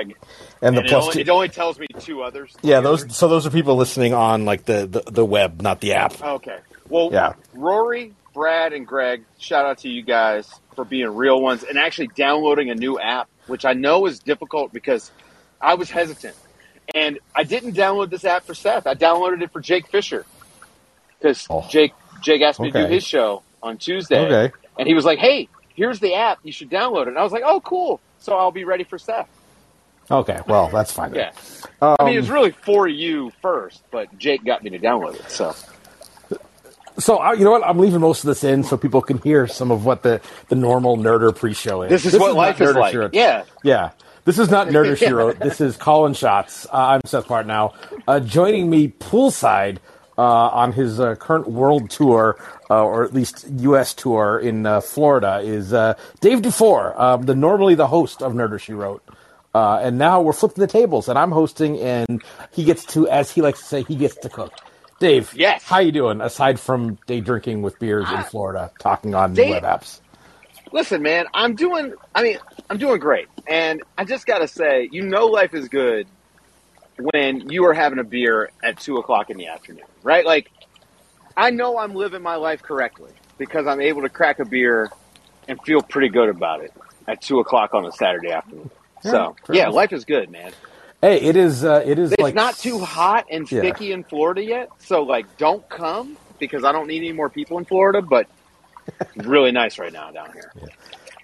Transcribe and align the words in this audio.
And 0.00 0.10
the 0.76 0.80
And 0.80 0.86
it, 0.86 0.86
plus 0.88 1.02
only, 1.04 1.14
two. 1.14 1.20
it 1.20 1.28
only 1.28 1.48
tells 1.48 1.78
me 1.78 1.86
two 1.98 2.22
others. 2.22 2.54
Yeah, 2.62 2.80
those. 2.80 3.14
So 3.16 3.28
those 3.28 3.46
are 3.46 3.50
people 3.50 3.76
listening 3.76 4.14
on 4.14 4.44
like 4.44 4.64
the 4.64 4.86
the, 4.86 5.10
the 5.10 5.24
web, 5.24 5.60
not 5.62 5.80
the 5.80 5.94
app. 5.94 6.20
Okay. 6.22 6.58
Well, 6.88 7.10
Yeah. 7.12 7.34
Rory, 7.54 8.12
Brad, 8.34 8.72
and 8.72 8.86
Greg, 8.86 9.24
shout 9.38 9.66
out 9.66 9.78
to 9.78 9.88
you 9.88 10.02
guys 10.02 10.48
for 10.74 10.84
being 10.84 11.08
real 11.14 11.40
ones 11.40 11.64
and 11.64 11.78
actually 11.78 12.08
downloading 12.08 12.70
a 12.70 12.74
new 12.74 12.98
app, 13.00 13.28
which 13.46 13.64
I 13.64 13.72
know 13.72 14.06
is 14.06 14.18
difficult 14.20 14.72
because 14.72 15.10
I 15.60 15.74
was 15.74 15.90
hesitant. 15.90 16.36
And 16.94 17.18
I 17.34 17.42
didn't 17.44 17.72
download 17.72 18.10
this 18.10 18.24
app 18.24 18.44
for 18.44 18.54
Seth. 18.54 18.86
I 18.86 18.94
downloaded 18.94 19.42
it 19.42 19.50
for 19.52 19.60
Jake 19.60 19.88
Fisher 19.88 20.24
because 21.18 21.46
Oh. 21.50 21.66
Jake 21.68 21.92
Jake 22.22 22.42
asked 22.42 22.60
me 22.60 22.70
to 22.70 22.86
do 22.86 22.92
his 22.92 23.04
show 23.04 23.42
on 23.62 23.76
Tuesday, 23.78 24.18
Okay. 24.20 24.54
and 24.78 24.86
he 24.88 24.94
was 24.94 25.04
like, 25.04 25.18
"Hey, 25.18 25.48
here's 25.74 25.98
the 26.00 26.14
app. 26.14 26.38
You 26.44 26.52
should 26.52 26.70
download 26.70 27.02
it." 27.02 27.08
And 27.08 27.18
I 27.18 27.22
was 27.24 27.32
like, 27.32 27.42
"Oh, 27.44 27.60
cool." 27.60 28.00
So 28.20 28.34
I'll 28.36 28.52
be 28.52 28.64
ready 28.64 28.84
for 28.84 28.98
Seth. 28.98 29.28
Okay, 30.10 30.38
well 30.46 30.68
that's 30.68 30.92
fine. 30.92 31.14
Yeah. 31.14 31.32
Um, 31.82 31.96
I 32.00 32.04
mean, 32.04 32.14
it 32.14 32.20
was 32.20 32.30
really 32.30 32.52
for 32.52 32.86
you 32.86 33.32
first, 33.42 33.82
but 33.90 34.16
Jake 34.18 34.44
got 34.44 34.62
me 34.62 34.70
to 34.70 34.78
download 34.78 35.14
it. 35.16 35.30
So 35.30 35.54
so 36.98 37.18
I, 37.18 37.34
you 37.34 37.44
know 37.44 37.50
what? 37.50 37.66
I'm 37.66 37.78
leaving 37.78 38.00
most 38.00 38.24
of 38.24 38.28
this 38.28 38.42
in 38.44 38.62
so 38.64 38.76
people 38.76 39.02
can 39.02 39.18
hear 39.18 39.46
some 39.46 39.70
of 39.70 39.84
what 39.84 40.02
the 40.02 40.20
the 40.48 40.54
normal 40.56 40.96
nerder 40.96 41.34
pre-show 41.36 41.82
is. 41.82 41.90
this 41.90 42.14
is 42.14 42.18
what 42.18 42.28
not 42.28 42.36
life 42.36 42.60
is 42.60 42.74
like. 42.74 42.92
Shiro- 42.92 43.10
Yeah. 43.12 43.44
Yeah. 43.62 43.90
This 44.24 44.40
is 44.40 44.50
not 44.50 44.66
Nerder 44.68 44.96
Shiro. 45.06 45.32
This 45.34 45.60
is 45.60 45.76
Callin 45.76 46.12
Shots. 46.14 46.66
Uh, 46.66 46.70
I'm 46.72 47.00
Seth 47.04 47.26
Partnow. 47.28 47.72
Uh, 48.08 48.18
joining 48.18 48.68
me 48.68 48.88
poolside 48.88 49.78
uh, 50.18 50.22
on 50.22 50.72
his 50.72 50.98
uh, 50.98 51.14
current 51.14 51.46
world 51.48 51.90
tour, 51.90 52.36
uh, 52.68 52.82
or 52.84 53.04
at 53.04 53.14
least 53.14 53.46
U.S. 53.58 53.94
tour 53.94 54.40
in 54.40 54.66
uh, 54.66 54.80
Florida, 54.80 55.38
is 55.44 55.72
uh, 55.72 55.94
Dave 56.20 56.40
DuFour, 56.42 56.98
um, 56.98 57.22
the 57.22 57.36
normally 57.36 57.76
the 57.76 57.86
host 57.86 58.20
of 58.20 58.32
Nerder 58.32 58.58
She 58.60 58.72
Wrote. 58.72 59.00
Uh, 59.56 59.78
and 59.82 59.96
now 59.96 60.20
we're 60.20 60.34
flipping 60.34 60.60
the 60.60 60.66
tables, 60.66 61.08
and 61.08 61.18
I'm 61.18 61.30
hosting, 61.30 61.80
and 61.80 62.22
he 62.52 62.62
gets 62.62 62.84
to, 62.92 63.08
as 63.08 63.30
he 63.30 63.40
likes 63.40 63.60
to 63.60 63.64
say, 63.64 63.82
he 63.84 63.94
gets 63.96 64.14
to 64.16 64.28
cook. 64.28 64.52
Dave, 65.00 65.32
Yes. 65.34 65.62
how 65.64 65.78
you 65.78 65.92
doing? 65.92 66.20
Aside 66.20 66.60
from 66.60 66.96
day 67.06 67.22
drinking 67.22 67.62
with 67.62 67.78
beers 67.78 68.06
in 68.12 68.22
Florida, 68.24 68.70
talking 68.80 69.14
on 69.14 69.32
Dave- 69.32 69.62
web 69.62 69.62
apps. 69.62 70.00
Listen, 70.72 71.00
man, 71.00 71.24
I'm 71.32 71.54
doing. 71.54 71.94
I 72.14 72.22
mean, 72.22 72.36
I'm 72.68 72.76
doing 72.76 72.98
great, 73.00 73.28
and 73.46 73.82
I 73.96 74.04
just 74.04 74.26
got 74.26 74.40
to 74.40 74.48
say, 74.48 74.90
you 74.92 75.00
know, 75.02 75.24
life 75.24 75.54
is 75.54 75.68
good 75.70 76.06
when 76.98 77.48
you 77.48 77.64
are 77.64 77.72
having 77.72 77.98
a 77.98 78.04
beer 78.04 78.50
at 78.62 78.78
two 78.78 78.98
o'clock 78.98 79.30
in 79.30 79.38
the 79.38 79.46
afternoon, 79.46 79.84
right? 80.02 80.26
Like, 80.26 80.50
I 81.34 81.48
know 81.50 81.78
I'm 81.78 81.94
living 81.94 82.20
my 82.20 82.36
life 82.36 82.62
correctly 82.62 83.12
because 83.38 83.66
I'm 83.66 83.80
able 83.80 84.02
to 84.02 84.10
crack 84.10 84.38
a 84.38 84.44
beer 84.44 84.90
and 85.48 85.58
feel 85.62 85.80
pretty 85.80 86.10
good 86.10 86.28
about 86.28 86.60
it 86.62 86.74
at 87.08 87.22
two 87.22 87.38
o'clock 87.40 87.72
on 87.72 87.86
a 87.86 87.92
Saturday 87.92 88.32
afternoon. 88.32 88.70
Yeah, 89.04 89.10
so, 89.10 89.36
yeah, 89.50 89.62
enough. 89.64 89.74
life 89.74 89.92
is 89.92 90.04
good, 90.04 90.30
man. 90.30 90.52
Hey, 91.02 91.20
it 91.20 91.36
is. 91.36 91.64
Uh, 91.64 91.82
it 91.84 91.98
is 91.98 92.12
It's 92.12 92.22
like 92.22 92.34
not 92.34 92.56
too 92.56 92.78
hot 92.78 93.26
and 93.30 93.50
Yeah. 93.50 93.60
sticky 93.60 93.92
in 93.92 94.02
Florida 94.04 94.42
yet, 94.42 94.70
so 94.78 95.02
like, 95.02 95.36
don't 95.36 95.66
come 95.68 96.16
because 96.38 96.64
I 96.64 96.72
don't 96.72 96.86
need 96.86 96.98
any 96.98 97.12
more 97.12 97.28
people 97.30 97.58
in 97.58 97.64
Florida. 97.64 98.00
But 98.02 98.26
really 99.16 99.52
nice 99.52 99.78
right 99.78 99.92
now 99.92 100.10
down 100.10 100.32
here. 100.32 100.52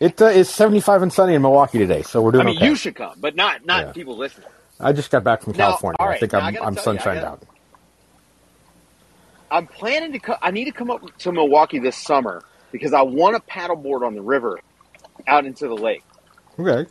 It 0.00 0.20
uh, 0.20 0.26
is 0.26 0.48
75 0.50 1.02
and 1.02 1.12
sunny 1.12 1.34
in 1.34 1.42
Milwaukee 1.42 1.78
today, 1.78 2.02
so 2.02 2.20
we're 2.22 2.32
doing 2.32 2.42
I 2.42 2.50
mean, 2.50 2.56
okay. 2.58 2.66
you 2.66 2.74
should 2.76 2.94
come, 2.96 3.14
but 3.18 3.34
not 3.36 3.64
not 3.64 3.86
Yeah. 3.86 3.92
people 3.92 4.16
listening. 4.16 4.48
I 4.80 4.92
just 4.92 5.10
got 5.10 5.22
back 5.24 5.42
from 5.42 5.52
Now, 5.52 5.68
California. 5.68 5.96
all 6.00 6.08
I 6.08 6.18
think 6.18 6.34
I 6.34 6.40
I'm, 6.40 6.56
I'm 6.62 6.74
tell 6.74 6.92
you, 6.94 7.00
sunshined 7.00 7.22
out. 7.24 7.42
I'm 9.50 9.66
planning 9.66 10.12
to. 10.12 10.18
Co- 10.18 10.36
I 10.40 10.50
need 10.50 10.64
to 10.64 10.72
come 10.72 10.90
up 10.90 11.16
to 11.18 11.32
Milwaukee 11.32 11.78
this 11.78 11.96
summer 11.96 12.42
because 12.72 12.92
I 12.92 13.02
want 13.02 13.36
to 13.36 13.52
paddleboard 13.52 14.04
on 14.06 14.14
the 14.14 14.22
river 14.22 14.58
out 15.26 15.44
into 15.44 15.68
the 15.68 15.74
lake. 15.76 16.02
Okay, 16.58 16.90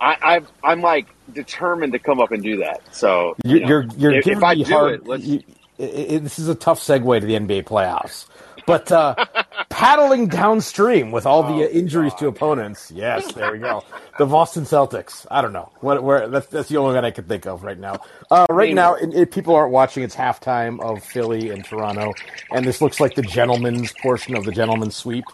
I, 0.00 0.16
I've, 0.22 0.48
I'm 0.64 0.80
like 0.80 1.06
determined 1.32 1.92
to 1.92 1.98
come 1.98 2.20
up 2.20 2.32
and 2.32 2.42
do 2.42 2.56
that. 2.58 2.80
So 2.92 3.36
you're 3.44 3.56
you 3.56 3.60
know, 3.62 3.68
you're, 3.68 3.84
you're 3.98 4.12
if, 4.14 4.24
giving 4.24 4.38
if 4.38 4.44
I 4.44 4.54
me 4.54 4.64
do 4.64 4.72
hard. 4.72 5.08
it, 5.08 5.20
you- 5.20 5.42
i- 5.78 6.14
i- 6.14 6.18
this 6.18 6.38
is 6.38 6.48
a 6.48 6.54
tough 6.54 6.80
segue 6.80 7.20
to 7.20 7.26
the 7.26 7.34
NBA 7.34 7.64
playoffs, 7.64 8.26
but 8.66 8.90
uh, 8.92 9.14
paddling 9.68 10.28
downstream 10.28 11.10
with 11.10 11.26
all 11.26 11.42
the 11.42 11.62
Oh, 11.64 11.66
uh, 11.66 11.68
injuries 11.68 12.14
to 12.14 12.28
opponents. 12.28 12.90
Yes, 12.90 13.32
there 13.32 13.52
we 13.52 13.58
go. 13.58 13.84
The 14.18 14.26
Boston 14.26 14.64
Celtics. 14.64 15.24
I 15.30 15.40
don't 15.40 15.54
know 15.54 15.72
what 15.80 16.02
where 16.02 16.28
that's 16.28 16.46
that's 16.48 16.68
the 16.68 16.76
only 16.76 16.94
one 16.94 17.06
I 17.06 17.10
can 17.10 17.24
think 17.24 17.46
of 17.46 17.62
right 17.62 17.78
now. 17.78 18.00
Uh, 18.30 18.44
right 18.50 18.66
mean- 18.68 18.74
now, 18.76 18.94
it, 18.94 19.14
it, 19.14 19.30
people 19.32 19.54
aren't 19.54 19.72
watching. 19.72 20.02
It's 20.02 20.14
halftime 20.14 20.78
of 20.82 21.02
Philly 21.02 21.48
and 21.48 21.64
Toronto, 21.64 22.12
and 22.50 22.66
this 22.66 22.82
looks 22.82 23.00
like 23.00 23.14
the 23.14 23.22
gentleman's 23.22 23.92
portion 24.02 24.36
of 24.36 24.44
the 24.44 24.52
gentleman's 24.52 24.94
sweep. 24.94 25.24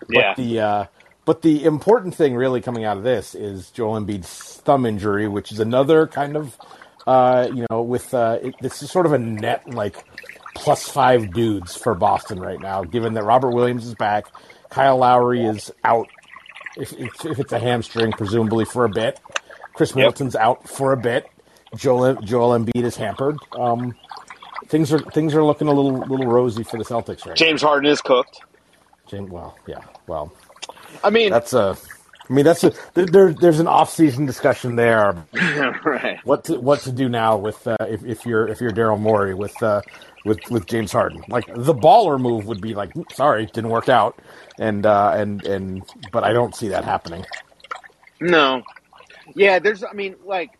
But 0.00 0.08
yeah, 0.10 0.34
the 0.36 0.60
uh, 0.60 0.84
but 1.26 1.42
the 1.42 1.64
important 1.64 2.14
thing 2.14 2.34
really 2.34 2.62
coming 2.62 2.84
out 2.84 2.96
of 2.96 3.02
this 3.02 3.34
is 3.34 3.70
Joel 3.72 4.00
Embiid's 4.00 4.56
thumb 4.62 4.86
injury, 4.86 5.28
which 5.28 5.52
is 5.52 5.60
another 5.60 6.06
kind 6.06 6.36
of 6.36 6.56
uh, 7.06 7.48
you 7.52 7.66
know 7.68 7.82
with 7.82 8.14
uh, 8.14 8.38
it, 8.40 8.54
this 8.62 8.82
is 8.82 8.90
sort 8.90 9.04
of 9.04 9.12
a 9.12 9.18
net 9.18 9.68
like 9.68 10.04
plus 10.54 10.88
five 10.88 11.34
dudes 11.34 11.76
for 11.76 11.94
Boston 11.94 12.40
right 12.40 12.60
now, 12.60 12.82
given 12.84 13.14
that 13.14 13.24
Robert 13.24 13.50
Williams 13.50 13.86
is 13.86 13.94
back, 13.94 14.26
Kyle 14.70 14.96
Lowry 14.96 15.44
is 15.44 15.70
out. 15.84 16.08
If, 16.76 16.92
if, 16.92 17.24
if 17.24 17.38
it's 17.38 17.52
a 17.52 17.58
hamstring, 17.58 18.12
presumably 18.12 18.64
for 18.64 18.84
a 18.84 18.88
bit, 18.88 19.18
Khris 19.74 19.94
Middleton's 19.94 20.36
out 20.36 20.68
for 20.68 20.92
a 20.92 20.96
bit. 20.96 21.26
Joel 21.74 22.14
Joel 22.22 22.58
Embiid 22.58 22.84
is 22.84 22.96
hampered. 22.96 23.36
Um, 23.52 23.96
things 24.68 24.92
are 24.92 24.98
things 24.98 25.34
are 25.34 25.44
looking 25.44 25.68
a 25.68 25.72
little 25.72 25.98
little 25.98 26.26
rosy 26.26 26.62
for 26.62 26.76
the 26.76 26.84
Celtics 26.84 27.26
right 27.26 27.36
James 27.36 27.62
Harden 27.62 27.90
is 27.90 28.00
cooked. 28.00 28.40
James, 29.06 29.30
well, 29.30 29.56
yeah, 29.66 29.84
well, 30.06 30.32
I 31.02 31.10
mean, 31.10 31.30
that's 31.30 31.52
a. 31.52 31.76
I 32.28 32.32
mean, 32.32 32.44
that's 32.44 32.64
a. 32.64 32.72
There, 32.94 33.06
there, 33.06 33.32
there's 33.32 33.60
an 33.60 33.68
off-season 33.68 34.26
discussion 34.26 34.76
there. 34.76 35.24
right. 35.84 36.18
What 36.24 36.44
to, 36.44 36.60
what 36.60 36.80
to 36.80 36.92
do 36.92 37.08
now 37.08 37.36
with 37.36 37.66
uh, 37.66 37.76
if, 37.80 38.04
if 38.04 38.26
you're 38.26 38.48
if 38.48 38.60
you're 38.60 38.72
Daryl 38.72 38.98
Morey 38.98 39.34
with 39.34 39.60
uh, 39.62 39.82
with 40.24 40.40
with 40.50 40.66
James 40.66 40.92
Harden? 40.92 41.22
Like 41.28 41.46
the 41.46 41.74
baller 41.74 42.20
move 42.20 42.46
would 42.46 42.60
be 42.60 42.74
like, 42.74 42.92
sorry, 43.12 43.46
didn't 43.46 43.70
work 43.70 43.88
out, 43.88 44.18
and 44.58 44.84
uh, 44.84 45.12
and 45.14 45.44
and 45.46 45.82
but 46.12 46.24
I 46.24 46.32
don't 46.32 46.54
see 46.54 46.68
that 46.68 46.84
happening. 46.84 47.24
No. 48.20 48.62
Yeah, 49.34 49.58
there's, 49.58 49.82
I 49.82 49.92
mean, 49.92 50.16
like, 50.24 50.58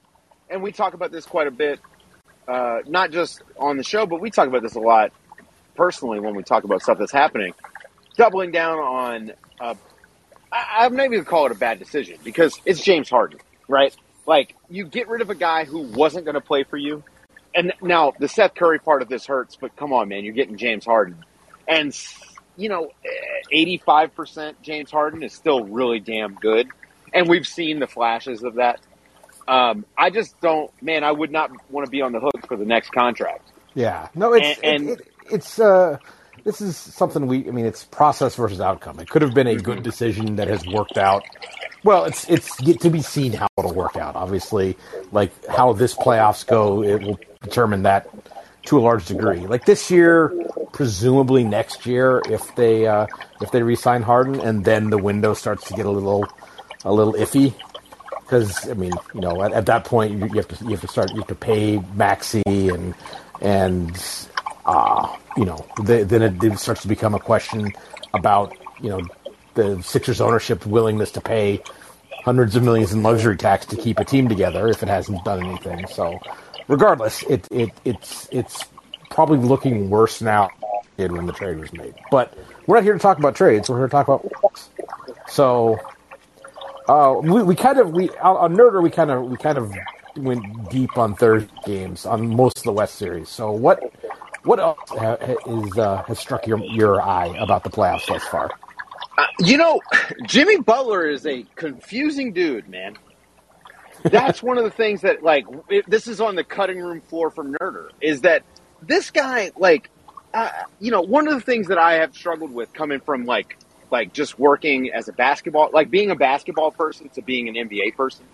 and 0.50 0.62
we 0.62 0.72
talk 0.72 0.94
about 0.94 1.12
this 1.12 1.24
quite 1.24 1.46
a 1.46 1.50
bit, 1.50 1.80
uh, 2.48 2.80
not 2.86 3.10
just 3.10 3.42
on 3.58 3.76
the 3.76 3.82
show, 3.82 4.06
but 4.06 4.20
we 4.20 4.30
talk 4.30 4.48
about 4.48 4.62
this 4.62 4.74
a 4.74 4.80
lot 4.80 5.12
personally 5.76 6.20
when 6.20 6.34
we 6.34 6.42
talk 6.42 6.64
about 6.64 6.82
stuff 6.82 6.98
that's 6.98 7.12
happening. 7.12 7.54
Doubling 8.16 8.50
down 8.50 8.78
on, 8.78 9.32
uh, 9.60 9.74
I, 10.52 10.84
I'm 10.84 10.96
not 10.96 11.04
even 11.04 11.12
going 11.12 11.24
to 11.24 11.30
call 11.30 11.46
it 11.46 11.52
a 11.52 11.56
bad 11.56 11.78
decision 11.78 12.18
because 12.24 12.58
it's 12.64 12.80
James 12.82 13.08
Harden, 13.10 13.40
right? 13.68 13.94
Like, 14.26 14.54
you 14.68 14.84
get 14.86 15.08
rid 15.08 15.20
of 15.20 15.30
a 15.30 15.34
guy 15.34 15.64
who 15.64 15.80
wasn't 15.80 16.24
going 16.24 16.34
to 16.34 16.40
play 16.40 16.64
for 16.64 16.76
you. 16.76 17.02
And 17.54 17.72
now 17.80 18.12
the 18.18 18.28
Seth 18.28 18.54
Curry 18.54 18.78
part 18.78 19.02
of 19.02 19.08
this 19.08 19.26
hurts, 19.26 19.56
but 19.56 19.74
come 19.76 19.92
on, 19.92 20.08
man, 20.08 20.24
you're 20.24 20.34
getting 20.34 20.56
James 20.58 20.84
Harden. 20.84 21.24
And, 21.66 21.96
you 22.56 22.68
know, 22.68 22.90
85% 23.52 24.54
James 24.62 24.90
Harden 24.90 25.22
is 25.22 25.32
still 25.32 25.64
really 25.64 26.00
damn 26.00 26.34
good 26.34 26.68
and 27.12 27.28
we've 27.28 27.46
seen 27.46 27.78
the 27.78 27.86
flashes 27.86 28.42
of 28.42 28.56
that. 28.56 28.80
Um, 29.48 29.84
I 29.96 30.10
just 30.10 30.38
don't, 30.40 30.70
man. 30.82 31.04
I 31.04 31.12
would 31.12 31.30
not 31.30 31.50
want 31.70 31.86
to 31.86 31.90
be 31.90 32.02
on 32.02 32.12
the 32.12 32.20
hook 32.20 32.46
for 32.48 32.56
the 32.56 32.64
next 32.64 32.90
contract. 32.90 33.48
Yeah, 33.74 34.08
no, 34.14 34.32
it's 34.34 34.58
And- 34.60 34.82
and- 34.82 34.90
it, 34.90 35.00
it, 35.00 35.12
it's 35.30 35.58
uh, 35.58 35.98
this 36.46 36.60
is 36.60 36.76
something 36.76 37.26
we. 37.26 37.48
I 37.48 37.50
mean, 37.50 37.66
it's 37.66 37.82
process 37.84 38.36
versus 38.36 38.60
outcome. 38.60 39.00
It 39.00 39.08
could 39.10 39.20
have 39.22 39.34
been 39.34 39.48
a 39.48 39.56
good 39.56 39.82
decision 39.82 40.36
that 40.36 40.46
has 40.46 40.64
worked 40.64 40.96
out. 40.96 41.24
Well, 41.82 42.04
it's 42.04 42.30
it's 42.30 42.60
yet 42.60 42.80
to 42.82 42.90
be 42.90 43.02
seen 43.02 43.32
how 43.32 43.48
it'll 43.58 43.74
work 43.74 43.96
out. 43.96 44.14
Obviously, 44.14 44.76
like 45.10 45.32
how 45.46 45.72
this 45.72 45.92
playoffs 45.94 46.46
go, 46.46 46.84
it 46.84 47.02
will 47.02 47.18
determine 47.42 47.82
that 47.82 48.08
to 48.66 48.78
a 48.78 48.80
large 48.80 49.06
degree. 49.06 49.40
Like 49.40 49.66
this 49.66 49.90
year, 49.90 50.32
presumably 50.72 51.42
next 51.42 51.84
year, 51.84 52.22
if 52.30 52.54
they 52.54 52.86
uh, 52.86 53.08
if 53.40 53.50
they 53.50 53.64
re-sign 53.64 54.02
Harden, 54.02 54.38
and 54.40 54.64
then 54.64 54.90
the 54.90 54.98
window 54.98 55.34
starts 55.34 55.66
to 55.66 55.74
get 55.74 55.84
a 55.84 55.90
little 55.90 56.28
a 56.84 56.92
little 56.94 57.14
iffy. 57.14 57.54
Because 58.20 58.70
I 58.70 58.74
mean, 58.74 58.92
you 59.14 59.20
know, 59.20 59.42
at, 59.42 59.52
at 59.52 59.66
that 59.66 59.84
point 59.84 60.12
you, 60.12 60.26
you 60.28 60.36
have 60.36 60.48
to 60.48 60.64
you 60.64 60.70
have 60.70 60.80
to 60.80 60.88
start 60.88 61.10
you 61.10 61.16
have 61.16 61.28
to 61.28 61.34
pay 61.34 61.82
Maxey 61.96 62.42
and 62.46 62.94
and 63.40 64.00
uh, 64.64 65.16
you 65.36 65.44
know 65.44 65.66
the, 65.84 66.04
then 66.04 66.22
it, 66.22 66.42
it 66.42 66.58
starts 66.58 66.82
to 66.82 66.88
become 66.88 67.14
a 67.14 67.20
question 67.20 67.72
about 68.14 68.56
you 68.80 68.90
know 68.90 69.00
the 69.54 69.82
Sixers 69.82 70.20
ownership's 70.20 70.66
willingness 70.66 71.10
to 71.12 71.20
pay 71.20 71.62
hundreds 72.24 72.56
of 72.56 72.62
millions 72.62 72.92
in 72.92 73.02
luxury 73.02 73.36
tax 73.36 73.66
to 73.66 73.76
keep 73.76 73.98
a 73.98 74.04
team 74.04 74.28
together 74.28 74.68
if 74.68 74.82
it 74.82 74.88
hasn't 74.88 75.24
done 75.24 75.44
anything. 75.44 75.86
So, 75.86 76.18
regardless, 76.68 77.22
it 77.24 77.46
it 77.50 77.70
it's 77.84 78.28
it's 78.30 78.64
probably 79.10 79.38
looking 79.38 79.90
worse 79.90 80.20
now 80.20 80.50
than 80.96 81.14
when 81.14 81.26
the 81.26 81.32
trade 81.32 81.58
was 81.58 81.72
made. 81.72 81.94
But 82.10 82.36
we're 82.66 82.76
not 82.76 82.84
here 82.84 82.94
to 82.94 82.98
talk 82.98 83.18
about 83.18 83.34
trades. 83.36 83.68
We're 83.68 83.78
here 83.78 83.86
to 83.86 83.90
talk 83.90 84.08
about 84.08 84.70
so. 85.28 85.78
Uh, 86.88 87.18
we, 87.20 87.42
we 87.42 87.54
kind 87.56 87.78
of 87.80 87.90
we 87.90 88.10
on 88.10 88.54
Nerder 88.56 88.80
we 88.80 88.90
kind 88.90 89.10
of 89.10 89.24
we 89.24 89.36
kind 89.36 89.58
of 89.58 89.72
went 90.16 90.70
deep 90.70 90.96
on 90.96 91.14
third 91.14 91.50
games 91.64 92.06
on 92.06 92.34
most 92.34 92.58
of 92.58 92.62
the 92.62 92.72
West 92.72 92.94
series. 92.94 93.28
So 93.28 93.50
what 93.50 93.80
what 94.46 94.60
else 94.60 94.78
is 95.46 95.78
uh, 95.78 96.02
has 96.06 96.18
struck 96.18 96.46
your 96.46 96.64
your 96.64 97.02
eye 97.02 97.36
about 97.38 97.64
the 97.64 97.70
playoffs 97.70 98.06
thus 98.06 98.24
far? 98.24 98.50
Uh, 99.18 99.26
you 99.40 99.56
know, 99.56 99.80
Jimmy 100.26 100.58
Butler 100.58 101.08
is 101.08 101.26
a 101.26 101.44
confusing 101.56 102.32
dude, 102.32 102.68
man. 102.68 102.96
that's 104.04 104.42
one 104.42 104.58
of 104.58 104.64
the 104.64 104.70
things 104.70 105.00
that 105.02 105.22
like 105.22 105.46
it, 105.68 105.88
this 105.88 106.06
is 106.06 106.20
on 106.20 106.36
the 106.36 106.44
cutting 106.44 106.78
room 106.78 107.00
floor 107.00 107.30
for 107.30 107.44
Nerder 107.44 107.90
is 108.00 108.22
that 108.22 108.44
this 108.82 109.10
guy 109.10 109.50
like 109.56 109.90
uh, 110.32 110.50
you 110.80 110.90
know 110.90 111.00
one 111.00 111.26
of 111.26 111.34
the 111.34 111.40
things 111.40 111.68
that 111.68 111.78
I 111.78 111.94
have 111.94 112.14
struggled 112.14 112.52
with 112.52 112.72
coming 112.72 113.00
from 113.00 113.24
like 113.24 113.58
like 113.90 114.12
just 114.12 114.38
working 114.38 114.92
as 114.92 115.08
a 115.08 115.12
basketball 115.12 115.70
like 115.72 115.90
being 115.90 116.10
a 116.10 116.16
basketball 116.16 116.70
person 116.70 117.08
to 117.10 117.22
being 117.22 117.48
an 117.48 117.54
NBA 117.68 117.96
person 117.96 118.24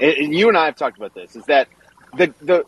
and, 0.00 0.12
and 0.12 0.34
you 0.34 0.48
and 0.48 0.56
I 0.56 0.66
have 0.66 0.76
talked 0.76 0.96
about 0.96 1.14
this 1.14 1.36
is 1.36 1.44
that 1.44 1.68
the 2.16 2.34
the 2.40 2.64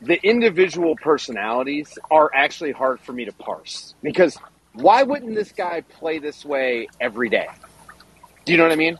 the 0.00 0.20
individual 0.22 0.94
personalities 0.96 1.98
are 2.10 2.30
actually 2.34 2.72
hard 2.72 3.00
for 3.00 3.12
me 3.12 3.24
to 3.24 3.32
parse 3.32 3.94
because 4.02 4.36
why 4.74 5.02
wouldn't 5.02 5.34
this 5.34 5.52
guy 5.52 5.80
play 5.80 6.18
this 6.18 6.44
way 6.44 6.88
every 7.00 7.30
day? 7.30 7.48
Do 8.44 8.52
you 8.52 8.58
know 8.58 8.64
what 8.64 8.72
I 8.72 8.76
mean? 8.76 8.98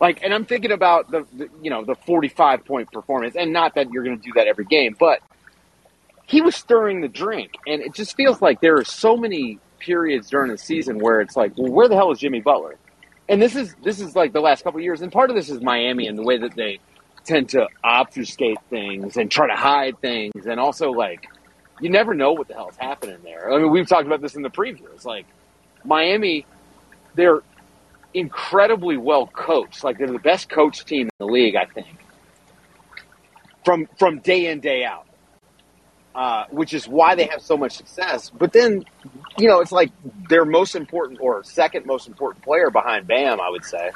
Like, 0.00 0.22
and 0.22 0.34
I'm 0.34 0.44
thinking 0.44 0.72
about 0.72 1.10
the, 1.10 1.26
the 1.32 1.48
you 1.62 1.70
know 1.70 1.84
the 1.84 1.94
45 1.94 2.64
point 2.64 2.92
performance, 2.92 3.34
and 3.36 3.52
not 3.52 3.74
that 3.76 3.90
you're 3.90 4.04
going 4.04 4.18
to 4.18 4.22
do 4.22 4.32
that 4.34 4.46
every 4.46 4.64
game, 4.64 4.96
but 4.98 5.20
he 6.26 6.42
was 6.42 6.54
stirring 6.54 7.00
the 7.00 7.08
drink, 7.08 7.52
and 7.66 7.80
it 7.80 7.94
just 7.94 8.16
feels 8.16 8.42
like 8.42 8.60
there 8.60 8.76
are 8.76 8.84
so 8.84 9.16
many 9.16 9.58
periods 9.78 10.28
during 10.28 10.50
the 10.50 10.58
season 10.58 10.98
where 10.98 11.20
it's 11.20 11.36
like, 11.36 11.52
well, 11.56 11.70
where 11.70 11.88
the 11.88 11.94
hell 11.94 12.10
is 12.10 12.18
Jimmy 12.18 12.40
Butler? 12.40 12.76
And 13.28 13.40
this 13.40 13.56
is 13.56 13.74
this 13.82 14.00
is 14.00 14.14
like 14.14 14.32
the 14.32 14.40
last 14.40 14.64
couple 14.64 14.80
years, 14.80 15.00
and 15.00 15.10
part 15.10 15.30
of 15.30 15.36
this 15.36 15.48
is 15.48 15.62
Miami 15.62 16.06
and 16.08 16.18
the 16.18 16.22
way 16.22 16.36
that 16.36 16.54
they 16.54 16.80
tend 17.26 17.50
to 17.50 17.68
obfuscate 17.84 18.58
things 18.70 19.16
and 19.16 19.30
try 19.30 19.48
to 19.48 19.56
hide 19.56 20.00
things, 20.00 20.46
and 20.46 20.58
also 20.60 20.90
like 20.90 21.26
you 21.80 21.90
never 21.90 22.14
know 22.14 22.32
what 22.32 22.48
the 22.48 22.54
hell's 22.54 22.76
happening 22.76 23.18
there. 23.22 23.52
I 23.52 23.58
mean, 23.58 23.70
we've 23.70 23.86
talked 23.88 24.06
about 24.06 24.22
this 24.22 24.34
in 24.34 24.42
the 24.42 24.50
previews. 24.50 25.04
Like 25.04 25.26
Miami, 25.84 26.46
they're 27.14 27.40
incredibly 28.14 28.96
well 28.96 29.26
coached. 29.26 29.84
Like 29.84 29.98
they're 29.98 30.10
the 30.10 30.18
best 30.18 30.48
coach 30.48 30.84
team 30.84 31.02
in 31.02 31.26
the 31.26 31.26
league, 31.26 31.54
I 31.56 31.66
think, 31.66 31.98
from 33.64 33.88
from 33.98 34.20
day 34.20 34.46
in 34.46 34.60
day 34.60 34.84
out. 34.84 35.06
Uh, 36.14 36.46
which 36.50 36.72
is 36.72 36.88
why 36.88 37.14
they 37.14 37.26
have 37.26 37.42
so 37.42 37.58
much 37.58 37.76
success. 37.76 38.30
But 38.30 38.50
then, 38.54 38.86
you 39.36 39.48
know, 39.48 39.60
it's 39.60 39.70
like 39.70 39.90
their 40.30 40.46
most 40.46 40.74
important 40.74 41.20
or 41.20 41.44
second 41.44 41.84
most 41.84 42.08
important 42.08 42.42
player 42.42 42.70
behind 42.70 43.06
Bam, 43.06 43.38
I 43.38 43.50
would 43.50 43.66
say. 43.66 43.90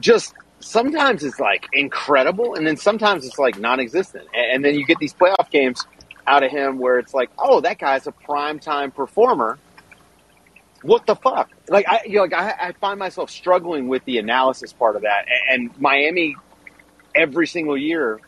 Just 0.00 0.34
sometimes 0.60 1.24
it's 1.24 1.40
like 1.40 1.66
incredible, 1.72 2.54
and 2.54 2.66
then 2.66 2.76
sometimes 2.76 3.24
it's 3.26 3.38
like 3.38 3.58
non-existent. 3.58 4.28
And, 4.34 4.64
then 4.64 4.74
you 4.74 4.84
get 4.84 4.98
these 4.98 5.14
playoff 5.14 5.50
games 5.50 5.84
out 6.26 6.42
of 6.42 6.50
him 6.50 6.78
where 6.78 6.98
it's 6.98 7.14
like, 7.14 7.30
oh, 7.38 7.60
that 7.60 7.78
guy's 7.78 8.06
a 8.06 8.12
prime 8.12 8.58
time 8.58 8.90
performer. 8.90 9.58
What 10.82 11.06
the 11.06 11.16
fuck? 11.16 11.50
Like 11.68 11.88
I, 11.88 12.02
you 12.06 12.16
know, 12.16 12.22
like 12.22 12.34
I, 12.34 12.68
I 12.68 12.72
find 12.72 12.98
myself 12.98 13.30
struggling 13.30 13.88
with 13.88 14.04
the 14.04 14.18
analysis 14.18 14.72
part 14.72 14.96
of 14.96 15.02
that, 15.02 15.26
and, 15.50 15.70
and 15.70 15.80
Miami 15.80 16.36
every 17.14 17.46
single 17.46 17.76
year 17.76 18.20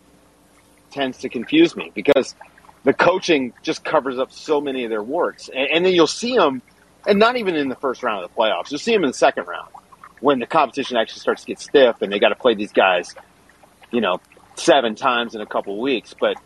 tends 0.91 1.19
to 1.19 1.29
confuse 1.29 1.77
me 1.77 1.93
because 1.95 2.35
the 2.83 2.93
coaching 2.93 3.53
just 3.63 3.85
covers 3.85 4.19
up 4.19 4.33
so 4.33 4.61
many 4.61 4.85
of 4.85 4.91
their 4.91 5.03
warts, 5.03 5.49
and, 5.49 5.69
and 5.71 5.85
then 5.85 5.93
you'll 5.93 6.09
see 6.09 6.37
them, 6.37 6.61
and 7.07 7.21
not 7.21 7.37
even 7.37 7.55
in 7.55 7.69
the 7.69 7.77
first 7.77 8.03
round 8.03 8.25
of 8.25 8.31
the 8.31 8.37
playoffs, 8.37 8.73
you'll 8.73 8.81
see 8.81 8.93
them 8.93 9.05
in 9.05 9.11
the 9.11 9.17
second 9.17 9.47
round 9.47 9.69
when 10.21 10.39
the 10.39 10.47
competition 10.47 10.97
actually 10.97 11.21
starts 11.21 11.43
to 11.43 11.47
get 11.49 11.59
stiff, 11.61 12.03
and 12.03 12.13
they 12.13 12.19
got 12.19 12.29
to 12.29 12.35
play 12.35 12.55
these 12.55 12.73
guys, 12.73 13.15
you 13.91 14.01
know, 14.01 14.21
seven 14.57 14.95
times 14.95 15.35
in 15.35 15.41
a 15.41 15.47
couple 15.47 15.81
weeks, 15.81 16.15
but 16.19 16.37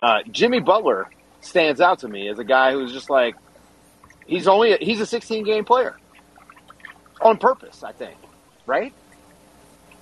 uh, 0.00 0.18
Jimmy 0.30 0.60
Butler 0.60 1.08
stands 1.40 1.80
out 1.80 2.00
to 2.00 2.08
me 2.08 2.28
as 2.28 2.38
a 2.38 2.44
guy 2.44 2.72
who's 2.72 2.92
just 2.92 3.10
like 3.10 3.34
he's 4.26 4.46
only 4.46 4.72
a, 4.72 4.78
he's 4.80 5.00
a 5.00 5.06
16 5.06 5.44
game 5.44 5.64
player 5.64 5.98
on 7.20 7.36
purpose. 7.38 7.82
I 7.82 7.92
think, 7.92 8.16
right? 8.66 8.92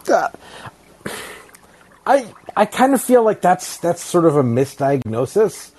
Uh, 0.09 0.29
I 2.07 2.27
I 2.57 2.67
kind 2.67 2.95
of 2.95 3.03
feel 3.03 3.23
like 3.23 3.41
that's 3.41 3.79
that's 3.79 4.03
sort 4.03 4.25
of 4.25 4.37
a 4.37 4.43
misdiagnosis. 4.43 5.73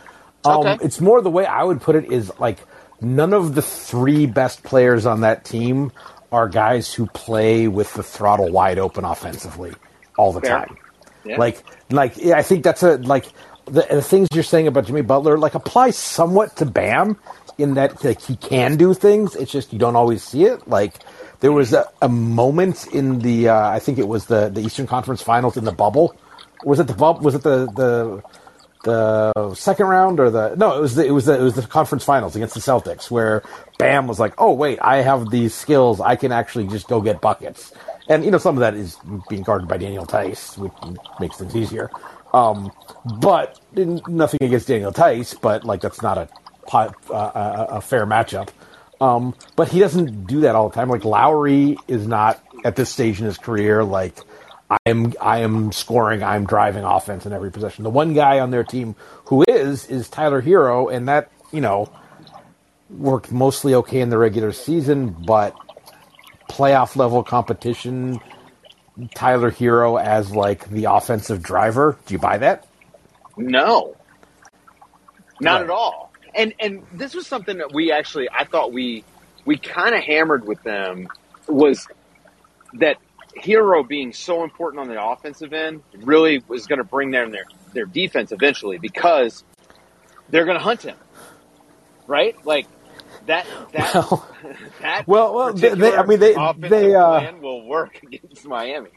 Um, 0.43 0.59
Okay. 0.61 0.77
It's 0.83 0.99
more 0.99 1.21
the 1.21 1.29
way 1.29 1.45
I 1.45 1.63
would 1.63 1.81
put 1.81 1.95
it 1.95 2.11
is 2.11 2.31
like 2.39 2.57
none 2.99 3.33
of 3.33 3.55
the 3.55 3.61
three 3.61 4.25
best 4.25 4.63
players 4.63 5.05
on 5.05 5.21
that 5.21 5.45
team 5.45 5.91
are 6.31 6.47
guys 6.47 6.93
who 6.93 7.07
play 7.07 7.67
with 7.67 7.93
the 7.93 8.03
throttle 8.03 8.51
wide 8.51 8.79
open 8.79 9.03
offensively 9.05 9.73
all 10.17 10.31
the 10.33 10.41
Fair. 10.41 10.65
time. 10.65 10.77
Yeah. 11.25 11.37
Like, 11.37 11.63
like 11.89 12.17
yeah, 12.17 12.37
I 12.37 12.43
think 12.43 12.63
that's 12.63 12.83
a 12.83 12.97
like 12.97 13.25
the, 13.65 13.85
the 13.89 14.01
things 14.01 14.27
you're 14.33 14.43
saying 14.43 14.67
about 14.67 14.85
Jimmy 14.85 15.01
Butler 15.01 15.37
like 15.37 15.55
apply 15.55 15.91
somewhat 15.91 16.55
to 16.57 16.65
Bam 16.65 17.17
in 17.57 17.75
that 17.75 18.03
like 18.03 18.21
he 18.21 18.35
can 18.35 18.77
do 18.77 18.93
things. 18.93 19.35
It's 19.35 19.51
just 19.51 19.71
you 19.73 19.79
don't 19.79 19.95
always 19.95 20.23
see 20.23 20.45
it. 20.45 20.67
Like 20.67 20.95
there 21.41 21.51
was 21.51 21.73
a, 21.73 21.87
a 22.01 22.09
moment 22.09 22.87
in 22.87 23.19
the 23.19 23.49
uh, 23.49 23.69
I 23.69 23.79
think 23.79 23.99
it 23.99 24.07
was 24.07 24.25
the 24.25 24.49
the 24.49 24.61
Eastern 24.61 24.87
Conference 24.87 25.21
Finals 25.21 25.57
in 25.57 25.65
the 25.65 25.71
bubble. 25.71 26.15
Was 26.63 26.79
it 26.79 26.87
the 26.87 26.93
bubble? 26.93 27.21
Was 27.21 27.35
it 27.35 27.43
the 27.43 27.65
the 27.67 28.23
the 28.83 29.53
second 29.55 29.85
round 29.87 30.19
or 30.19 30.29
the 30.29 30.55
no? 30.55 30.77
It 30.77 30.81
was 30.81 30.95
the, 30.95 31.05
it 31.05 31.11
was 31.11 31.25
the, 31.25 31.39
it 31.39 31.43
was 31.43 31.55
the 31.55 31.63
conference 31.63 32.03
finals 32.03 32.35
against 32.35 32.53
the 32.53 32.59
Celtics 32.59 33.11
where 33.11 33.43
Bam 33.77 34.07
was 34.07 34.19
like, 34.19 34.33
"Oh 34.37 34.53
wait, 34.53 34.79
I 34.81 35.01
have 35.01 35.29
these 35.29 35.53
skills. 35.53 35.99
I 35.99 36.15
can 36.15 36.31
actually 36.31 36.67
just 36.67 36.87
go 36.87 37.01
get 37.01 37.21
buckets." 37.21 37.73
And 38.07 38.25
you 38.25 38.31
know, 38.31 38.37
some 38.37 38.55
of 38.55 38.61
that 38.61 38.73
is 38.73 38.97
being 39.29 39.43
guarded 39.43 39.67
by 39.67 39.77
Daniel 39.77 40.05
Theis, 40.05 40.57
which 40.57 40.73
makes 41.19 41.37
things 41.37 41.55
easier. 41.55 41.89
Um, 42.33 42.71
but 43.19 43.59
nothing 43.73 44.39
against 44.41 44.67
Daniel 44.67 44.91
Theis, 44.91 45.33
but 45.33 45.63
like 45.63 45.81
that's 45.81 46.01
not 46.01 46.17
a 46.17 46.29
uh, 46.73 46.91
a, 47.09 47.67
a 47.75 47.81
fair 47.81 48.05
matchup. 48.05 48.49
Um, 48.99 49.35
but 49.55 49.67
he 49.67 49.79
doesn't 49.79 50.27
do 50.27 50.41
that 50.41 50.55
all 50.55 50.69
the 50.69 50.75
time. 50.75 50.89
Like 50.89 51.03
Lowry 51.03 51.75
is 51.87 52.07
not 52.07 52.41
at 52.63 52.75
this 52.75 52.89
stage 52.89 53.19
in 53.19 53.25
his 53.25 53.37
career 53.37 53.83
like 53.83 54.15
I 54.71 54.77
am 54.87 55.13
I 55.21 55.39
am 55.39 55.73
scoring, 55.73 56.23
I'm 56.23 56.45
driving 56.47 56.85
offense 56.85 57.27
in 57.27 57.33
every 57.33 57.51
possession. 57.51 57.85
The 57.85 57.91
one 57.91 58.15
guy 58.15 58.39
on 58.41 58.51
their 58.51 58.65
team 58.65 58.95
who 59.27 59.45
is 59.49 59.87
is 59.87 60.09
Tyler 60.09 60.41
Herro, 60.43 60.93
and 60.93 61.09
that 61.09 61.31
you 61.51 61.61
know 61.61 61.91
worked 62.89 63.31
mostly 63.31 63.75
okay 63.75 64.01
in 64.01 64.09
the 64.09 64.17
regular 64.19 64.51
season, 64.53 65.09
but 65.11 65.57
playoff 66.49 66.95
level 66.95 67.23
competition, 67.23 68.21
Tyler 69.15 69.51
Herro 69.51 69.97
as 70.01 70.31
like 70.31 70.69
the 70.69 70.85
offensive 70.85 71.43
driver. 71.43 71.99
Do 72.05 72.13
you 72.15 72.19
buy 72.19 72.39
that? 72.39 72.67
No, 73.37 73.97
not 75.39 75.61
Right. 75.61 75.63
at 75.63 75.71
all. 75.71 76.13
And 76.35 76.53
and 76.59 76.87
this 76.91 77.15
was 77.15 77.27
something 77.27 77.57
that 77.59 77.73
we 77.73 77.91
actually 77.91 78.29
I 78.31 78.45
thought 78.45 78.73
we 78.73 79.05
we 79.45 79.57
kind 79.59 79.95
of 79.95 80.03
hammered 80.03 80.45
with 80.45 80.63
them 80.63 81.09
was 81.47 81.87
that 82.75 82.97
Herro 83.37 83.87
being 83.87 84.13
so 84.13 84.43
important 84.43 84.81
on 84.81 84.87
the 84.87 85.01
offensive 85.03 85.53
end 85.53 85.81
really 85.97 86.43
was 86.47 86.67
going 86.67 86.77
to 86.79 86.83
bring 86.83 87.11
them 87.11 87.31
their 87.31 87.45
their 87.73 87.85
defense 87.85 88.31
eventually 88.31 88.77
because 88.77 89.43
they're 90.29 90.45
going 90.45 90.57
to 90.57 90.63
hunt 90.63 90.81
him, 90.83 90.97
right? 92.07 92.35
Like 92.45 92.67
that 93.27 93.45
that 93.73 93.93
Well- 93.93 94.27
that 94.81 95.07
well, 95.07 95.33
well, 95.33 95.53
they- 95.53 95.69
they- 95.75 95.95
I 95.95 96.05
mean, 96.05 96.19
they- 96.19 96.35
they, 96.57 96.95
uh, 96.95 97.31
will 97.37 97.65
work 97.65 98.01
against 98.03 98.45
Miami. 98.45 98.89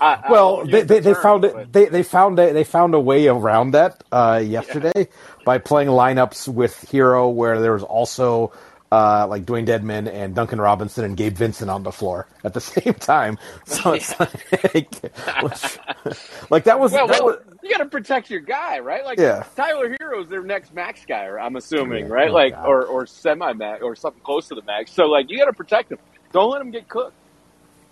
I- 0.00 0.14
I 0.24 0.30
Well, 0.30 0.56
won't 0.56 0.70
they, 0.70 0.80
they, 0.82 0.96
the 0.96 1.00
they 1.00 1.12
term, 1.14 1.22
found 1.22 1.42
but- 1.42 1.56
it. 1.56 1.72
They, 1.72 1.84
they 1.86 2.02
found 2.02 2.38
a 2.38 2.52
they 2.52 2.64
found 2.64 2.94
a 2.94 3.00
way 3.00 3.26
around 3.28 3.72
that 3.72 4.02
uh, 4.10 4.42
yesterday 4.44 5.08
by 5.44 5.58
playing 5.58 5.88
lineups 5.88 6.48
with 6.48 6.74
Herro, 6.90 7.28
where 7.32 7.60
there 7.60 7.72
was 7.74 7.82
also 7.82 8.52
uh, 8.94 9.26
like 9.28 9.44
Dewayne 9.44 9.66
Dedmon 9.66 10.08
and 10.12 10.34
Duncan 10.34 10.60
Robinson 10.60 11.04
and 11.04 11.16
Gabe 11.16 11.34
Vincent 11.36 11.70
on 11.70 11.82
the 11.82 11.90
floor 11.92 12.26
at 12.44 12.54
the 12.54 12.60
same 12.72 12.94
time. 12.94 13.38
So 13.66 13.92
it's 13.92 14.18
like, 14.20 15.02
like 16.50 16.64
that 16.64 16.78
was 16.78 16.92
Well, 16.92 17.06
that 17.08 17.20
well, 17.20 17.26
was 17.26 17.38
you 17.62 17.70
got 17.70 17.78
to 17.78 17.86
protect 17.86 18.30
your 18.30 18.40
guy, 18.40 18.78
right? 18.78 19.04
Like 19.04 19.18
Yeah. 19.18 19.44
Tyler 19.56 19.94
Herro's 20.00 20.28
their 20.28 20.42
next 20.42 20.74
max 20.74 21.04
guy, 21.06 21.26
I'm 21.28 21.56
assuming, 21.56 22.06
Yeah. 22.06 22.12
right? 22.12 22.30
Oh, 22.30 22.34
like 22.34 22.54
God. 22.54 22.66
or 22.66 22.84
or 22.86 23.06
semi 23.06 23.52
max 23.54 23.82
or 23.82 23.96
something 23.96 24.22
close 24.22 24.48
to 24.48 24.54
the 24.54 24.62
max. 24.62 24.92
So 24.92 25.04
like 25.06 25.30
you 25.30 25.38
got 25.38 25.46
to 25.46 25.52
protect 25.52 25.90
him. 25.92 25.98
Don't 26.32 26.50
let 26.50 26.60
him 26.60 26.70
get 26.70 26.88
cooked. 26.88 27.14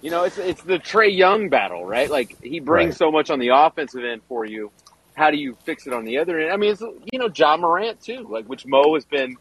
You 0.00 0.10
know, 0.10 0.24
it's 0.24 0.38
it's 0.38 0.62
the 0.62 0.78
Trae 0.78 1.16
Young 1.16 1.48
battle, 1.48 1.84
right? 1.86 2.10
Like 2.10 2.36
he 2.42 2.60
brings 2.60 2.90
Right. 2.90 2.98
so 2.98 3.10
much 3.12 3.30
on 3.30 3.38
the 3.38 3.48
offensive 3.48 4.04
end 4.04 4.22
for 4.28 4.44
you. 4.44 4.70
How 5.14 5.30
do 5.30 5.36
you 5.36 5.56
fix 5.64 5.86
it 5.86 5.92
on 5.92 6.04
the 6.04 6.18
other 6.18 6.38
end? 6.40 6.52
I 6.52 6.56
mean, 6.56 6.72
it's 6.72 6.80
you 6.80 7.18
know 7.18 7.28
Ja 7.34 7.56
Morant 7.56 8.00
too, 8.00 8.26
like 8.28 8.46
which 8.46 8.66
Mo 8.66 8.94
has 8.94 9.04
been 9.04 9.36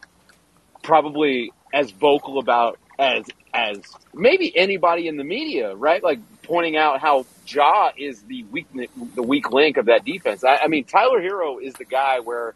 probably 0.83 1.51
as 1.73 1.91
vocal 1.91 2.39
about 2.39 2.79
as 2.99 3.25
as 3.53 3.77
maybe 4.13 4.55
anybody 4.55 5.07
in 5.07 5.17
the 5.17 5.23
media, 5.23 5.75
right? 5.75 6.03
Like 6.03 6.19
pointing 6.43 6.77
out 6.77 7.01
how 7.01 7.25
Ja 7.47 7.91
is 7.97 8.21
the 8.23 8.43
weak 8.43 8.67
the 9.15 9.23
weak 9.23 9.51
link 9.51 9.77
of 9.77 9.87
that 9.87 10.05
defense. 10.05 10.43
I, 10.43 10.57
I 10.57 10.67
mean, 10.67 10.85
Tyler 10.85 11.21
Herro 11.21 11.57
is 11.61 11.73
the 11.73 11.85
guy 11.85 12.19
where 12.19 12.53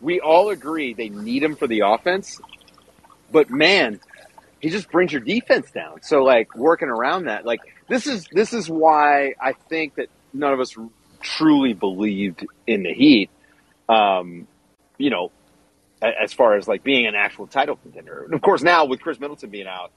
we 0.00 0.20
all 0.20 0.50
agree 0.50 0.94
they 0.94 1.08
need 1.08 1.42
him 1.42 1.56
for 1.56 1.66
the 1.66 1.80
offense, 1.80 2.40
but 3.30 3.50
man, 3.50 4.00
he 4.60 4.70
just 4.70 4.90
brings 4.90 5.12
your 5.12 5.20
defense 5.20 5.70
down. 5.70 6.02
So 6.02 6.22
like 6.22 6.54
working 6.54 6.88
around 6.88 7.24
that, 7.26 7.44
like 7.44 7.60
this 7.88 8.06
is 8.06 8.26
this 8.32 8.52
is 8.52 8.68
why 8.68 9.34
I 9.40 9.54
think 9.68 9.96
that 9.96 10.08
none 10.32 10.52
of 10.52 10.60
us 10.60 10.74
truly 11.20 11.72
believed 11.72 12.46
in 12.66 12.82
the 12.82 12.92
Heat. 12.92 13.30
Um, 13.88 14.46
you 14.98 15.10
know, 15.10 15.32
as 16.02 16.32
far 16.32 16.56
as 16.56 16.68
like 16.68 16.82
being 16.82 17.06
an 17.06 17.14
actual 17.14 17.46
title 17.46 17.76
contender. 17.76 18.24
And 18.24 18.34
of 18.34 18.40
course, 18.40 18.62
now 18.62 18.84
with 18.84 19.00
Khris 19.00 19.18
Middleton 19.18 19.50
being 19.50 19.66
out, 19.66 19.90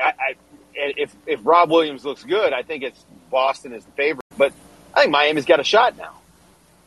I, 0.00 0.12
I 0.18 0.34
if 0.74 1.14
if 1.26 1.40
Rob 1.44 1.70
Williams 1.70 2.04
looks 2.04 2.24
good, 2.24 2.52
I 2.52 2.62
think 2.62 2.82
it's 2.82 3.04
Boston 3.30 3.72
is 3.72 3.84
the 3.84 3.92
favorite 3.92 4.22
but 4.36 4.52
I 4.94 5.00
think 5.00 5.12
Miami's 5.12 5.46
got 5.46 5.60
a 5.60 5.64
shot 5.64 5.96
now 5.96 6.14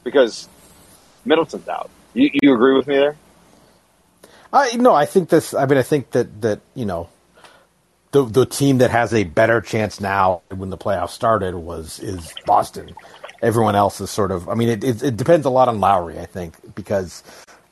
because 0.04 0.48
Middleton's 1.26 1.68
out. 1.68 1.90
You, 2.14 2.30
you 2.34 2.54
agree 2.54 2.76
with 2.76 2.88
me 2.88 2.96
there? 2.96 3.18
I 4.54 4.76
no, 4.78 4.94
I 4.94 5.06
think 5.06 5.30
this. 5.30 5.54
I 5.54 5.66
mean, 5.66 5.78
I 5.78 5.84
think 5.84 6.12
that 6.12 6.42
that 6.42 6.62
you 6.76 6.86
know, 6.86 7.10
the 8.12 8.24
the 8.24 8.46
team 8.46 8.78
that 8.78 8.92
has 8.92 9.14
a 9.14 9.24
better 9.24 9.60
chance 9.60 10.00
now 10.00 10.42
when 10.54 10.70
the 10.70 10.78
playoffs 10.78 11.10
started 11.10 11.56
was 11.56 12.00
is 12.00 12.34
Boston. 12.46 12.96
Everyone 13.42 13.76
else 13.76 14.00
is 14.00 14.10
sort 14.10 14.32
of. 14.32 14.48
I 14.48 14.54
mean, 14.54 14.70
it 14.70 14.84
it, 14.84 15.04
it 15.04 15.18
depends 15.18 15.46
a 15.46 15.50
lot 15.50 15.68
on 15.68 15.80
Lowry. 15.80 16.20
I 16.20 16.26
think 16.26 16.76
because 16.76 17.22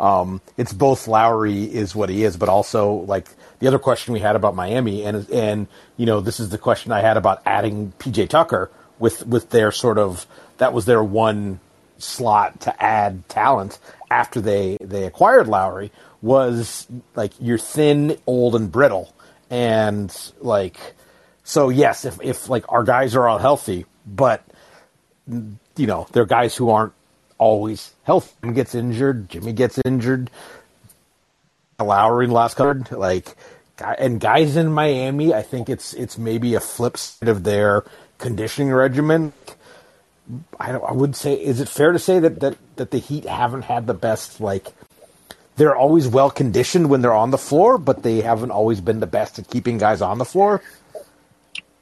um, 0.04 0.42
it's 0.58 0.74
both 0.74 1.08
Lowry 1.08 1.64
is 1.64 1.96
what 1.96 2.10
he 2.10 2.26
is, 2.26 2.36
but 2.36 2.50
also 2.50 2.92
like 2.92 3.30
the 3.60 3.68
other 3.68 3.80
question 3.80 4.14
we 4.14 4.20
had 4.20 4.36
about 4.36 4.54
Miami, 4.54 5.06
and 5.06 5.30
and 5.30 5.68
you 5.96 6.06
know, 6.06 6.20
this 6.20 6.42
is 6.42 6.50
the 6.50 6.58
question 6.58 6.92
I 6.92 7.00
had 7.00 7.16
about 7.16 7.42
adding 7.46 7.94
PJ 8.00 8.28
Tucker 8.28 8.70
with 9.00 9.26
with 9.26 9.50
their 9.52 9.72
sort 9.72 9.98
of 9.98 10.28
that 10.58 10.74
was 10.74 10.84
their 10.84 11.02
one 11.02 11.62
slot 12.00 12.60
to 12.62 12.84
add 12.84 13.30
talent 13.30 13.80
after 14.12 14.42
they 14.42 14.78
they 14.82 15.06
acquired 15.06 15.48
Lowry 15.48 15.90
was 16.22 16.86
like 17.16 17.32
you're 17.40 17.58
thin, 17.58 18.18
old, 18.28 18.56
and 18.56 18.70
brittle, 18.70 19.16
and 19.50 20.14
like 20.42 20.78
so 21.46 21.70
yes, 21.70 22.04
if 22.04 22.20
if 22.22 22.50
like 22.50 22.66
our 22.68 22.84
guys 22.84 23.16
are 23.16 23.30
all 23.30 23.38
healthy, 23.38 23.86
but 24.06 24.44
you 25.30 25.88
know 25.88 26.08
they're 26.12 26.26
guys 26.26 26.58
who 26.58 26.72
aren't 26.72 26.92
always 27.38 27.94
healthy. 28.04 28.32
Jimmy 28.42 28.56
gets 28.56 28.76
injured, 28.76 29.30
Jimmy 29.30 29.54
gets 29.54 29.80
injured. 29.86 30.30
Lowry 31.80 32.28
last 32.28 32.56
card, 32.56 32.92
like 32.92 33.36
and 33.80 34.20
guys 34.20 34.56
in 34.56 34.72
Miami, 34.72 35.34
I 35.34 35.42
think 35.42 35.70
it's 35.70 35.94
it's 35.94 36.18
maybe 36.18 36.56
a 36.56 36.60
flip 36.60 36.98
side 36.98 37.30
of 37.30 37.44
their 37.44 37.84
conditioning 38.18 38.72
regimen. 38.72 39.34
I, 40.60 40.72
don't. 40.72 40.84
I 40.84 40.94
would 40.94 41.16
say, 41.16 41.34
is 41.34 41.60
it 41.60 41.68
fair 41.68 41.92
to 41.92 42.00
say 42.00 42.20
that, 42.20 42.40
that 42.40 42.58
that 42.78 42.92
the 42.92 43.00
Heat 43.00 43.26
haven't 43.26 43.64
had 43.64 43.88
the 43.88 43.94
best 43.94 44.40
like? 44.40 44.68
They're 45.56 45.76
always 45.76 46.08
well 46.08 46.32
conditioned 46.32 46.90
when 46.90 47.02
they're 47.02 47.14
on 47.14 47.30
the 47.30 47.38
floor, 47.38 47.78
but 47.78 48.02
they 48.02 48.22
haven't 48.22 48.52
always 48.52 48.82
been 48.82 49.00
the 49.00 49.08
best 49.08 49.38
at 49.38 49.50
keeping 49.50 49.78
guys 49.78 50.02
on 50.02 50.18
the 50.18 50.26
floor. 50.26 50.64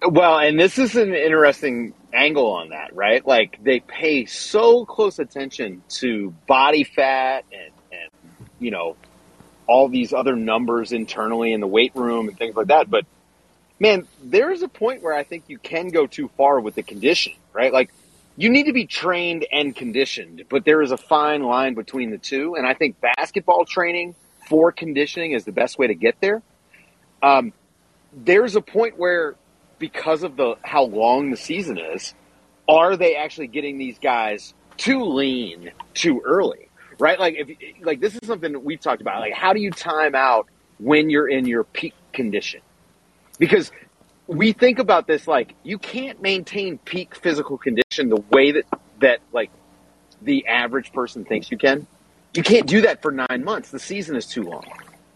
Well, 0.02 0.40
and 0.40 0.60
this 0.60 0.78
is 0.78 0.96
an 0.96 1.14
interesting 1.14 1.94
angle 2.14 2.52
on 2.52 2.70
that, 2.70 2.96
right? 2.96 3.26
Like 3.26 3.64
they 3.64 3.80
pay 3.80 4.26
so 4.26 4.86
close 4.86 5.20
attention 5.20 5.84
to 5.90 6.34
body 6.48 6.84
fat 6.84 7.46
and, 7.52 7.72
and 7.92 8.48
you 8.60 8.72
know 8.72 8.96
all 9.68 9.88
these 9.88 10.14
other 10.14 10.36
numbers 10.36 10.92
internally 10.92 11.54
in 11.54 11.62
the 11.62 11.68
weight 11.68 11.96
room 11.96 12.28
and 12.28 12.38
things 12.38 12.56
like 12.56 12.68
that. 12.68 12.90
But 12.90 13.06
man, 13.80 14.08
there 14.24 14.52
is 14.52 14.62
a 14.62 14.68
point 14.68 15.02
where 15.02 15.14
I 15.14 15.24
think 15.24 15.46
you 15.48 15.58
can 15.58 15.90
go 15.90 16.08
too 16.08 16.30
far 16.38 16.60
with 16.60 16.76
the 16.76 16.84
condition, 16.84 17.34
right? 17.54 17.72
Like 17.72 17.92
you 18.38 18.50
need 18.50 18.66
to 18.66 18.74
be 18.74 18.86
trained 18.86 19.46
and 19.52 19.76
conditioned, 19.76 20.44
but 20.50 20.66
there 20.66 20.82
is 20.82 20.92
a 20.92 20.98
fine 20.98 21.44
line 21.44 21.74
between 21.74 22.12
the 22.12 22.18
two. 22.18 22.56
And 22.56 22.66
I 22.66 22.74
think 22.74 22.98
basketball 23.02 23.66
training 23.66 24.16
for 24.48 24.72
conditioning 24.72 25.34
is 25.34 25.46
the 25.46 25.52
best 25.52 25.78
way 25.78 25.88
to 25.88 25.96
get 25.96 26.16
there. 26.22 26.42
Um, 27.22 27.54
there's 28.14 28.56
a 28.56 28.62
point 28.62 28.98
where, 28.98 29.36
because 29.82 30.24
of 30.24 30.38
the 30.38 30.56
how 30.62 30.84
long 30.84 31.32
the 31.32 31.36
season 31.36 31.78
is, 31.78 32.14
are 32.70 32.96
they 32.96 33.18
actually 33.18 33.48
getting 33.48 33.78
these 33.78 34.00
guys 34.00 34.54
too 34.78 35.04
lean 35.04 35.72
too 35.94 36.22
early? 36.24 36.70
Right? 37.00 37.20
Like 37.20 37.36
if 37.38 37.50
like 37.84 38.00
this 38.00 38.14
is 38.14 38.26
something 38.26 38.54
that 38.54 38.60
we've 38.60 38.80
talked 38.80 39.02
about. 39.02 39.20
Like 39.20 39.34
how 39.34 39.52
do 39.52 39.60
you 39.60 39.72
time 39.72 40.16
out 40.16 40.48
when 40.78 41.10
you're 41.10 41.28
in 41.28 41.46
your 41.46 41.66
peak 41.66 41.94
condition? 42.14 42.62
Because 43.40 43.72
we 44.28 44.54
think 44.54 44.80
about 44.80 45.08
this 45.08 45.28
like 45.28 45.56
you 45.64 45.78
can't 45.78 46.22
maintain 46.22 46.78
peak 46.78 47.16
physical 47.16 47.58
condition 47.58 48.08
the 48.08 48.24
way 48.32 48.52
that 48.52 48.66
that 49.00 49.20
like 49.34 49.50
the 50.22 50.46
average 50.48 50.94
person 50.94 51.26
thinks 51.26 51.52
you 51.52 51.58
can. 51.58 51.88
You 52.34 52.44
can't 52.44 52.68
do 52.68 52.82
that 52.82 53.02
for 53.02 53.12
nine 53.12 53.44
months. 53.44 53.72
The 53.72 53.80
season 53.80 54.16
is 54.16 54.28
too 54.28 54.44
long. 54.44 54.64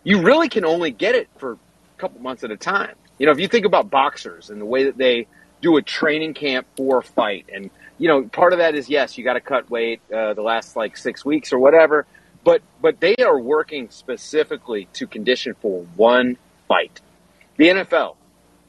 You 0.03 0.22
really 0.22 0.50
can 0.50 0.65
only 0.65 0.91
get 0.91 1.15
it 1.15 1.29
for 1.38 1.53
a 1.53 1.57
couple 1.98 2.19
months 2.19 2.43
at 2.43 2.51
a 2.51 2.57
time. 2.57 2.95
You 3.17 3.25
know, 3.25 3.31
if 3.31 3.39
you 3.39 3.48
think 3.48 3.65
about 3.65 3.89
boxers 3.89 4.50
and 4.50 4.60
the 4.60 4.65
way 4.65 4.86
that 4.86 4.98
they 4.98 5.27
do 5.62 5.77
a 5.77 5.81
training 5.81 6.34
camp 6.34 6.67
for 6.75 7.00
a 7.00 7.03
fight, 7.03 7.45
and 7.53 7.69
you 7.98 8.07
know, 8.07 8.24
part 8.24 8.53
of 8.53 8.60
that 8.60 8.75
is 8.75 8.89
yes, 8.89 9.17
you 9.17 9.24
got 9.24 9.34
to 9.34 9.41
cut 9.41 9.69
weight 9.69 10.01
uh, 10.13 10.34
the 10.34 10.41
last 10.41 10.75
like 10.75 10.98
six 10.98 11.24
weeks 11.24 11.53
or 11.53 11.60
whatever, 11.60 12.05
but 12.43 12.62
but 12.81 13.00
they 13.00 13.15
are 13.17 13.39
working 13.39 13.89
specifically 13.89 14.88
to 14.93 15.07
condition 15.07 15.55
for 15.62 15.84
one 15.95 16.38
fight. 16.67 17.01
The 17.57 17.69
NFL, 17.69 18.15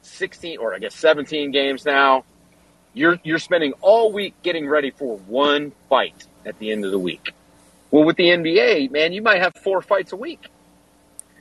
16 0.01 0.59
or 0.59 0.73
I 0.73 0.79
guess 0.79 0.95
17 0.95 1.51
games 1.51 1.85
now. 1.85 2.23
You're 2.93 3.19
you're 3.23 3.39
spending 3.39 3.73
all 3.81 4.11
week 4.11 4.33
getting 4.41 4.67
ready 4.67 4.91
for 4.91 5.17
one 5.17 5.73
fight 5.89 6.25
at 6.45 6.57
the 6.57 6.71
end 6.71 6.85
of 6.85 6.91
the 6.91 6.99
week. 6.99 7.33
Well, 7.91 8.03
with 8.03 8.17
the 8.17 8.29
NBA, 8.29 8.91
man, 8.91 9.13
you 9.13 9.21
might 9.21 9.41
have 9.41 9.53
four 9.55 9.81
fights 9.81 10.13
a 10.13 10.15
week. 10.15 10.47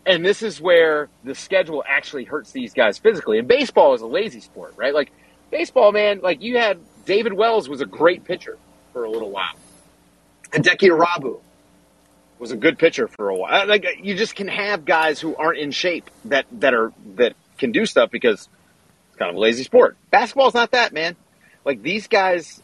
And 0.06 0.24
this 0.24 0.40
is 0.40 0.60
where 0.60 1.08
the 1.24 1.34
schedule 1.34 1.82
actually 1.86 2.24
hurts 2.24 2.52
these 2.52 2.72
guys 2.72 2.96
physically. 2.96 3.38
And 3.40 3.48
baseball 3.48 3.92
is 3.94 4.00
a 4.02 4.06
lazy 4.06 4.40
sport, 4.40 4.74
right? 4.76 4.94
Like 4.94 5.10
baseball, 5.50 5.90
man, 5.90 6.20
like 6.22 6.40
you 6.42 6.56
had 6.58 6.78
David 7.04 7.32
Wells 7.32 7.68
was 7.68 7.80
a 7.80 7.86
great 7.86 8.24
pitcher 8.24 8.56
for 8.92 9.04
a 9.04 9.10
little 9.10 9.30
while. 9.30 9.54
Hideki 10.52 10.90
Irabu 10.90 11.40
was 12.38 12.52
a 12.52 12.56
good 12.56 12.78
pitcher 12.78 13.08
for 13.08 13.28
a 13.28 13.34
while. 13.34 13.62
Uh, 13.62 13.66
like 13.66 13.84
you 14.02 14.14
just 14.14 14.36
can 14.36 14.48
have 14.48 14.84
guys 14.84 15.20
who 15.20 15.34
aren't 15.34 15.58
in 15.58 15.70
shape 15.70 16.08
that 16.26 16.46
that 16.52 16.72
are 16.72 16.92
that 17.16 17.34
can 17.58 17.72
do 17.72 17.84
stuff 17.84 18.10
because 18.10 18.48
it's 19.08 19.16
kind 19.18 19.30
of 19.30 19.36
a 19.36 19.40
lazy 19.40 19.64
sport. 19.64 19.96
Basketball's 20.10 20.54
not 20.54 20.72
that, 20.72 20.92
man. 20.92 21.16
Like 21.64 21.82
these 21.82 22.06
guys, 22.06 22.62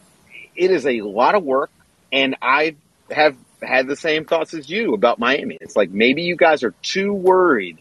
it 0.55 0.71
is 0.71 0.85
a 0.85 1.01
lot 1.01 1.35
of 1.35 1.43
work, 1.43 1.71
and 2.11 2.35
I 2.41 2.75
have 3.11 3.35
had 3.63 3.87
the 3.87 3.95
same 3.95 4.25
thoughts 4.25 4.53
as 4.53 4.69
you 4.69 4.93
about 4.93 5.19
Miami. 5.19 5.57
It's 5.59 5.75
like 5.75 5.89
maybe 5.89 6.23
you 6.23 6.35
guys 6.35 6.63
are 6.63 6.73
too 6.81 7.13
worried 7.13 7.79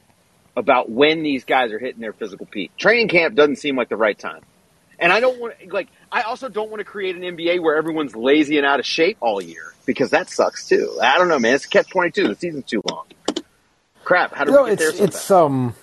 about 0.56 0.90
when 0.90 1.22
these 1.22 1.44
guys 1.44 1.72
are 1.72 1.78
hitting 1.78 2.00
their 2.00 2.12
physical 2.12 2.46
peak. 2.46 2.76
Training 2.76 3.08
camp 3.08 3.34
doesn't 3.34 3.56
seem 3.56 3.76
like 3.76 3.88
the 3.88 3.96
right 3.96 4.18
time. 4.18 4.42
And 4.98 5.12
I 5.12 5.20
don't 5.20 5.40
want 5.40 5.54
like 5.72 5.88
I 6.10 6.22
also 6.22 6.48
don't 6.48 6.70
want 6.70 6.80
to 6.80 6.84
create 6.84 7.16
an 7.16 7.22
NBA 7.22 7.60
where 7.60 7.76
everyone's 7.76 8.14
lazy 8.14 8.58
and 8.58 8.66
out 8.66 8.78
of 8.78 8.86
shape 8.86 9.18
all 9.20 9.42
year 9.42 9.74
because 9.84 10.10
that 10.10 10.30
sucks 10.30 10.68
too. 10.68 10.98
I 11.02 11.18
don't 11.18 11.28
know, 11.28 11.38
man. 11.38 11.54
It's 11.54 11.66
catch 11.66 11.88
twenty 11.88 12.10
two. 12.10 12.28
The 12.28 12.36
season's 12.36 12.66
too 12.66 12.82
long. 12.88 13.06
Crap. 14.04 14.34
How 14.34 14.44
do 14.44 14.52
no, 14.52 14.64
we 14.64 14.70
get 14.70 14.80
it's, 14.80 14.98
there? 14.98 15.06
It's 15.06 15.30
um. 15.30 15.74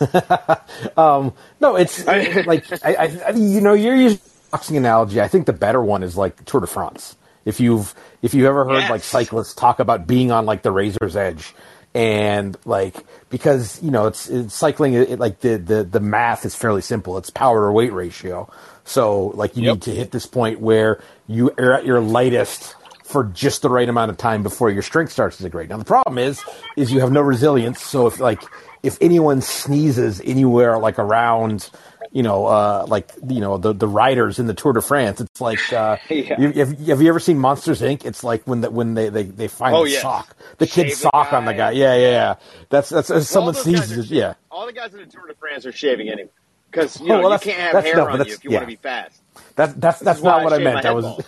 um, 0.96 1.32
no, 1.60 1.76
it's 1.76 2.04
like 2.46 2.84
I, 2.84 3.20
I, 3.26 3.30
you 3.30 3.60
know, 3.60 3.74
you're 3.74 3.96
using 3.96 4.20
boxing 4.50 4.76
analogy. 4.76 5.20
I 5.20 5.28
think 5.28 5.46
the 5.46 5.52
better 5.52 5.82
one 5.82 6.02
is 6.02 6.16
like 6.16 6.44
Tour 6.44 6.60
de 6.60 6.66
France. 6.66 7.16
If 7.44 7.60
you've 7.60 7.94
if 8.22 8.34
you 8.34 8.46
ever 8.46 8.64
heard 8.64 8.88
Yes. 8.88 8.90
like 8.90 9.02
cyclists 9.04 9.54
talk 9.54 9.80
about 9.80 10.06
being 10.06 10.30
on 10.30 10.46
like 10.46 10.62
the 10.62 10.70
razor's 10.72 11.16
edge, 11.16 11.54
and 11.94 12.56
like 12.64 12.96
because 13.30 13.82
you 13.82 13.90
know 13.90 14.06
it's, 14.06 14.28
it's 14.28 14.54
cycling, 14.54 14.94
it, 14.94 15.18
like 15.18 15.40
the, 15.40 15.56
the 15.58 15.84
the 15.84 16.00
math 16.00 16.44
is 16.44 16.54
fairly 16.54 16.82
simple. 16.82 17.18
It's 17.18 17.30
power 17.30 17.66
to 17.66 17.72
weight 17.72 17.92
ratio. 17.92 18.50
So 18.84 19.28
like 19.28 19.56
you 19.56 19.62
Yep. 19.62 19.72
need 19.72 19.82
to 19.82 19.90
hit 19.94 20.10
this 20.10 20.26
point 20.26 20.60
where 20.60 21.02
you 21.26 21.50
are 21.58 21.74
at 21.74 21.84
your 21.84 22.00
lightest 22.00 22.74
for 23.04 23.24
just 23.24 23.62
the 23.62 23.68
right 23.70 23.88
amount 23.88 24.10
of 24.10 24.16
time 24.16 24.42
before 24.42 24.70
your 24.70 24.82
strength 24.82 25.12
starts 25.12 25.36
to 25.36 25.42
degrade. 25.42 25.68
Now 25.68 25.76
the 25.76 25.84
problem 25.84 26.18
is, 26.18 26.42
is 26.76 26.90
you 26.90 27.00
have 27.00 27.12
no 27.12 27.20
resilience. 27.20 27.80
So 27.82 28.06
if 28.06 28.18
like 28.18 28.42
if 28.82 28.98
anyone 29.00 29.40
sneezes 29.40 30.20
anywhere 30.24 30.78
like 30.78 30.98
around, 30.98 31.70
you 32.14 32.22
know, 32.22 32.46
uh, 32.46 32.86
like 32.88 33.10
you 33.28 33.40
know 33.40 33.58
the 33.58 33.72
the 33.74 33.88
riders 33.88 34.38
in 34.38 34.46
the 34.46 34.54
Tour 34.54 34.72
de 34.72 34.80
France, 34.80 35.20
it's 35.20 35.40
like 35.40 35.72
uh, 35.72 35.96
Yeah. 36.08 36.40
you, 36.40 36.52
have, 36.52 36.78
have 36.86 37.02
you 37.02 37.08
ever 37.08 37.18
seen 37.20 37.38
Monsters 37.38 37.82
Inc? 37.82 38.04
It's 38.06 38.22
like 38.24 38.44
when 38.46 38.60
the, 38.62 38.70
when 38.70 38.94
they, 38.94 39.08
they, 39.08 39.24
they 39.24 39.48
find 39.48 39.74
Oh, 39.74 39.84
the 39.84 39.90
yes. 39.90 40.02
sock, 40.02 40.36
the 40.58 40.66
Shave 40.66 40.86
kid's 40.86 41.00
the 41.02 41.10
sock 41.10 41.32
on 41.32 41.44
the 41.44 41.52
guy. 41.52 41.58
guy. 41.58 41.70
Yeah, 41.72 41.94
yeah, 41.96 42.10
yeah. 42.10 42.34
That's 42.70 42.88
that's 42.88 43.10
All 43.10 43.20
someone 43.20 43.54
sees 43.54 43.80
guys 43.80 43.92
are 43.92 44.02
shaving. 44.04 44.16
Yeah. 44.18 44.34
All 44.50 44.64
the 44.64 44.72
guys 44.72 44.94
in 44.94 45.00
the 45.00 45.06
Tour 45.06 45.26
de 45.26 45.34
France 45.34 45.66
are 45.66 45.72
shaving 45.72 46.08
anyway. 46.08 46.30
Because 46.70 47.00
you 47.00 47.06
Oh, 47.12 47.16
know 47.20 47.28
well, 47.28 47.32
you 47.32 47.38
can't 47.40 47.58
have 47.74 47.84
hair 47.84 47.96
no, 47.96 48.06
on 48.06 48.12
you 48.12 48.18
that's- 48.18 48.36
if 48.36 48.44
you 48.44 48.50
want 48.52 48.62
to 48.62 48.66
be 48.68 48.76
fast. 48.76 49.20
That's 49.56 49.72
that's 49.74 49.98
that's 50.00 50.20
why 50.20 50.30
not 50.38 50.44
what 50.44 50.52
I 50.52 50.58
meant. 50.58 50.86
I 50.86 50.92
was. 50.92 51.20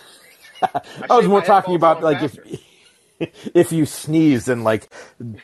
I 0.61 1.15
was 1.17 1.27
more 1.27 1.41
talking 1.41 1.75
about 1.75 2.01
like 2.01 2.19
faster. 2.19 2.41
if 2.45 2.61
if 3.53 3.71
you 3.71 3.85
sneeze 3.85 4.47
and 4.47 4.63
like 4.63 4.87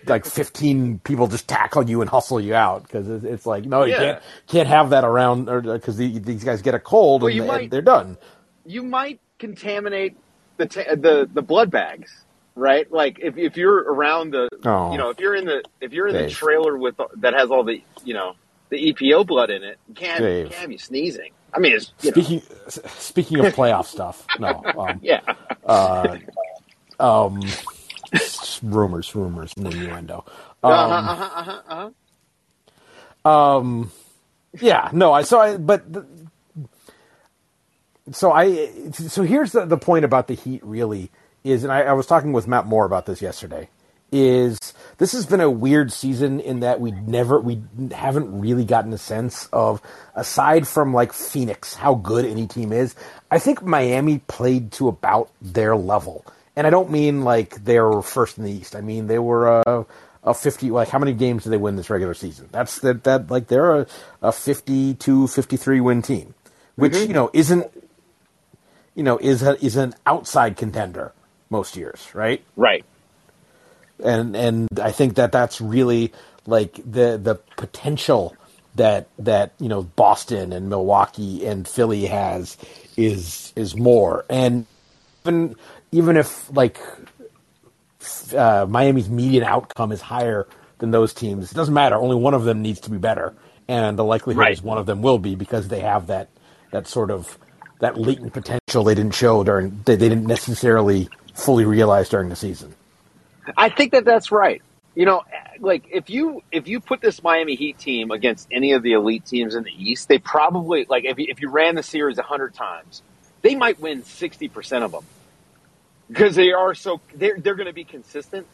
like 0.05 0.25
15 0.25 0.99
people 0.99 1.27
just 1.27 1.47
tackle 1.47 1.89
you 1.89 2.01
and 2.01 2.09
hustle 2.09 2.39
you 2.39 2.53
out 2.53 2.83
because 2.83 3.09
it's, 3.09 3.23
it's 3.23 3.45
like 3.45 3.65
no 3.65 3.83
you 3.83 3.91
Yeah. 3.93 3.97
can't 3.99 4.23
can't 4.47 4.67
have 4.67 4.89
that 4.91 5.03
around 5.03 5.45
because 5.45 5.97
the, 5.97 6.19
these 6.19 6.43
guys 6.43 6.61
get 6.61 6.75
a 6.75 6.79
cold 6.79 7.23
Well, 7.23 7.35
and, 7.35 7.47
might- 7.47 7.71
they're 7.71 7.81
done. 7.81 8.17
you 8.65 8.83
might 8.83 9.19
contaminate 9.39 10.15
the 10.57 10.65
ta- 10.67 10.95
the 10.95 11.27
the 11.33 11.41
blood 11.41 11.71
bags, 11.71 12.23
right? 12.55 12.89
Like 12.91 13.19
if 13.19 13.37
if 13.37 13.57
you're 13.57 13.77
around 13.91 14.31
the, 14.31 14.47
Oh. 14.65 14.91
you 14.91 14.97
know, 14.97 15.09
if 15.09 15.19
you're 15.19 15.35
in 15.35 15.45
the 15.45 15.63
if 15.81 15.93
you're 15.93 16.07
in 16.07 16.15
the 16.15 16.29
trailer 16.29 16.77
with 16.77 16.95
that 17.17 17.33
has 17.33 17.49
all 17.49 17.63
the 17.63 17.81
you 18.05 18.13
know 18.13 18.35
the 18.69 18.93
EPO 18.93 19.25
blood 19.27 19.49
in 19.49 19.63
it, 19.63 19.77
you 19.87 19.95
can't 19.95 20.21
Dave. 20.21 20.43
you 20.45 20.49
can't 20.49 20.61
have 20.61 20.71
you 20.71 20.77
sneezing. 20.77 21.31
I 21.55 21.59
mean, 21.59 21.73
it's 21.73 21.91
you 22.01 22.09
know, 22.11 22.13
Speaking 22.21 22.41
speaking 22.87 23.39
of 23.45 23.53
playoff 23.55 23.85
stuff, 23.85 24.25
no, 24.39 24.61
um, 24.77 24.99
yeah, 25.03 25.21
uh, 25.65 26.17
um, 26.99 27.57
rumors, 28.63 29.15
rumors, 29.15 29.53
and 29.57 29.67
innuendo. 29.67 30.25
uh-huh, 30.63 30.71
Um, 30.71 30.91
uh-huh, 30.95 31.31
uh-huh, 31.35 31.61
uh-huh. 31.69 31.91
Um, 33.25 33.91
yeah, 34.61 34.89
no, 34.93 35.13
I 35.13 35.23
so 35.23 35.39
I, 35.39 35.57
but 35.57 35.91
the, 35.91 36.05
so 38.11 38.31
I 38.31 38.69
so 38.91 39.23
here's 39.23 39.53
the 39.53 39.65
the 39.65 39.77
point 39.77 40.05
about 40.05 40.27
the 40.27 40.35
Heat 40.35 40.63
really 40.65 41.11
is, 41.43 41.63
and 41.63 41.73
I, 41.73 41.83
I 41.83 41.93
was 41.93 42.07
talking 42.07 42.33
with 42.33 42.47
Matt 42.47 42.67
Moore 42.67 42.85
about 42.85 43.05
this 43.05 43.21
yesterday. 43.21 43.69
Is 44.11 44.59
this 44.99 45.13
has 45.13 45.25
been 45.25 45.41
a 45.41 45.49
weird 45.51 45.91
season 45.91 46.39
in 46.41 46.61
that 46.61 46.81
we 46.81 46.91
never 46.91 47.39
we 47.41 47.61
haven't 47.93 48.39
really 48.41 48.65
gotten 48.65 48.93
a 48.93 48.97
sense 48.99 49.47
of 49.53 49.81
aside 50.15 50.67
from 50.67 50.93
like 50.93 51.13
Phoenix 51.13 51.75
how 51.75 51.95
good 51.95 52.25
any 52.25 52.47
team 52.47 52.73
is. 52.73 52.95
I 53.31 53.39
think 53.39 53.63
Miami 53.63 54.19
played 54.27 54.71
to 54.73 54.87
about 54.89 55.31
their 55.41 55.75
level, 55.75 56.25
and 56.55 56.67
I 56.67 56.69
don't 56.69 56.91
mean 56.91 57.23
like 57.23 57.63
they 57.63 57.79
were 57.79 58.01
first 58.01 58.37
in 58.37 58.43
the 58.43 58.51
East. 58.51 58.75
I 58.75 58.81
mean 58.81 59.07
they 59.07 59.19
were 59.19 59.61
a, 59.61 59.85
a 60.23 60.33
fifty. 60.33 60.69
Like 60.69 60.89
how 60.89 60.99
many 60.99 61.13
games 61.13 61.43
did 61.43 61.51
they 61.51 61.57
win 61.57 61.75
this 61.75 61.89
regular 61.89 62.13
season? 62.13 62.49
That's 62.51 62.79
that 62.79 63.03
that 63.03 63.31
like 63.31 63.47
they're 63.47 63.81
a, 63.81 63.87
a 64.21 64.31
52, 64.31 65.27
53 65.27 65.81
win 65.81 66.01
team, 66.01 66.33
which 66.75 66.93
mm-hmm. 66.93 67.07
you 67.07 67.13
know 67.13 67.29
isn't 67.33 67.71
you 68.95 69.03
know 69.03 69.17
is 69.17 69.43
a, 69.43 69.63
is 69.63 69.75
an 69.75 69.93
outside 70.05 70.57
contender 70.57 71.13
most 71.49 71.75
years, 71.75 72.07
right? 72.13 72.43
Right. 72.55 72.85
and 74.03 74.35
and 74.35 74.79
I 74.79 74.91
think 74.91 75.15
that 75.15 75.31
that's 75.31 75.61
really 75.61 76.13
like 76.45 76.75
the 76.75 77.17
the 77.21 77.35
potential 77.57 78.35
that 78.75 79.07
that 79.19 79.53
you 79.59 79.69
know 79.69 79.83
Boston 79.83 80.51
and 80.51 80.69
Milwaukee 80.69 81.45
and 81.45 81.67
Philly 81.67 82.05
has 82.05 82.57
is 82.97 83.53
is 83.55 83.75
more 83.75 84.25
and 84.29 84.65
even 85.25 85.55
even 85.93 86.17
if 86.17 86.51
like 86.55 86.79
uh, 88.35 88.65
Miami's 88.69 89.09
median 89.09 89.43
outcome 89.43 89.91
is 89.93 90.01
higher 90.01 90.47
than 90.79 90.91
those 90.91 91.13
teams 91.13 91.51
it 91.51 91.55
doesn't 91.55 91.73
matter 91.75 91.95
only 91.97 92.15
one 92.17 92.33
of 92.35 92.45
them 92.45 92.61
needs 92.61 92.81
to 92.81 92.91
be 92.91 92.97
better 92.97 93.35
and 93.67 93.99
the 93.99 94.03
likelihood 94.05 94.49
Right. 94.49 94.49
is 94.49 94.61
one 94.61 94.77
of 94.79 94.85
them 94.87 95.01
will 95.01 95.19
be 95.19 95.35
because 95.35 95.69
they 95.69 95.81
have 95.81 96.07
that 96.07 96.29
that 96.71 96.87
sort 96.87 97.11
of 97.11 97.39
that 97.79 97.97
latent 97.97 98.33
potential 98.33 98.83
they 98.85 98.95
didn't 98.95 99.15
show 99.15 99.43
during 99.43 99.81
they, 99.85 99.95
they 99.97 100.09
didn't 100.09 100.27
necessarily 100.27 101.09
fully 101.35 101.65
realize 101.65 102.09
during 102.09 102.29
the 102.29 102.37
season 102.37 102.75
I 103.57 103.69
think 103.69 103.93
that 103.93 104.05
that's 104.05 104.31
right. 104.31 104.63
You 104.95 105.05
know, 105.05 105.23
like 105.59 105.85
if 105.91 106.09
you 106.09 106.41
if 106.51 106.67
you 106.67 106.81
put 106.81 107.01
this 107.01 107.23
Miami 107.23 107.55
Heat 107.55 107.79
team 107.79 108.11
against 108.11 108.47
any 108.51 108.73
of 108.73 108.83
the 108.83 108.93
elite 108.93 109.25
teams 109.25 109.55
in 109.55 109.63
the 109.63 109.71
East, 109.71 110.07
they 110.07 110.19
probably 110.19 110.85
like 110.89 111.05
if 111.05 111.19
you, 111.19 111.27
if 111.29 111.41
you 111.41 111.49
ran 111.49 111.75
the 111.75 111.83
series 111.83 112.19
hundred 112.19 112.53
times, 112.55 113.03
they 113.41 113.55
might 113.55 113.79
win 113.79 114.03
sixty 114.03 114.49
percent 114.49 114.83
of 114.83 114.91
them 114.91 115.03
because 116.07 116.35
they 116.35 116.51
are 116.51 116.73
so 116.73 117.01
they're 117.15 117.39
they're 117.39 117.55
going 117.55 117.67
to 117.67 117.73
be 117.73 117.83
consistent, 117.83 118.47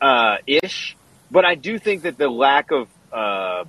uh, 0.00 0.36
ish. 0.46 0.96
But 1.30 1.44
I 1.44 1.54
do 1.54 1.78
think 1.78 2.02
that 2.02 2.16
the 2.16 2.28
lack 2.28 2.70
of 2.70 2.88
uh, 3.12 3.64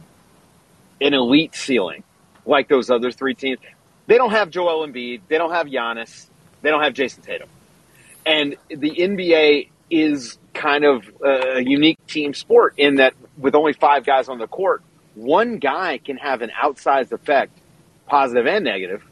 an 1.02 1.14
elite 1.14 1.56
ceiling, 1.56 2.04
like 2.46 2.70
those 2.70 2.90
other 2.90 3.12
three 3.12 3.34
teams, 3.34 3.60
they 4.08 4.18
don't 4.18 4.32
have 4.32 4.50
Joel 4.50 4.88
Embiid, 4.88 5.22
they 5.28 5.38
don't 5.38 5.52
have 5.52 5.68
Giannis, 5.68 6.28
they 6.62 6.70
don't 6.70 6.84
have 6.84 6.94
Jayson 6.94 7.24
Tatum, 7.24 7.50
and 8.26 8.56
the 8.70 8.92
NBA 8.92 9.70
is 9.90 10.38
kind 10.54 10.84
of 10.84 11.10
a 11.24 11.62
unique 11.62 12.06
team 12.08 12.34
sport 12.34 12.76
in 12.78 12.96
that 12.96 13.14
with 13.38 13.56
only 13.56 13.74
five 13.74 14.06
guys 14.06 14.30
on 14.30 14.38
the 14.38 14.48
court, 14.48 14.82
one 15.16 15.58
guy 15.58 15.98
can 15.98 16.18
have 16.18 16.42
an 16.42 16.52
outsized 16.62 17.12
effect, 17.12 17.58
positive 18.08 18.46
and 18.46 18.66
negative, 18.66 19.04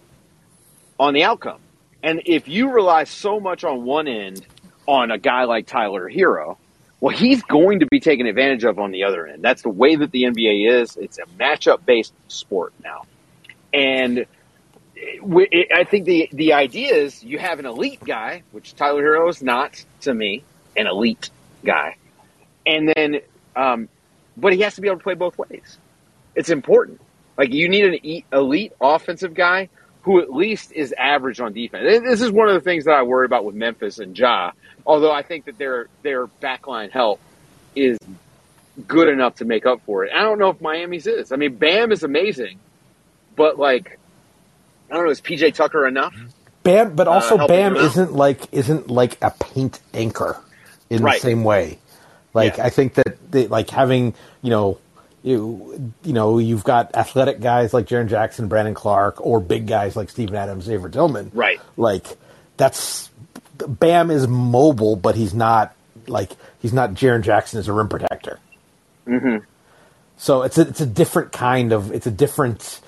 on 1.00 1.13
the 1.13 1.24
outcome. 1.24 1.60
And 2.04 2.22
if 2.25 2.48
you 2.48 2.72
rely 2.72 3.06
so 3.06 3.39
much 3.39 3.63
on 3.63 3.84
one 3.84 4.08
end 4.08 4.46
on 4.88 5.12
a 5.12 5.18
guy 5.18 5.46
like 5.46 5.68
Tyler 5.68 6.10
Herro, 6.10 6.58
well, 7.00 7.16
he's 7.16 7.44
going 7.44 7.80
to 7.80 7.86
be 7.86 8.00
taken 8.00 8.25
advantage 8.25 8.63
of 8.63 8.80
on 8.80 8.92
the 8.92 9.04
other 9.04 9.27
end. 9.27 9.44
That's 9.44 9.62
the 9.62 9.70
way 9.70 9.96
that 9.96 10.12
the 10.12 10.24
NBA 10.24 10.82
is. 10.82 10.98
It's 10.98 11.20
a 11.20 11.25
matchup 11.39 11.86
based 11.86 12.13
sport 12.27 12.74
now. 12.84 13.06
And 13.74 14.25
I 14.96 15.84
think 15.84 16.06
the, 16.06 16.30
the 16.32 16.54
idea 16.54 16.96
is 16.96 17.24
you 17.24 17.38
have 17.38 17.60
an 17.60 17.66
elite 17.66 18.04
guy, 18.04 18.44
which 18.51 18.75
Tyler 18.75 19.04
Herro 19.04 19.30
is 19.30 19.44
not 19.44 19.84
to 20.01 20.13
me, 20.13 20.43
an 20.76 20.88
elite 20.88 21.30
guy. 21.63 21.98
And 22.65 22.91
then, 22.95 23.21
um, 23.56 23.89
but 24.36 24.54
he 24.54 24.62
has 24.62 24.76
to 24.76 24.82
be 24.82 24.88
able 24.88 24.98
to 24.98 25.04
play 25.04 25.13
both 25.13 25.38
ways. 25.38 25.78
It's 26.36 26.50
important. 26.50 27.00
Like 27.38 27.54
you 27.54 27.69
need 27.69 27.86
an 27.86 28.24
elite 28.32 28.74
offensive 28.82 29.36
guy 29.36 29.69
who 30.08 30.22
at 30.22 30.32
least 30.34 30.72
is 30.72 30.93
average 30.98 31.41
on 31.41 31.52
defense. 31.52 31.84
And 31.86 32.08
This 32.08 32.22
is 32.22 32.32
one 32.32 32.48
of 32.48 32.54
the 32.54 32.62
things 32.62 32.86
that 32.86 32.93
I 32.96 33.04
worry 33.04 33.26
about 33.26 33.43
with 33.43 33.56
Memphis 33.56 34.00
and 34.00 34.17
Ja. 34.17 34.52
Although 34.86 35.12
I 35.12 35.22
think 35.22 35.46
that 35.46 35.58
their 35.58 35.88
their 36.02 36.28
backline 36.41 36.91
help 36.91 37.20
is 37.76 37.98
good 38.88 39.10
enough 39.10 39.36
to 39.36 39.46
make 39.46 39.65
up 39.65 39.82
for 39.86 40.06
it. 40.06 40.12
I 40.15 40.22
don't 40.22 40.39
know 40.39 40.50
if 40.50 40.62
Miami's 40.62 41.08
is. 41.08 41.34
I 41.34 41.36
mean, 41.36 41.56
Bam 41.56 41.91
is 41.91 42.04
amazing, 42.04 42.58
but 43.36 43.60
like, 43.60 44.00
I 44.89 44.96
don't 44.96 45.04
know, 45.06 45.12
is 45.12 45.20
PJ 45.20 45.54
Tucker 45.56 45.86
enough? 45.86 46.15
Bam, 46.63 46.96
but 46.96 47.08
also 47.10 47.38
Uh, 47.38 47.48
Bam 47.48 47.76
isn't 47.76 48.13
like 48.13 48.41
isn't 48.54 48.89
like 48.89 49.17
a 49.22 49.32
paint 49.32 49.82
anchor 49.93 50.38
in 50.89 51.04
Right. 51.04 51.15
the 51.15 51.28
same 51.28 51.43
way. 51.43 51.80
Like 52.34 52.56
Yeah. 52.58 52.65
I 52.67 52.70
think 52.70 52.93
that 52.93 53.17
they, 53.30 53.48
like 53.48 53.70
having 53.70 54.13
you 54.41 54.52
know 54.52 54.78
you 55.23 55.93
you 56.03 56.13
know 56.13 56.38
you've 56.39 56.63
got 56.63 56.95
athletic 56.95 57.39
guys 57.39 57.73
like 57.73 57.88
Jaren 57.88 58.08
Jackson, 58.08 58.47
Brandon 58.47 58.73
Clarke, 58.73 59.25
or 59.25 59.39
big 59.39 59.67
guys 59.67 59.95
like 59.95 60.10
Steven 60.10 60.36
Adams, 60.36 60.65
Xavier 60.65 60.89
Tillman. 60.89 61.32
Right. 61.34 61.60
Like 61.75 62.06
that's 62.58 63.10
Bam 63.58 64.12
is 64.12 64.27
mobile, 64.27 64.95
but 64.95 65.15
he's 65.15 65.34
not 65.34 65.75
like 66.08 66.32
he's 66.62 66.73
not 66.73 66.91
Jaren 66.91 67.21
Jackson 67.23 67.60
as 67.60 67.67
a 67.67 67.73
rim 67.73 67.89
protector. 67.89 68.39
Mm-hmm. 69.08 69.43
So 70.17 70.43
it's 70.43 70.58
a 70.58 70.62
it's 70.67 70.82
a 70.82 70.86
different 70.86 71.32
kind 71.32 71.73
of 71.73 71.91
it's 71.91 72.08
a 72.08 72.12
different 72.12 72.80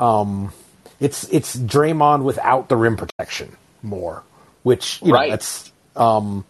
um 0.00 0.52
it's 1.00 1.24
it's 1.32 1.56
Draymond 1.56 2.22
without 2.22 2.68
the 2.68 2.76
rim 2.76 2.96
protection 2.96 3.56
more, 3.82 4.22
which 4.62 5.00
you 5.02 5.12
Right. 5.12 5.26
know 5.28 5.30
that's 5.32 5.72
um 5.96 6.44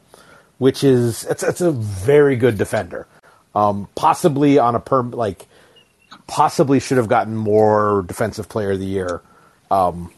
which 0.58 0.84
is 0.84 1.24
it's 1.24 1.42
it's 1.42 1.60
a 1.60 1.72
very 1.72 2.36
good 2.36 2.58
defender. 2.58 3.06
Um 3.54 3.88
possibly 3.94 4.58
on 4.58 4.74
a 4.74 4.80
perm 4.80 5.10
like 5.12 5.46
possibly 6.26 6.80
should 6.80 6.98
have 6.98 7.08
gotten 7.08 7.36
more 7.36 8.04
defensive 8.06 8.48
player 8.48 8.72
of 8.72 8.78
the 8.78 8.86
year 8.86 9.20
um 9.70 10.10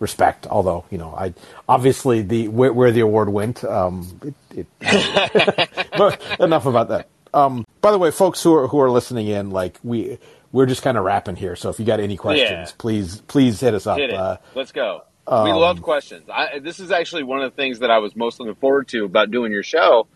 respect 0.00 0.46
although 0.48 0.84
you 0.90 0.98
know 0.98 1.14
i 1.16 1.32
obviously 1.68 2.22
the 2.22 2.48
where, 2.48 2.72
where 2.72 2.90
the 2.90 3.00
award 3.00 3.28
went 3.28 3.62
um 3.64 4.34
it, 4.50 4.66
it 4.80 5.88
but 5.96 6.20
enough 6.40 6.66
about 6.66 6.88
that. 6.88 7.08
Um, 7.34 7.64
by 7.80 7.92
the 7.92 7.98
way, 7.98 8.10
folks 8.10 8.42
who 8.42 8.54
are 8.54 8.68
who 8.68 8.78
are 8.80 8.90
listening 8.90 9.26
in, 9.28 9.50
like 9.50 9.78
we 9.82 10.18
we're 10.52 10.66
just 10.66 10.82
kind 10.82 10.98
of 10.98 11.04
wrapping 11.04 11.36
here. 11.36 11.56
So 11.56 11.70
if 11.70 11.78
you 11.78 11.86
got 11.86 12.00
any 12.00 12.16
questions, 12.16 12.70
Yeah. 12.70 12.74
please 12.78 13.20
please 13.22 13.60
hit 13.60 13.74
us 13.74 13.86
up. 13.86 13.98
Hit. 13.98 14.12
Uh, 14.12 14.36
Let's 14.54 14.72
go. 14.72 15.04
we 15.26 15.52
love 15.52 15.80
questions. 15.82 16.28
I, 16.28 16.58
this 16.58 16.78
is 16.80 16.90
actually 16.90 17.22
one 17.22 17.40
of 17.42 17.50
the 17.50 17.56
things 17.56 17.78
that 17.78 17.90
I 17.90 17.98
was 17.98 18.14
most 18.14 18.38
looking 18.38 18.54
forward 18.56 18.88
to 18.88 19.04
about 19.04 19.30
doing 19.30 19.50
your 19.52 19.62
show 19.62 20.06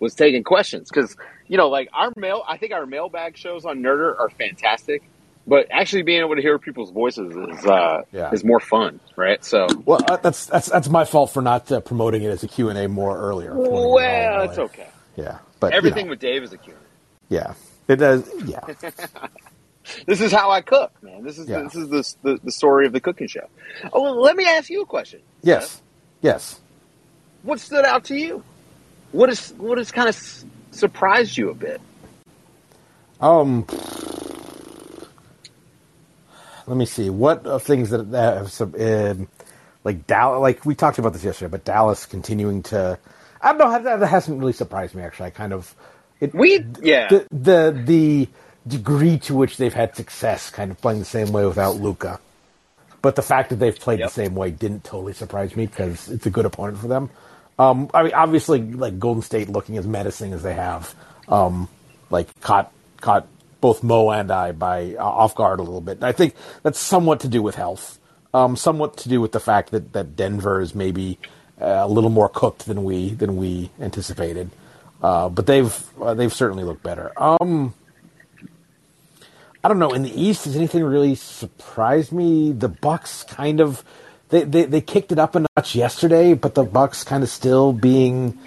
was 0.00 0.14
taking 0.14 0.44
questions 0.44 0.90
because 0.90 1.16
you 1.48 1.56
know, 1.56 1.68
like 1.68 1.88
our 1.92 2.12
mail. 2.16 2.42
I 2.46 2.56
think 2.56 2.72
our 2.72 2.86
mailbag 2.86 3.36
shows 3.36 3.64
on 3.64 3.80
Nerder 3.80 4.18
are 4.18 4.30
fantastic, 4.30 5.02
but 5.46 5.66
actually 5.70 6.02
being 6.02 6.20
able 6.20 6.36
to 6.36 6.42
hear 6.42 6.58
people's 6.58 6.90
voices 6.90 7.34
is 7.36 7.66
uh, 7.66 8.02
Yeah. 8.12 8.30
is 8.32 8.44
more 8.44 8.60
fun, 8.60 9.00
right? 9.16 9.44
So, 9.44 9.66
well, 9.84 10.00
uh, 10.08 10.16
that's 10.16 10.46
that's 10.46 10.68
that's 10.68 10.88
my 10.88 11.04
fault 11.04 11.32
for 11.32 11.42
not 11.42 11.70
uh, 11.70 11.80
promoting 11.80 12.22
it 12.22 12.28
as 12.30 12.42
a 12.42 12.48
Q 12.48 12.68
and 12.68 12.78
A 12.78 12.88
more 12.88 13.16
earlier. 13.18 13.54
Well, 13.56 14.42
it's 14.48 14.58
okay. 14.58 14.88
Yeah, 15.16 15.38
but 15.60 15.72
you 15.72 15.76
Everything 15.78 16.06
know, 16.06 16.10
with 16.10 16.20
Dave 16.20 16.42
is 16.42 16.52
a 16.52 16.58
Q. 16.58 16.74
yeah, 17.28 17.54
it 17.88 17.96
does. 17.96 18.28
Yeah, 18.44 18.60
This 20.06 20.20
is 20.20 20.32
how 20.32 20.50
I 20.50 20.62
cook, 20.62 20.90
man. 21.02 21.22
This 21.22 21.38
is 21.38 21.48
Yeah. 21.48 21.62
this 21.62 21.76
is 21.76 21.88
the, 21.88 22.14
the 22.34 22.40
the 22.44 22.50
story 22.52 22.86
of 22.86 22.92
the 22.92 23.00
cooking 23.00 23.28
show. 23.28 23.46
Oh, 23.92 24.02
well, 24.02 24.20
let 24.20 24.34
me 24.36 24.44
ask 24.46 24.68
you 24.68 24.82
a 24.82 24.86
question. 24.86 25.20
yes, 25.42 25.80
yes. 26.22 26.60
What 27.42 27.60
stood 27.60 27.84
out 27.84 28.04
to 28.06 28.16
you? 28.16 28.42
What 29.12 29.30
is 29.30 29.54
what 29.56 29.78
is 29.78 29.92
kind 29.92 30.08
of 30.08 30.16
surprised 30.76 31.36
you 31.36 31.50
a 31.50 31.54
bit? 31.54 31.82
Um, 33.20 33.66
let 36.66 36.76
me 36.76 36.86
see 36.86 37.10
what 37.10 37.46
uh, 37.46 37.58
things 37.58 37.90
that, 37.90 38.10
that 38.12 38.38
have 38.38 38.52
some 38.52 38.74
um, 38.78 39.28
like 39.84 40.06
Dallas. 40.06 40.40
Like 40.40 40.66
we 40.66 40.74
talked 40.74 40.98
about 40.98 41.12
this 41.14 41.24
yesterday, 41.24 41.50
but 41.50 41.64
Dallas 41.64 42.06
continuing 42.06 42.62
to. 42.64 42.98
I 43.40 43.52
don't 43.52 43.58
know. 43.58 43.82
That, 43.82 44.00
that 44.00 44.06
hasn't 44.08 44.38
really 44.40 44.52
surprised 44.52 44.94
me. 44.94 45.02
Actually, 45.02 45.26
I 45.28 45.30
kind 45.30 45.52
of 45.52 45.74
it. 46.20 46.34
We 46.34 46.64
yeah. 46.82 47.08
the 47.08 47.26
the 47.32 47.82
the 47.84 48.28
degree 48.66 49.18
to 49.20 49.34
which 49.34 49.56
they've 49.58 49.74
had 49.74 49.96
success, 49.96 50.50
kind 50.50 50.70
of 50.70 50.80
playing 50.80 51.00
the 51.00 51.04
same 51.04 51.32
way 51.32 51.46
without 51.46 51.76
Luka. 51.76 52.20
But 53.02 53.16
the 53.16 53.22
fact 53.22 53.50
that 53.50 53.56
they've 53.56 53.78
played 53.78 54.00
Yep. 54.00 54.08
the 54.08 54.14
same 54.14 54.34
way 54.34 54.50
didn't 54.50 54.84
totally 54.84 55.12
surprise 55.12 55.56
me 55.56 55.66
because 55.66 56.08
it's 56.08 56.26
a 56.26 56.30
good 56.30 56.46
opponent 56.46 56.78
for 56.78 56.88
them. 56.88 57.10
Um, 57.58 57.90
I 57.94 58.02
mean, 58.02 58.12
obviously, 58.14 58.60
like 58.60 58.98
Golden 58.98 59.22
State 59.22 59.48
looking 59.48 59.78
as 59.78 59.86
menacing 59.86 60.32
as 60.32 60.42
they 60.42 60.54
have, 60.54 60.94
um, 61.28 61.68
like 62.10 62.38
caught 62.40 62.72
caught 63.00 63.26
both 63.60 63.82
Mo 63.82 64.10
and 64.10 64.30
I 64.30 64.52
by 64.52 64.94
uh, 64.98 65.04
off 65.04 65.34
guard 65.34 65.58
a 65.58 65.62
little 65.62 65.80
bit. 65.80 65.98
And 65.98 66.04
I 66.04 66.12
think 66.12 66.34
that's 66.62 66.78
somewhat 66.78 67.20
to 67.20 67.28
do 67.28 67.42
with 67.42 67.54
health, 67.54 67.98
um, 68.34 68.56
somewhat 68.56 68.98
to 68.98 69.08
do 69.08 69.20
with 69.20 69.32
the 69.32 69.40
fact 69.40 69.70
that 69.70 69.92
that 69.94 70.16
Denver 70.16 70.60
is 70.60 70.74
maybe 70.74 71.18
uh, 71.60 71.82
a 71.84 71.88
little 71.88 72.10
more 72.10 72.28
cooked 72.28 72.66
than 72.66 72.84
we 72.84 73.10
than 73.10 73.36
we 73.36 73.70
anticipated. 73.80 74.50
Uh, 75.02 75.28
but 75.28 75.46
they've 75.46 75.84
uh, 76.00 76.14
they've 76.14 76.34
certainly 76.34 76.64
looked 76.64 76.82
better. 76.82 77.12
Um, 77.16 77.74
I 79.64 79.68
don't 79.68 79.78
know. 79.78 79.92
In 79.92 80.02
the 80.02 80.20
East, 80.20 80.44
has 80.44 80.56
anything 80.56 80.84
really 80.84 81.14
surprised 81.14 82.12
me? 82.12 82.52
The 82.52 82.68
Bucks 82.68 83.24
kind 83.24 83.60
of 83.60 83.82
they, 84.28 84.44
they 84.44 84.64
they 84.64 84.80
kicked 84.80 85.12
it 85.12 85.18
up 85.18 85.34
a 85.34 85.46
notch 85.56 85.74
yesterday, 85.74 86.34
but 86.34 86.54
the 86.54 86.64
Bucks 86.64 87.04
kind 87.04 87.22
of 87.22 87.28
still 87.28 87.72
being 87.72 88.38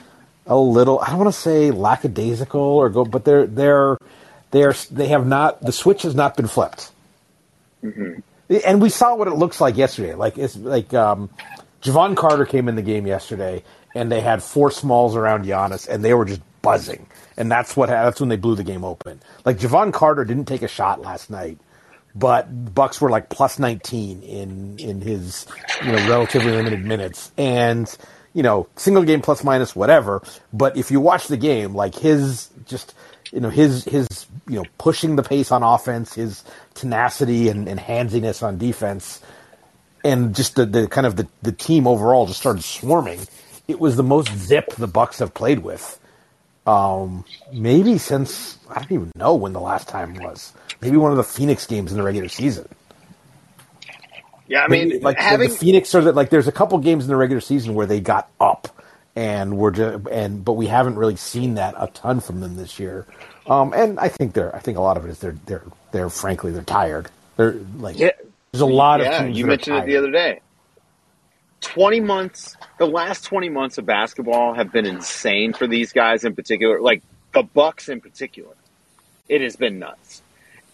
a 0.46 0.58
little 0.58 1.00
I 1.00 1.10
don't 1.10 1.20
want 1.20 1.34
to 1.34 1.39
say 1.39 1.72
lackadaisical 1.72 2.60
or 2.60 2.89
go, 2.89 3.06
but 3.06 3.24
they're 3.24 3.48
they're 3.48 3.98
they're 4.52 4.74
they 4.92 5.08
have 5.08 5.26
not 5.26 5.62
the 5.62 5.72
switch 5.72 6.02
has 6.04 6.15
not 6.15 6.36
been 6.36 6.48
flipped. 6.48 6.92
Mm-hmm. 7.84 8.20
And 8.65 8.82
we 8.82 8.89
saw 8.89 9.15
what 9.15 9.28
it 9.28 9.36
looks 9.36 9.62
like 9.62 9.78
yesterday. 9.78 10.15
Like 10.15 10.38
it's 10.38 10.56
like 10.58 10.94
um, 10.94 11.30
Jevon 11.82 12.18
Carter 12.18 12.46
came 12.46 12.68
in 12.68 12.76
the 12.76 12.82
game 12.82 13.08
yesterday, 13.08 13.63
and 13.96 14.12
they 14.12 14.22
had 14.22 14.44
four 14.44 14.72
smalls 14.72 15.15
around 15.15 15.46
Giannis, 15.46 15.88
and 15.88 16.04
they 16.04 16.13
were 16.13 16.26
just 16.26 16.42
buzzing. 16.62 17.06
And 17.38 17.50
that's 17.50 17.78
what 17.78 17.89
that's 17.89 18.20
when 18.20 18.30
they 18.30 18.36
blew 18.36 18.56
the 18.56 18.63
game 18.63 18.84
open. 18.84 19.22
Like 19.46 19.60
Jevon 19.60 19.94
Carter 19.94 20.26
didn't 20.26 20.46
take 20.46 20.62
a 20.62 20.68
shot 20.68 21.02
last 21.02 21.30
night, 21.30 21.58
but 22.15 22.74
Bucks 22.74 23.00
were 23.00 23.10
like 23.10 23.30
plus 23.30 23.60
nineteen 23.60 24.22
in 24.24 24.78
in 24.80 25.02
his 25.02 25.45
you 25.84 25.91
know 25.91 26.10
relatively 26.10 26.52
limited 26.52 26.84
minutes, 26.84 27.32
and 27.38 27.95
you 28.34 28.43
know 28.43 28.67
single 28.76 29.04
game 29.04 29.22
plus 29.22 29.43
minus 29.43 29.76
whatever. 29.76 30.22
But 30.54 30.78
if 30.78 30.91
you 30.91 31.00
watch 31.00 31.28
the 31.28 31.38
game, 31.38 31.76
like 31.76 31.95
his 31.95 32.50
just 32.65 32.93
you 33.32 33.39
know 33.39 33.50
his 33.50 33.84
his 33.86 34.08
you 34.48 34.56
know 34.56 34.65
pushing 34.78 35.15
the 35.15 35.24
pace 35.24 35.52
on 35.52 35.63
offense, 35.63 36.13
his 36.13 36.43
tenacity 36.74 37.50
and, 37.50 37.67
and 37.67 37.80
handsiness 37.80 38.41
on 38.41 38.58
defense, 38.58 39.22
and 40.04 40.36
just 40.36 40.56
the, 40.56 40.65
the 40.65 40.88
kind 40.88 41.06
of 41.08 41.15
the, 41.15 41.28
the 41.41 41.52
team 41.52 41.88
overall 41.88 42.26
just 42.26 42.39
started 42.39 42.63
swarming. 42.63 43.19
It 43.67 43.80
was 43.80 43.95
the 43.95 44.04
most 44.04 44.36
zip 44.36 44.74
the 44.76 44.88
Bucks 44.88 45.19
have 45.19 45.34
played 45.36 45.60
with 45.60 46.00
um, 46.69 47.26
maybe 47.52 47.98
since 47.98 48.60
I 48.69 48.76
don't 48.76 48.91
even 48.91 49.12
know 49.15 49.34
when 49.36 49.54
the 49.54 49.60
last 49.60 49.88
time 49.88 50.15
was. 50.15 50.54
Maybe 50.82 50.98
one 50.98 51.12
of 51.12 51.18
the 51.18 51.24
Phoenix 51.24 51.65
games 51.65 51.92
in 51.92 51.98
the 51.98 52.04
regular 52.04 52.30
season. 52.30 52.68
Yeah, 54.48 54.63
I 54.63 54.68
mean, 54.68 54.89
maybe, 54.89 55.00
like 55.02 55.18
having 55.18 55.50
the, 55.50 55.56
Phoenix 55.56 55.94
or 55.94 56.02
that 56.02 56.15
like 56.15 56.32
there's 56.32 56.48
a 56.48 56.52
couple 56.52 56.78
games 56.80 57.04
in 57.04 57.10
the 57.10 57.15
regular 57.15 57.42
season 57.42 57.76
where 57.76 57.86
they 57.86 58.00
got 58.00 58.32
up 58.39 58.68
and 59.15 59.58
we're 59.58 59.72
just, 59.72 60.08
and 60.08 60.44
but 60.44 60.54
we 60.54 60.65
haven't 60.65 60.96
really 60.96 61.15
seen 61.15 61.56
that 61.56 61.76
a 61.78 61.88
ton 61.88 62.20
from 62.20 62.39
them 62.39 62.56
this 62.56 62.80
year. 62.80 63.06
Um, 63.48 63.74
and 63.74 64.00
I 64.00 64.10
think 64.10 64.34
they're 64.34 64.56
I 64.56 64.60
think 64.60 64.78
a 64.78 64.82
lot 64.82 64.98
of 64.98 65.06
it 65.06 65.10
is 65.10 65.20
they're 65.20 65.36
they're 65.46 65.63
they're 65.92 66.10
frankly 66.10 66.52
they're 66.52 66.63
tired. 66.63 67.10
They're 67.38 67.54
like 67.78 68.00
yeah, 68.00 68.12
there's 68.52 68.62
a 68.62 68.65
lot 68.65 69.02
yeah, 69.02 69.12
of 69.12 69.26
teams 69.26 69.38
you 69.38 69.46
mentioned 69.46 69.78
it 69.78 69.86
the 69.86 69.98
other 69.98 70.12
day. 70.12 70.42
20 71.62 72.00
months, 72.00 72.56
the 72.78 72.88
last 72.88 73.26
20 73.26 73.50
months 73.50 73.78
of 73.78 73.86
basketball 73.86 74.54
have 74.54 74.72
been 74.72 74.86
insane 74.86 75.52
for 75.52 75.68
these 75.68 75.92
guys 75.92 76.24
in 76.24 76.34
particular, 76.34 76.82
like 76.82 77.04
the 77.34 77.44
Bucks 77.44 77.89
in 77.89 78.00
particular. 78.00 78.56
It 79.28 79.42
has 79.42 79.58
been 79.58 79.78
nuts. 79.78 80.22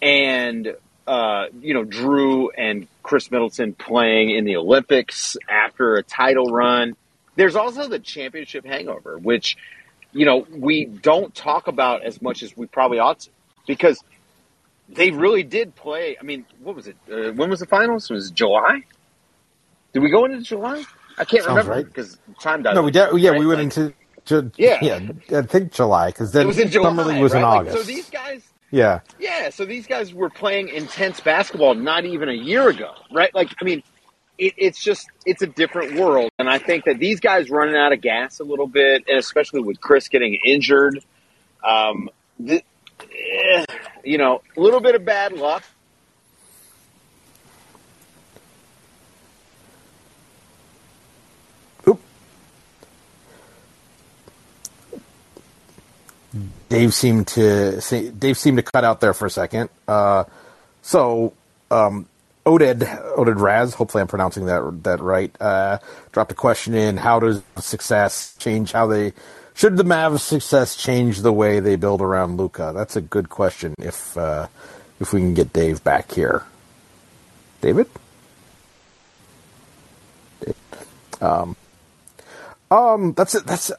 And 0.02 0.74
uh, 1.06 1.46
you 1.60 1.74
know, 1.74 1.84
Jrue 1.84 2.48
and 2.56 2.88
Khris 3.02 3.30
Middleton 3.30 3.74
playing 3.74 4.30
in 4.30 4.44
the 4.44 4.56
Olympics 4.56 5.36
after 5.48 5.96
a 5.96 6.02
title 6.02 6.50
run. 6.50 6.96
There's 7.36 7.56
also 7.56 7.88
the 7.88 7.98
championship 7.98 8.64
hangover, 8.64 9.18
which 9.18 9.56
you 10.12 10.24
know, 10.24 10.46
we 10.50 10.86
don't 10.86 11.34
talk 11.34 11.68
about 11.68 12.02
as 12.02 12.22
much 12.22 12.42
as 12.42 12.56
we 12.56 12.66
probably 12.66 12.98
ought 12.98 13.20
to 13.20 13.30
because 13.66 14.02
they 14.88 15.10
really 15.10 15.42
did 15.42 15.74
play. 15.74 16.16
I 16.18 16.22
mean, 16.22 16.46
what 16.60 16.74
was 16.76 16.86
it? 16.86 16.96
Uh, 17.10 17.32
when 17.32 17.50
was 17.50 17.60
the 17.60 17.66
finals? 17.66 18.08
Was 18.10 18.30
it 18.30 18.34
July? 18.34 18.82
Did 19.92 20.02
we 20.02 20.10
go 20.10 20.24
into 20.24 20.40
July? 20.42 20.84
I 21.18 21.24
can't 21.24 21.44
Sounds 21.44 21.48
remember 21.48 21.72
right. 21.72 21.84
because 21.84 22.18
time 22.40 22.62
died. 22.62 22.74
No, 22.74 22.82
we 22.82 22.90
did. 22.90 23.08
Yeah, 23.18 23.30
right? 23.30 23.40
we 23.40 23.46
went 23.46 23.58
Like, 23.60 23.76
into. 23.76 23.94
To, 24.26 24.50
Yeah. 24.56 24.78
yeah, 24.82 25.38
I 25.38 25.42
think 25.42 25.72
July 25.72 26.08
because 26.08 26.32
then 26.32 26.42
It 26.42 26.46
was 26.46 26.58
in 26.58 26.68
July. 26.70 26.88
Summer 26.88 27.04
League 27.04 27.22
was 27.22 27.32
right? 27.32 27.38
in 27.40 27.44
Like, 27.44 27.60
August. 27.60 27.76
so 27.76 27.82
these 27.84 28.10
guys, 28.10 28.42
yeah, 28.70 29.00
yeah, 29.18 29.50
so 29.50 29.64
these 29.64 29.86
guys 29.86 30.12
were 30.12 30.30
playing 30.30 30.68
intense 30.68 31.20
basketball 31.20 31.74
not 31.74 32.04
even 32.04 32.28
a 32.28 32.34
year 32.34 32.68
ago, 32.68 32.92
right? 33.12 33.34
Like, 33.34 33.54
I 33.60 33.64
mean, 33.64 33.82
it, 34.38 34.54
it's 34.56 34.82
just 34.82 35.06
it's 35.24 35.42
a 35.42 35.46
different 35.46 35.98
world, 35.98 36.30
and 36.38 36.48
I 36.48 36.58
think 36.58 36.84
that 36.84 36.98
these 36.98 37.20
guys 37.20 37.50
running 37.50 37.76
out 37.76 37.92
of 37.92 38.00
gas 38.00 38.40
a 38.40 38.44
little 38.44 38.66
bit, 38.66 39.04
and 39.08 39.18
especially 39.18 39.62
with 39.62 39.80
Khris 39.80 40.08
getting 40.08 40.38
injured, 40.44 40.98
um, 41.64 42.10
th- 42.44 42.64
eh, 43.00 43.64
you 44.04 44.18
know, 44.18 44.42
a 44.56 44.60
little 44.60 44.80
bit 44.80 44.94
of 44.94 45.04
bad 45.04 45.32
luck. 45.32 45.62
Dave 56.76 56.92
seemed 56.92 57.26
to 57.28 57.80
Dave 58.18 58.36
seemed 58.36 58.58
to 58.58 58.62
cut 58.62 58.84
out 58.84 59.00
there 59.00 59.14
for 59.14 59.24
a 59.24 59.30
second. 59.30 59.70
Uh, 59.88 60.24
so 60.82 61.32
um, 61.70 62.06
Oded 62.44 62.80
Oded 63.16 63.40
Raz, 63.40 63.72
hopefully 63.72 64.02
I'm 64.02 64.08
pronouncing 64.08 64.44
that 64.44 64.82
that 64.82 65.00
right. 65.00 65.34
Uh, 65.40 65.78
dropped 66.12 66.32
a 66.32 66.34
question 66.34 66.74
in: 66.74 66.98
How 66.98 67.18
does 67.18 67.42
success 67.56 68.36
change 68.38 68.72
how 68.72 68.86
they? 68.88 69.14
Should 69.54 69.78
the 69.78 69.84
Mavs' 69.84 70.20
success 70.20 70.76
change 70.76 71.20
the 71.20 71.32
way 71.32 71.60
they 71.60 71.76
build 71.76 72.02
around 72.02 72.36
Luka? 72.36 72.72
That's 72.74 72.94
a 72.94 73.00
good 73.00 73.30
question. 73.30 73.74
If 73.78 74.14
uh, 74.18 74.48
if 75.00 75.14
we 75.14 75.20
can 75.20 75.32
get 75.32 75.54
Dave 75.54 75.82
back 75.82 76.12
here, 76.12 76.44
David. 77.62 77.88
Um, 82.70 83.14
that's 83.14 83.34
it. 83.34 83.46
That's. 83.46 83.72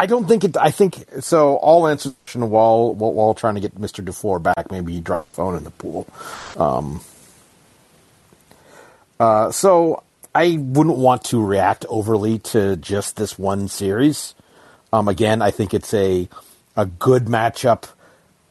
I 0.00 0.06
don't 0.06 0.26
think 0.26 0.44
it. 0.44 0.56
I 0.56 0.70
think 0.70 1.04
so. 1.20 1.56
All 1.56 1.86
answers 1.86 2.14
while 2.34 2.94
while, 2.94 3.34
trying 3.34 3.56
to 3.56 3.60
get 3.60 3.78
Mister 3.78 4.02
DuFour 4.02 4.42
back. 4.42 4.70
Maybe 4.70 4.94
you 4.94 5.02
drop 5.02 5.28
the 5.28 5.34
phone 5.34 5.56
in 5.56 5.64
the 5.64 5.70
pool. 5.70 6.06
Um. 6.56 7.02
Uh. 9.20 9.50
So 9.52 10.02
I 10.34 10.56
wouldn't 10.58 10.96
want 10.96 11.24
to 11.24 11.44
react 11.44 11.84
overly 11.90 12.38
to 12.38 12.76
just 12.76 13.16
this 13.16 13.38
one 13.38 13.68
series. 13.68 14.34
Um. 14.90 15.06
Again, 15.06 15.42
I 15.42 15.50
think 15.50 15.74
it's 15.74 15.92
a 15.92 16.30
a 16.76 16.86
good 16.86 17.26
matchup. 17.26 17.84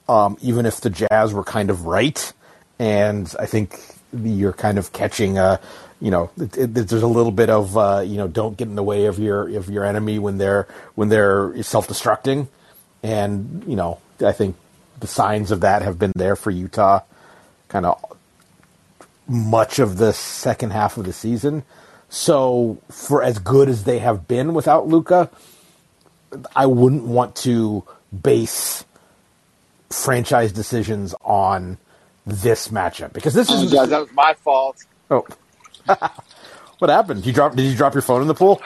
Um. 0.08 0.38
Even 0.42 0.68
if 0.68 0.82
the 0.82 0.92
Jazz 0.92 1.34
were 1.34 1.44
kind 1.44 1.72
of 1.72 1.88
right, 1.88 2.32
and 2.78 3.34
I 3.40 3.48
think 3.48 3.80
you're 4.14 4.54
kind 4.54 4.78
of 4.78 4.94
catching 4.94 5.40
a 5.40 5.60
you 6.02 6.12
know 6.12 6.30
it, 6.38 6.58
it, 6.58 6.74
there's 6.74 7.04
a 7.04 7.08
little 7.08 7.32
bit 7.32 7.50
of 7.50 7.78
uh, 7.78 8.00
you 8.06 8.18
know 8.18 8.28
don't 8.28 8.58
get 8.58 8.68
in 8.68 8.76
the 8.76 8.84
way 8.84 9.06
of 9.06 9.20
your 9.20 9.50
of 9.58 9.70
your 9.70 9.86
enemy 9.86 10.20
when 10.20 10.38
they're 10.38 10.68
when 10.96 11.10
they're 11.10 11.62
self-destructing 11.64 12.48
and 13.04 13.64
you 13.68 13.76
know 13.76 14.00
I 14.22 14.32
think 14.32 14.56
the 15.00 15.08
signs 15.08 15.52
of 15.52 15.62
that 15.62 15.82
have 15.82 15.98
been 16.00 16.12
there 16.16 16.36
for 16.36 16.52
Utah 16.52 17.02
kind 17.68 17.86
of 17.86 18.18
much 19.28 19.80
of 19.80 19.98
the 19.98 20.12
second 20.14 20.72
half 20.72 20.98
of 20.98 21.06
the 21.06 21.14
season 21.14 21.64
so 22.10 22.78
for 22.90 23.22
as 23.22 23.38
good 23.40 23.70
as 23.70 23.84
they 23.84 24.00
have 24.00 24.28
been 24.28 24.54
without 24.54 24.88
Luka 24.88 25.30
I 26.56 26.66
wouldn't 26.66 27.04
want 27.04 27.36
to 27.38 27.84
base 28.24 28.86
franchise 29.90 30.52
decisions 30.52 31.16
on 31.22 31.78
this 32.26 32.68
matchup 32.70 33.14
because 33.14 33.34
this 33.34 33.50
is 33.50 33.72
Guys, 33.72 33.90
that 33.90 34.02
was 34.02 34.12
my 34.14 34.34
fault. 34.36 34.84
Oh. 35.10 35.26
what 36.80 36.90
happened? 36.90 37.22
Did 37.22 37.28
you 37.28 37.34
drop? 37.34 37.56
Did 37.56 37.64
you 37.64 37.76
drop 37.76 37.94
your 37.94 38.02
phone 38.02 38.22
in 38.22 38.28
the 38.28 38.34
pool? 38.34 38.62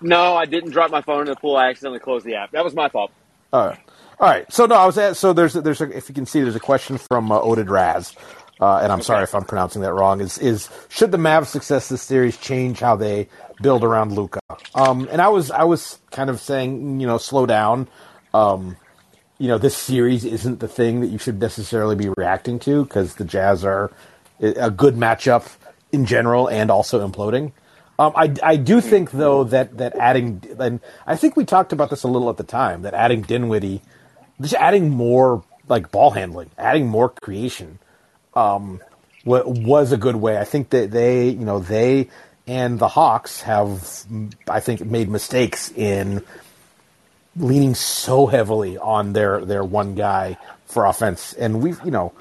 No, 0.00 0.36
I 0.36 0.44
didn't 0.44 0.70
drop 0.70 0.90
my 0.90 1.00
phone 1.00 1.22
in 1.22 1.26
the 1.26 1.36
pool. 1.36 1.56
I 1.56 1.70
accidentally 1.70 2.00
closed 2.00 2.26
the 2.26 2.34
app. 2.34 2.50
That 2.52 2.64
was 2.64 2.74
my 2.74 2.88
fault. 2.88 3.10
All 3.52 3.66
right. 3.68 3.78
All 4.20 4.28
right. 4.28 4.52
So 4.52 4.66
no, 4.66 4.74
I 4.74 4.86
was 4.86 4.98
at. 4.98 5.16
So 5.16 5.32
there's 5.32 5.54
there's 5.54 5.80
a, 5.80 5.96
if 5.96 6.08
you 6.08 6.14
can 6.14 6.26
see 6.26 6.40
there's 6.40 6.56
a 6.56 6.60
question 6.60 6.98
from 6.98 7.32
uh, 7.32 7.40
Oded 7.40 7.68
Raz, 7.68 8.14
uh, 8.60 8.78
and 8.82 8.92
I'm 8.92 9.02
sorry 9.02 9.24
if 9.24 9.34
I'm 9.34 9.44
pronouncing 9.44 9.82
that 9.82 9.92
wrong. 9.92 10.20
Is 10.20 10.38
is 10.38 10.68
should 10.88 11.10
the 11.10 11.18
Mavs' 11.18 11.46
success 11.46 11.88
this 11.88 12.02
series 12.02 12.36
change 12.36 12.80
how 12.80 12.96
they 12.96 13.28
build 13.62 13.84
around 13.84 14.12
Luka? 14.12 14.40
Um, 14.74 15.08
and 15.10 15.20
I 15.20 15.28
was 15.28 15.50
I 15.50 15.64
was 15.64 15.98
kind 16.10 16.30
of 16.30 16.40
saying 16.40 17.00
you 17.00 17.06
know 17.06 17.18
slow 17.18 17.46
down. 17.46 17.88
Um, 18.32 18.76
you 19.38 19.48
know 19.48 19.58
this 19.58 19.76
series 19.76 20.24
isn't 20.24 20.60
the 20.60 20.68
thing 20.68 21.00
that 21.00 21.08
you 21.08 21.18
should 21.18 21.40
necessarily 21.40 21.96
be 21.96 22.08
reacting 22.16 22.58
to 22.60 22.84
because 22.84 23.14
the 23.14 23.24
Jazz 23.24 23.64
are 23.64 23.90
a 24.40 24.70
good 24.70 24.94
matchup 24.94 25.56
in 25.94 26.04
general 26.04 26.48
and 26.48 26.70
also 26.70 27.06
imploding. 27.06 27.52
Um, 27.98 28.12
I, 28.16 28.34
I 28.42 28.56
do 28.56 28.80
think 28.80 29.12
though 29.12 29.44
that, 29.44 29.78
that 29.78 29.94
adding 29.94 30.42
and 30.58 30.80
I 31.06 31.14
think 31.16 31.36
we 31.36 31.44
talked 31.44 31.72
about 31.72 31.90
this 31.90 32.02
a 32.02 32.08
little 32.08 32.28
at 32.28 32.36
the 32.36 32.42
time 32.44 32.82
that 32.82 32.92
adding 32.92 33.22
Dinwiddie, 33.22 33.82
just 34.40 34.54
adding 34.54 34.90
more 34.90 35.44
like 35.68 35.92
ball 35.92 36.10
handling, 36.10 36.50
adding 36.58 36.88
more 36.88 37.08
creation, 37.08 37.78
um, 38.34 38.80
wa- 39.24 39.44
was 39.46 39.92
a 39.92 39.96
good 39.96 40.16
way. 40.16 40.36
I 40.36 40.44
think 40.44 40.70
that 40.70 40.90
they 40.90 41.28
you 41.28 41.44
know 41.44 41.60
they 41.60 42.10
and 42.48 42.80
the 42.80 42.88
Hawks 42.88 43.42
have 43.42 44.04
I 44.48 44.58
think 44.58 44.84
made 44.84 45.08
mistakes 45.08 45.70
in 45.70 46.24
leaning 47.36 47.76
so 47.76 48.26
heavily 48.26 48.76
on 48.76 49.12
their 49.12 49.44
their 49.44 49.62
one 49.62 49.94
guy 49.94 50.36
for 50.66 50.84
offense, 50.84 51.32
and 51.34 51.62
we've 51.62 51.80
you 51.84 51.92
know. 51.92 52.12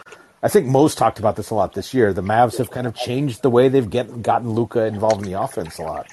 I 0.43 0.49
think 0.49 0.67
Mo's 0.67 0.93
talked 0.93 1.19
about 1.19 1.37
this 1.37 1.49
a 1.51 1.55
lot 1.55 1.73
this 1.73 1.93
year. 1.93 2.11
The 2.11 2.21
Mavs 2.21 2.57
have 2.57 2.69
kind 2.69 2.85
of 2.85 2.93
changed 2.93 3.41
the 3.41 3.49
way 3.49 3.69
they've 3.69 3.89
get, 3.89 4.21
gotten 4.21 4.49
Luka 4.51 4.85
involved 4.85 5.25
in 5.25 5.31
the 5.31 5.41
offense 5.41 5.79
a 5.79 5.83
lot. 5.83 6.07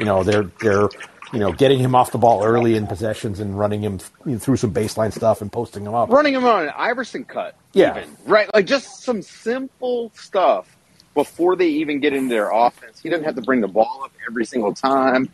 You 0.00 0.04
know, 0.04 0.24
they're 0.24 0.50
they're 0.60 0.88
you 1.32 1.38
know 1.38 1.52
getting 1.52 1.78
him 1.78 1.94
off 1.94 2.10
the 2.10 2.18
ball 2.18 2.42
early 2.42 2.74
in 2.74 2.88
possessions 2.88 3.38
and 3.38 3.56
running 3.56 3.82
him 3.82 3.98
th- 4.24 4.40
through 4.40 4.56
some 4.56 4.74
baseline 4.74 5.12
stuff 5.12 5.40
and 5.40 5.52
posting 5.52 5.86
him 5.86 5.94
up. 5.94 6.10
Running 6.10 6.34
him 6.34 6.44
on 6.44 6.64
an 6.64 6.72
Iverson 6.76 7.24
cut. 7.24 7.54
Yeah. 7.72 7.96
even, 7.96 8.16
right? 8.26 8.52
Like 8.52 8.66
just 8.66 9.04
some 9.04 9.22
simple 9.22 10.10
stuff 10.14 10.76
before 11.14 11.54
they 11.54 11.68
even 11.68 12.00
get 12.00 12.12
into 12.12 12.28
their 12.28 12.50
offense. 12.50 13.00
He 13.00 13.08
doesn't 13.08 13.24
have 13.24 13.36
to 13.36 13.42
bring 13.42 13.60
the 13.60 13.68
ball 13.68 14.02
up 14.04 14.12
every 14.28 14.44
single 14.44 14.74
time. 14.74 15.28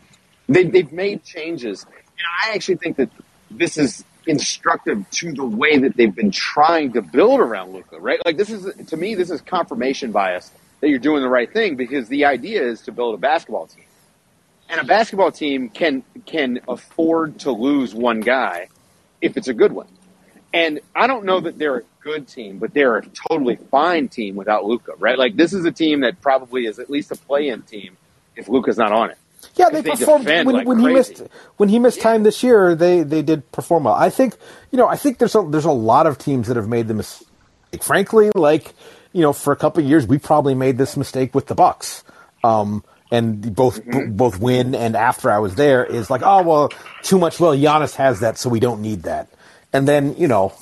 They, 0.47 0.63
they've 0.63 0.91
made 0.91 1.23
changes. 1.23 1.83
And 1.83 2.25
I 2.43 2.55
actually 2.55 2.75
think 2.75 2.97
that 2.97 3.09
this 3.49 3.77
is 3.77 4.03
instructive 4.27 5.09
to 5.11 5.33
the 5.33 5.45
way 5.45 5.77
that 5.77 5.95
they've 5.97 6.15
been 6.15 6.31
trying 6.31 6.93
to 6.93 7.01
build 7.01 7.39
around 7.39 7.73
Luka, 7.73 7.99
right? 7.99 8.19
Like 8.25 8.37
this 8.37 8.49
is, 8.49 8.87
to 8.87 8.97
me, 8.97 9.15
this 9.15 9.29
is 9.29 9.41
confirmation 9.41 10.11
bias 10.11 10.51
that 10.81 10.89
you're 10.89 10.99
doing 10.99 11.21
the 11.21 11.29
right 11.29 11.51
thing 11.51 11.75
because 11.75 12.07
the 12.07 12.25
idea 12.25 12.63
is 12.63 12.81
to 12.81 12.91
build 12.91 13.15
a 13.15 13.17
basketball 13.17 13.67
team. 13.67 13.85
And 14.69 14.79
a 14.79 14.83
basketball 14.83 15.31
team 15.31 15.69
can, 15.69 16.03
can 16.25 16.61
afford 16.67 17.39
to 17.39 17.51
lose 17.51 17.93
one 17.93 18.21
guy 18.21 18.69
if 19.21 19.37
it's 19.37 19.47
a 19.47 19.53
good 19.53 19.71
one. 19.71 19.87
And 20.53 20.79
I 20.95 21.07
don't 21.07 21.25
know 21.25 21.39
that 21.39 21.57
they're 21.57 21.77
a 21.77 21.83
good 22.01 22.27
team, 22.27 22.59
but 22.59 22.73
they're 22.73 22.97
a 22.97 23.05
totally 23.29 23.55
fine 23.55 24.07
team 24.07 24.35
without 24.35 24.65
Luka, 24.65 24.93
right? 24.99 25.17
Like 25.17 25.35
this 25.35 25.53
is 25.53 25.65
a 25.65 25.71
team 25.71 26.01
that 26.01 26.21
probably 26.21 26.65
is 26.65 26.79
at 26.79 26.89
least 26.89 27.11
a 27.11 27.15
play-in 27.15 27.63
team 27.63 27.97
if 28.35 28.47
Luka's 28.47 28.77
not 28.77 28.91
on 28.91 29.11
it. 29.11 29.17
Yeah, 29.55 29.69
they, 29.69 29.81
they 29.81 29.91
performed 29.91 30.25
when, 30.25 30.45
like 30.45 30.67
when 30.67 30.79
he 30.79 30.87
missed 30.87 31.21
when 31.57 31.69
he 31.69 31.79
missed 31.79 31.97
yeah. 31.97 32.03
time 32.03 32.23
this 32.23 32.43
year. 32.43 32.75
They 32.75 33.03
they 33.03 33.21
did 33.21 33.51
perform 33.51 33.85
well. 33.85 33.93
I 33.93 34.09
think 34.09 34.35
you 34.71 34.77
know 34.77 34.87
I 34.87 34.95
think 34.95 35.17
there's 35.17 35.35
a 35.35 35.41
there's 35.49 35.65
a 35.65 35.71
lot 35.71 36.07
of 36.07 36.17
teams 36.17 36.47
that 36.47 36.57
have 36.57 36.67
made 36.67 36.87
the 36.87 36.93
mistake. 36.93 37.27
Frankly, 37.81 38.31
like 38.35 38.73
you 39.13 39.21
know, 39.21 39.33
for 39.33 39.53
a 39.53 39.55
couple 39.55 39.83
years 39.83 40.05
we 40.07 40.17
probably 40.17 40.55
made 40.55 40.77
this 40.77 40.97
mistake 40.97 41.33
with 41.33 41.47
the 41.47 41.55
Bucks. 41.55 42.03
Um, 42.43 42.83
and 43.11 43.55
both 43.55 43.79
mm-hmm. 43.79 43.99
b- 43.99 44.05
both 44.07 44.39
win 44.39 44.73
and 44.73 44.95
after 44.95 45.29
I 45.29 45.37
was 45.37 45.55
there 45.55 45.85
is 45.85 46.09
like, 46.09 46.21
oh 46.23 46.41
well, 46.41 46.69
too 47.03 47.19
much. 47.19 47.39
Well, 47.39 47.55
Giannis 47.55 47.95
has 47.95 48.21
that, 48.21 48.37
so 48.37 48.49
we 48.49 48.59
don't 48.59 48.81
need 48.81 49.03
that. 49.03 49.29
And 49.71 49.87
then 49.87 50.15
you 50.17 50.27
know, 50.27 50.53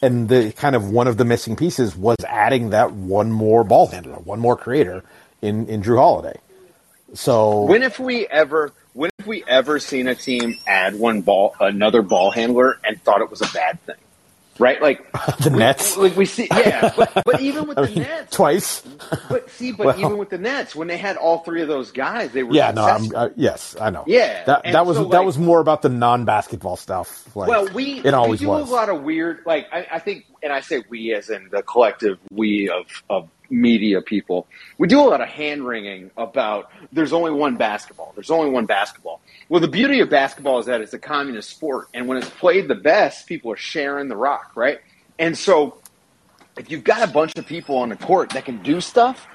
and 0.00 0.28
the 0.28 0.52
kind 0.52 0.74
of 0.74 0.90
one 0.90 1.06
of 1.06 1.18
the 1.18 1.24
missing 1.24 1.54
pieces 1.54 1.94
was 1.94 2.16
adding 2.26 2.70
that 2.70 2.92
one 2.92 3.30
more 3.30 3.62
ball 3.62 3.86
handler, 3.86 4.16
one 4.16 4.40
more 4.40 4.56
creator 4.56 5.04
in 5.42 5.66
in 5.68 5.82
Jrue 5.82 5.98
Holiday. 5.98 6.40
So 7.14 7.62
when 7.62 7.82
have 7.82 7.98
we 7.98 8.26
ever 8.26 8.72
when 8.94 9.10
have 9.18 9.26
we 9.26 9.44
ever 9.46 9.78
seen 9.78 10.08
a 10.08 10.14
team 10.14 10.58
add 10.66 10.94
one 10.94 11.22
ball 11.22 11.54
another 11.60 12.02
ball 12.02 12.30
handler 12.30 12.78
and 12.84 13.00
thought 13.02 13.20
it 13.20 13.30
was 13.30 13.42
a 13.42 13.52
bad 13.52 13.80
thing? 13.82 13.96
Right, 14.58 14.82
like 14.82 15.10
the 15.40 15.50
we, 15.50 15.58
Nets. 15.58 15.96
Like 15.96 16.14
we 16.14 16.26
see, 16.26 16.46
yeah. 16.50 16.92
But, 16.96 17.22
but 17.24 17.40
even 17.40 17.66
with 17.66 17.78
I 17.78 17.86
the 17.86 17.88
mean, 17.88 18.02
Nets, 18.02 18.36
twice. 18.36 18.82
But 19.28 19.50
see, 19.50 19.72
but 19.72 19.86
well, 19.86 19.98
even 19.98 20.18
with 20.18 20.28
the 20.28 20.38
Nets, 20.38 20.76
when 20.76 20.88
they 20.88 20.98
had 20.98 21.16
all 21.16 21.38
three 21.38 21.62
of 21.62 21.68
those 21.68 21.90
guys, 21.90 22.32
they 22.32 22.42
were 22.42 22.54
yeah. 22.54 22.70
No, 22.70 22.84
I'm, 22.84 23.14
uh, 23.14 23.30
yes, 23.34 23.76
I 23.80 23.88
know. 23.90 24.04
Yeah, 24.06 24.44
that, 24.44 24.64
that 24.64 24.86
was 24.86 24.98
so, 24.98 25.04
that 25.06 25.24
was 25.24 25.38
more 25.38 25.60
about 25.60 25.80
the 25.80 25.88
non-basketball 25.88 26.76
stuff. 26.76 27.34
Like, 27.34 27.48
well, 27.48 27.66
we 27.72 28.00
it 28.04 28.12
always 28.12 28.40
we 28.40 28.46
do 28.46 28.50
was. 28.50 28.68
a 28.68 28.72
lot 28.72 28.90
of 28.90 29.02
weird. 29.02 29.40
Like 29.46 29.68
I, 29.72 29.86
I 29.92 29.98
think, 29.98 30.26
and 30.42 30.52
I 30.52 30.60
say 30.60 30.84
we 30.88 31.14
as 31.14 31.30
in 31.30 31.48
the 31.50 31.62
collective 31.62 32.18
we 32.30 32.68
of 32.68 32.86
of 33.08 33.30
media 33.52 34.00
people, 34.00 34.46
we 34.78 34.88
do 34.88 35.00
a 35.00 35.04
lot 35.04 35.20
of 35.20 35.28
hand 35.28 35.64
wringing 35.66 36.10
about 36.16 36.70
there's 36.90 37.12
only 37.12 37.30
one 37.30 37.56
basketball. 37.56 38.12
There's 38.14 38.30
only 38.30 38.50
one 38.50 38.66
basketball. 38.66 39.20
Well, 39.48 39.60
the 39.60 39.68
beauty 39.68 40.00
of 40.00 40.10
basketball 40.10 40.58
is 40.58 40.66
that 40.66 40.80
it's 40.80 40.94
a 40.94 40.98
communist 40.98 41.50
sport, 41.50 41.88
and 41.94 42.08
when 42.08 42.18
it's 42.18 42.30
played 42.30 42.68
the 42.68 42.74
best, 42.74 43.26
people 43.26 43.52
are 43.52 43.56
sharing 43.56 44.08
the 44.08 44.16
rock, 44.16 44.52
right? 44.56 44.80
And 45.18 45.36
so, 45.36 45.78
if 46.56 46.70
you've 46.70 46.84
got 46.84 47.08
a 47.08 47.12
bunch 47.12 47.36
of 47.36 47.46
people 47.46 47.76
on 47.76 47.90
the 47.90 47.96
court 47.96 48.30
that 48.30 48.44
can 48.44 48.62
do 48.62 48.80
stuff, 48.80 49.26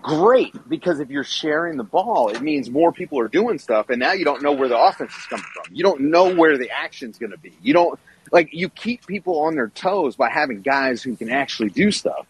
great. 0.00 0.54
Because 0.68 1.00
if 1.00 1.10
you're 1.10 1.24
sharing 1.24 1.76
the 1.76 1.84
ball, 1.84 2.28
it 2.28 2.40
means 2.40 2.70
more 2.70 2.92
people 2.92 3.18
are 3.20 3.28
doing 3.28 3.58
stuff, 3.58 3.90
and 3.90 4.00
now 4.00 4.12
you 4.12 4.24
don't 4.24 4.42
know 4.42 4.52
where 4.52 4.68
the 4.68 4.78
offense 4.78 5.14
is 5.14 5.26
coming 5.26 5.44
from. 5.54 5.74
You 5.74 5.82
don't 5.82 6.00
know 6.00 6.34
where 6.34 6.56
the 6.56 6.70
action's 6.70 7.18
going 7.18 7.32
to 7.32 7.38
be. 7.38 7.52
You 7.62 7.74
don't 7.74 7.98
like 8.30 8.48
you 8.52 8.70
keep 8.70 9.06
people 9.06 9.40
on 9.40 9.54
their 9.54 9.68
toes 9.68 10.16
by 10.16 10.30
having 10.30 10.62
guys 10.62 11.02
who 11.02 11.16
can 11.16 11.30
actually 11.30 11.68
do 11.68 11.90
stuff. 11.90 12.26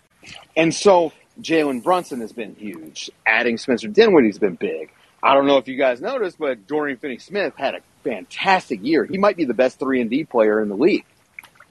And 0.56 0.74
so 0.74 1.12
Jalen 1.40 1.82
Brunson 1.82 2.20
has 2.20 2.32
been 2.32 2.54
huge. 2.54 3.10
Adding 3.26 3.58
Spencer 3.58 3.88
Dinwiddie's 3.88 4.38
been 4.38 4.54
big. 4.54 4.90
I 5.22 5.34
don't 5.34 5.46
know 5.46 5.58
if 5.58 5.68
you 5.68 5.76
guys 5.76 6.00
noticed, 6.00 6.38
but 6.38 6.66
Dorian 6.66 6.98
Finney-Smith 6.98 7.54
had 7.56 7.76
a 7.76 7.80
fantastic 8.02 8.82
year. 8.82 9.04
He 9.04 9.18
might 9.18 9.36
be 9.36 9.44
the 9.44 9.54
best 9.54 9.78
three 9.78 10.00
and 10.00 10.10
D 10.10 10.24
player 10.24 10.60
in 10.60 10.68
the 10.68 10.76
league. 10.76 11.04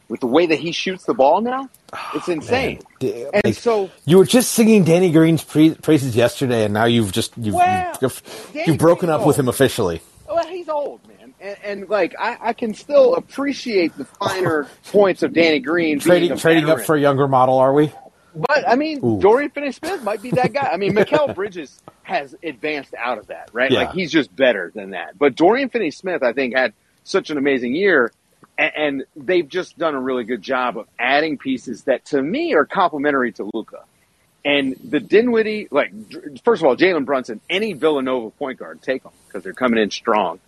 With 0.07 0.19
the 0.19 0.27
way 0.27 0.45
that 0.45 0.59
he 0.59 0.71
shoots 0.71 1.05
the 1.05 1.13
ball 1.13 1.41
now, 1.41 1.69
it's 2.13 2.29
oh, 2.29 2.33
insane. 2.33 2.81
Man. 3.01 3.29
And 3.33 3.41
like, 3.45 3.55
so 3.55 3.89
you 4.05 4.17
were 4.17 4.25
just 4.25 4.51
singing 4.51 4.83
Danny 4.83 5.11
Green's 5.11 5.43
praises 5.43 6.15
yesterday, 6.15 6.65
and 6.65 6.73
now 6.73 6.85
you've 6.85 7.11
just 7.11 7.37
you've 7.37 7.55
well, 7.55 7.93
you've, 8.01 8.51
you've 8.53 8.77
broken 8.77 9.09
up 9.09 9.19
old. 9.19 9.27
with 9.27 9.39
him 9.39 9.47
officially. 9.47 10.01
Well, 10.27 10.45
he's 10.47 10.69
old, 10.69 11.01
man, 11.07 11.33
and, 11.39 11.57
and 11.63 11.89
like 11.89 12.15
I, 12.19 12.37
I, 12.41 12.53
can 12.53 12.73
still 12.73 13.15
appreciate 13.15 13.97
the 13.97 14.05
finer 14.05 14.67
points 14.91 15.23
of 15.23 15.33
Danny 15.33 15.59
Green. 15.59 15.99
Trading 15.99 16.37
trading 16.37 16.69
up 16.69 16.81
for 16.81 16.95
a 16.95 16.99
younger 16.99 17.27
model, 17.27 17.57
are 17.57 17.73
we? 17.73 17.91
But 18.35 18.67
I 18.67 18.75
mean, 18.75 19.03
Ooh. 19.03 19.19
Dorian 19.19 19.51
Finney-Smith 19.51 20.03
might 20.03 20.21
be 20.21 20.31
that 20.31 20.53
guy. 20.53 20.69
I 20.71 20.77
mean, 20.77 20.93
Mikal 20.95 21.35
Bridges 21.35 21.79
has 22.03 22.35
advanced 22.43 22.93
out 22.97 23.17
of 23.17 23.27
that, 23.27 23.49
right? 23.53 23.71
Yeah. 23.71 23.79
Like 23.81 23.93
he's 23.93 24.11
just 24.11 24.35
better 24.35 24.71
than 24.73 24.91
that. 24.91 25.17
But 25.17 25.35
Dorian 25.35 25.69
Finney-Smith, 25.69 26.23
I 26.23 26.33
think, 26.33 26.55
had 26.55 26.73
such 27.03 27.29
an 27.29 27.37
amazing 27.37 27.75
year, 27.75 28.11
and, 28.57 28.71
and 28.75 29.03
they've 29.15 29.47
just 29.47 29.77
done 29.77 29.95
a 29.95 30.01
really 30.01 30.23
good 30.23 30.41
job 30.41 30.77
of 30.77 30.87
adding 30.97 31.37
pieces 31.37 31.83
that, 31.83 32.05
to 32.05 32.21
me, 32.21 32.53
are 32.53 32.65
complementary 32.65 33.31
to 33.33 33.49
Luka. 33.53 33.83
And 34.43 34.75
the 34.83 34.99
Dinwiddie, 34.99 35.67
like 35.69 35.93
first 36.43 36.61
of 36.61 36.67
all, 36.67 36.75
Jalen 36.75 37.05
Brunson, 37.05 37.41
any 37.49 37.73
Villanova 37.73 38.31
point 38.31 38.57
guard, 38.57 38.81
take 38.81 39.03
them 39.03 39.11
because 39.27 39.43
they're 39.43 39.53
coming 39.53 39.79
in 39.81 39.91
strong. 39.91 40.39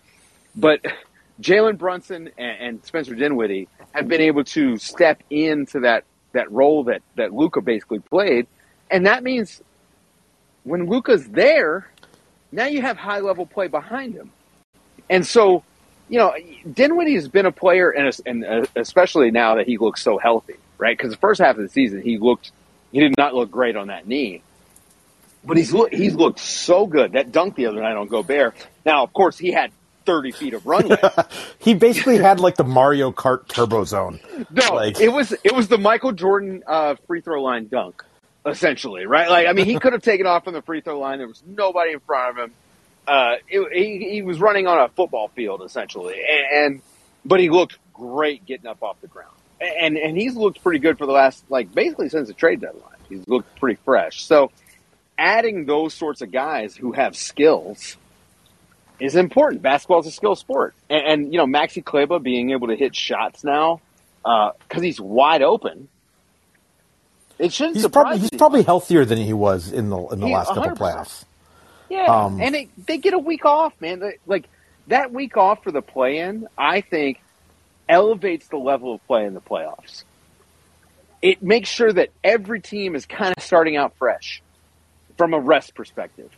But 0.56 0.82
Jalen 1.42 1.78
Brunson 1.78 2.32
and, 2.38 2.58
and 2.60 2.86
Spencer 2.86 3.14
Dinwiddie 3.16 3.68
have 3.92 4.08
been 4.08 4.22
able 4.22 4.44
to 4.46 4.78
step 4.78 5.22
into 5.30 5.82
that 5.82 6.06
that 6.34 6.52
role 6.52 6.86
that 6.86 7.02
that 7.16 7.34
Luka 7.34 7.62
basically 7.62 8.00
played, 8.00 8.48
and 8.92 9.06
that 9.06 9.24
means 9.24 9.62
when 10.64 10.88
Luka's 10.88 11.28
there, 11.28 11.90
now 12.52 12.66
you 12.66 12.82
have 12.82 12.98
high 12.98 13.20
level 13.20 13.46
play 13.46 13.68
behind 13.68 14.14
him, 14.14 14.32
and 15.10 15.26
so 15.26 15.64
you 16.10 16.20
know 16.20 16.34
Dinwiddie 16.72 17.16
has 17.16 17.28
been 17.28 17.46
a 17.46 17.52
player, 17.52 17.90
and 17.90 18.16
and 18.26 18.46
uh, 18.46 18.66
especially 18.76 19.32
now 19.32 19.56
that 19.56 19.68
he 19.68 19.78
looks 19.78 20.02
so 20.02 20.18
healthy, 20.18 20.56
right? 20.78 20.98
Because 20.98 21.12
the 21.12 21.18
first 21.18 21.42
half 21.42 21.56
of 21.56 21.64
the 21.64 21.70
season 21.70 22.02
he 22.02 22.18
looked 22.18 22.52
he 22.94 23.00
did 23.00 23.16
not 23.18 23.34
look 23.34 23.50
great 23.50 23.76
on 23.76 23.88
that 23.88 24.08
knee. 24.08 24.44
But 25.44 25.58
he's 25.58 25.74
he's 25.92 26.16
looked 26.16 26.40
so 26.40 26.86
good. 26.88 27.14
That 27.14 27.32
dunk 27.32 27.56
the 27.56 27.66
other 27.66 27.82
night 27.82 27.98
on 27.98 28.08
Gobert. 28.08 28.56
Now, 28.86 29.04
of 29.04 29.12
course, 29.12 29.38
he 29.38 29.52
had 29.52 29.72
30 30.06 30.32
feet 30.32 30.54
of 30.54 30.66
runway. 30.66 30.98
he 31.60 31.74
basically 31.74 32.18
had 32.18 32.40
like 32.40 32.56
the 32.56 32.64
Mario 32.64 33.12
Kart 33.12 33.48
turbo 33.48 33.84
zone. 33.84 34.20
No, 34.50 34.76
like. 34.76 35.00
it 35.00 35.10
was 35.10 35.34
it 35.44 35.54
was 35.54 35.68
the 35.68 35.78
Michael 35.78 36.12
Jordan 36.12 36.64
uh, 36.68 36.96
free 37.08 37.22
throw 37.22 37.42
line 37.42 37.68
dunk, 37.68 38.04
essentially, 38.46 39.06
right? 39.06 39.30
Like, 39.30 39.48
I 39.48 39.54
mean, 39.54 39.66
he 39.66 39.80
could 39.80 39.94
have 39.94 40.02
taken 40.02 40.26
off 40.28 40.44
from 40.44 40.54
the 40.54 40.62
free 40.62 40.82
throw 40.82 41.00
line. 41.00 41.20
There 41.20 41.28
was 41.28 41.44
nobody 41.46 41.94
in 41.94 42.00
front 42.00 42.38
of 42.38 42.44
him. 42.46 42.54
Uh, 43.08 43.36
it, 43.50 43.74
he, 43.74 44.10
he 44.12 44.22
was 44.22 44.40
running 44.40 44.68
on 44.68 44.80
a 44.80 44.88
football 44.90 45.28
field 45.30 45.62
essentially, 45.62 46.22
and, 46.24 46.66
and 46.66 46.82
but 47.26 47.40
he 47.40 47.50
looked 47.50 47.78
great 47.94 48.46
getting 48.46 48.68
up 48.68 48.82
off 48.82 49.00
the 49.02 49.08
ground, 49.08 49.36
and 49.60 49.98
and 49.98 50.18
he's 50.18 50.36
looked 50.36 50.64
pretty 50.64 50.80
good 50.80 50.98
for 50.98 51.06
the 51.06 51.12
last 51.12 51.44
like 51.50 51.74
basically 51.74 52.10
since 52.10 52.28
the 52.28 52.34
trade 52.34 52.62
deadline. 52.62 52.90
He's 53.10 53.28
looked 53.28 53.60
pretty 53.60 53.80
fresh. 53.84 54.26
So, 54.26 54.52
adding 55.18 55.66
those 55.66 55.94
sorts 55.94 56.22
of 56.22 56.32
guys 56.32 56.76
who 56.76 56.94
have 56.94 57.16
skills 57.16 57.98
is 59.00 59.16
important. 59.16 59.62
Basketball 59.62 60.00
is 60.00 60.08
a 60.08 60.12
skill 60.12 60.36
sport, 60.36 60.74
and, 60.90 61.06
and 61.06 61.34
you 61.34 61.38
know 61.38 61.46
Maxi 61.46 61.84
Kleber 61.84 62.20
being 62.20 62.52
able 62.52 62.68
to 62.68 62.76
hit 62.76 62.96
shots 62.96 63.44
now 63.44 63.82
because 64.24 64.54
uh, 64.78 64.82
he's 64.82 65.00
wide 65.00 65.42
open. 65.42 65.90
It 67.40 67.52
shouldn't 67.52 67.78
he's 67.78 67.88
probably 67.88 68.20
he's 68.20 68.30
probably 68.32 68.64
healthier 68.64 69.06
than 69.06 69.18
he 69.18 69.34
was 69.34 69.72
in 69.72 69.90
the 69.90 69.98
in 69.98 70.20
the 70.20 70.28
he, 70.28 70.34
last 70.34 70.52
100%. 70.52 70.56
couple 70.56 70.88
playoffs. 70.88 71.26
Yeah, 71.90 72.06
um, 72.06 72.42
and 72.42 72.56
it, 72.56 72.86
they 72.86 72.98
get 72.98 73.14
a 73.14 73.20
week 73.20 73.46
off, 73.46 73.74
man. 73.82 74.14
Like 74.26 74.48
that 74.88 75.12
week 75.12 75.38
off 75.38 75.64
for 75.64 75.72
the 75.72 75.82
play-in, 75.82 76.48
I 76.58 76.82
think 76.82 77.22
elevates 77.90 78.48
the 78.48 78.58
level 78.58 78.96
of 78.96 79.06
play 79.08 79.26
in 79.26 79.34
the 79.34 79.42
playoffs. 79.42 80.04
It 81.22 81.42
makes 81.42 81.70
sure 81.70 81.92
that 81.92 82.10
every 82.24 82.62
team 82.62 82.96
is 82.96 83.06
kind 83.06 83.34
of 83.36 83.44
starting 83.44 83.78
out 83.78 83.96
fresh 83.98 84.42
from 85.18 85.34
a 85.34 85.40
rest 85.40 85.76
perspective 85.76 86.30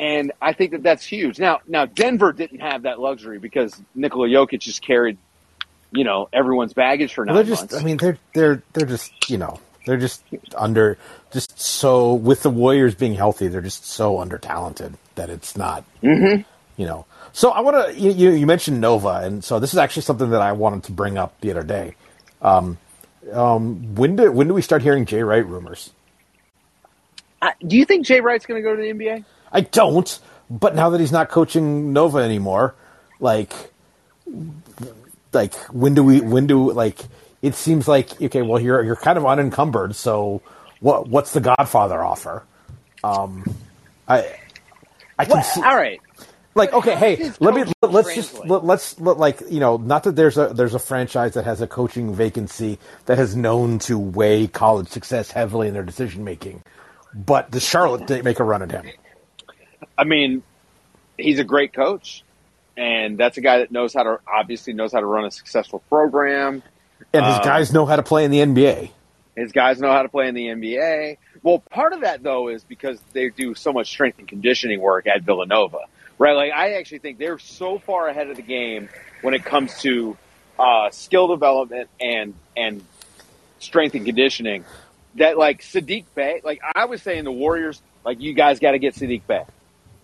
and 0.00 0.32
I 0.40 0.54
think 0.54 0.70
that 0.70 0.82
that's 0.82 1.04
huge. 1.04 1.38
Now, 1.38 1.60
now 1.68 1.84
Denver 1.84 2.32
didn't 2.32 2.60
have 2.60 2.82
that 2.82 2.98
luxury 2.98 3.38
because 3.38 3.78
Nikola 3.94 4.28
Jokic 4.28 4.60
just 4.60 4.80
carried, 4.80 5.18
you 5.92 6.04
know, 6.04 6.26
everyone's 6.32 6.72
baggage 6.72 7.12
for 7.12 7.26
nine 7.26 7.34
well, 7.34 7.44
they're 7.44 7.52
just, 7.52 7.70
months. 7.70 7.74
I 7.76 7.84
mean, 7.84 7.98
they're 7.98 8.18
they're 8.32 8.62
they're 8.72 8.86
just 8.86 9.28
you 9.28 9.36
know 9.36 9.60
they're 9.84 9.98
just 9.98 10.24
under 10.56 10.96
just 11.32 11.60
so 11.60 12.14
with 12.14 12.42
the 12.42 12.48
Warriors 12.48 12.94
being 12.94 13.12
healthy, 13.14 13.48
they're 13.48 13.60
just 13.60 13.84
so 13.84 14.18
under 14.18 14.38
talented 14.38 14.94
that 15.16 15.28
it's 15.28 15.54
not, 15.54 15.84
mm-hmm. 16.02 16.42
you 16.78 16.86
know. 16.86 17.04
So 17.34 17.50
I 17.50 17.60
want 17.60 17.94
to 17.94 18.00
you, 18.00 18.30
you 18.30 18.46
mentioned 18.46 18.80
Nova, 18.80 19.20
and 19.22 19.44
so 19.44 19.60
this 19.60 19.74
is 19.74 19.78
actually 19.78 20.02
something 20.02 20.30
that 20.30 20.40
I 20.40 20.52
wanted 20.52 20.84
to 20.84 20.92
bring 20.92 21.18
up 21.18 21.38
the 21.42 21.50
other 21.50 21.62
day. 21.62 21.94
Um, 22.40 22.78
um, 23.34 23.94
when 23.96 24.16
do 24.16 24.32
when 24.32 24.48
do 24.48 24.54
we 24.54 24.62
start 24.62 24.80
hearing 24.80 25.04
Jay 25.04 25.22
Wright 25.22 25.46
rumors? 25.46 25.90
Uh, 27.42 27.50
do 27.66 27.76
you 27.76 27.84
think 27.84 28.06
Jay 28.06 28.22
Wright's 28.22 28.46
going 28.46 28.62
to 28.62 28.66
go 28.66 28.74
to 28.74 28.80
the 28.80 28.88
NBA? 28.88 29.24
I 29.52 29.62
don't. 29.62 30.18
But 30.50 30.74
now 30.74 30.90
that 30.90 31.00
he's 31.00 31.12
not 31.12 31.28
coaching 31.30 31.92
Nova 31.92 32.18
anymore, 32.18 32.74
like, 33.20 33.52
like 35.32 35.54
when 35.72 35.94
do 35.94 36.04
we? 36.04 36.20
When 36.20 36.46
do 36.46 36.72
like? 36.72 37.00
It 37.42 37.54
seems 37.54 37.88
like 37.88 38.20
okay. 38.20 38.42
Well, 38.42 38.60
you're 38.60 38.82
you're 38.84 38.96
kind 38.96 39.18
of 39.18 39.26
unencumbered. 39.26 39.94
So 39.96 40.42
what? 40.80 41.08
What's 41.08 41.32
the 41.32 41.40
Godfather 41.40 42.02
offer? 42.02 42.44
Um, 43.04 43.44
I 44.08 44.36
I 45.18 45.24
can 45.26 45.38
Well, 45.38 45.42
see. 45.42 45.62
all 45.62 45.76
right. 45.76 46.00
like 46.54 46.72
okay 46.72 46.96
hey 46.96 47.30
let 47.40 47.54
me 47.54 47.64
let's 47.82 48.14
just 48.14 48.44
let, 48.44 48.64
let's 48.64 48.98
let, 49.00 49.18
like 49.18 49.40
you 49.48 49.60
know 49.60 49.76
not 49.76 50.02
that 50.04 50.16
there's 50.16 50.36
a 50.38 50.48
there's 50.48 50.74
a 50.74 50.78
franchise 50.80 51.34
that 51.34 51.44
has 51.44 51.60
a 51.60 51.66
coaching 51.66 52.14
vacancy 52.14 52.78
that 53.06 53.18
has 53.18 53.36
known 53.36 53.78
to 53.78 53.98
weigh 53.98 54.48
college 54.48 54.88
success 54.88 55.30
heavily 55.30 55.68
in 55.68 55.74
their 55.74 55.84
decision 55.84 56.24
making 56.24 56.62
but 57.14 57.50
does 57.52 57.64
charlotte 57.64 58.06
didn't 58.06 58.24
make 58.24 58.40
a 58.40 58.44
run 58.44 58.62
at 58.62 58.70
him 58.72 58.92
I 60.00 60.04
mean, 60.04 60.42
he's 61.18 61.38
a 61.38 61.44
great 61.44 61.74
coach, 61.74 62.24
and 62.74 63.18
that's 63.18 63.36
a 63.36 63.42
guy 63.42 63.58
that 63.58 63.70
knows 63.70 63.92
how 63.92 64.02
to 64.04 64.18
obviously 64.26 64.72
knows 64.72 64.92
how 64.92 65.00
to 65.00 65.06
run 65.06 65.26
a 65.26 65.30
successful 65.30 65.80
program. 65.90 66.62
and 67.12 67.26
his 67.26 67.36
Um, 67.36 67.42
guys 67.44 67.70
know 67.70 67.84
how 67.84 67.96
to 67.96 68.02
play 68.02 68.24
in 68.24 68.30
the 68.30 68.38
nba 68.38 68.90
His 69.36 69.52
guys 69.52 69.78
know 69.78 69.90
how 69.92 70.02
to 70.02 70.08
play 70.08 70.28
in 70.28 70.34
the 70.34 70.46
NBA. 70.46 71.16
Well, 71.42 71.58
part 71.58 71.92
of 71.92 72.00
that 72.02 72.22
though 72.22 72.48
is 72.48 72.64
because 72.64 72.98
they 73.12 73.28
do 73.28 73.54
so 73.54 73.72
much 73.72 73.88
strength 73.88 74.18
and 74.18 74.28
conditioning 74.28 74.80
work 74.80 75.06
at 75.06 75.22
Villanova, 75.22 75.80
right? 76.18 76.32
Like 76.34 76.52
I 76.52 76.74
actually 76.74 76.98
think 77.00 77.18
they're 77.18 77.38
so 77.38 77.78
far 77.78 78.08
ahead 78.08 78.28
of 78.28 78.36
the 78.36 78.42
game 78.42 78.88
when 79.22 79.34
it 79.34 79.44
comes 79.44 79.80
to 79.82 80.16
uh, 80.58 80.90
skill 80.90 81.28
development 81.28 81.90
and 82.00 82.34
and 82.56 82.82
strength 83.58 83.94
and 83.94 84.06
conditioning 84.06 84.64
that 85.16 85.36
like 85.38 85.62
Sadiq 85.62 86.04
Bey, 86.14 86.40
like 86.44 86.60
I 86.74 86.84
was 86.86 87.02
saying, 87.02 87.24
the 87.24 87.32
Warriors, 87.32 87.80
like 88.04 88.20
you 88.20 88.34
guys 88.34 88.60
got 88.60 88.72
to 88.72 88.78
get 88.78 88.94
Sadiq 88.94 89.26
Bey, 89.26 89.44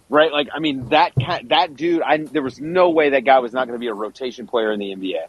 right? 0.09 0.33
Like 0.33 0.49
I 0.53 0.59
mean 0.59 0.89
that 0.91 1.15
cat, 1.15 1.49
that 1.49 1.77
dude, 1.77 2.03
I 2.03 2.19
there 2.19 2.43
was 2.43 2.61
no 2.61 2.91
way 2.91 3.11
that 3.11 3.25
guy 3.25 3.39
was 3.39 3.53
not 3.53 3.67
going 3.67 3.79
to 3.79 3.81
be 3.81 3.89
a 3.89 3.95
rotation 3.95 4.47
player 4.47 4.73
in 4.73 4.79
the 4.79 4.95
NBA, 4.95 5.27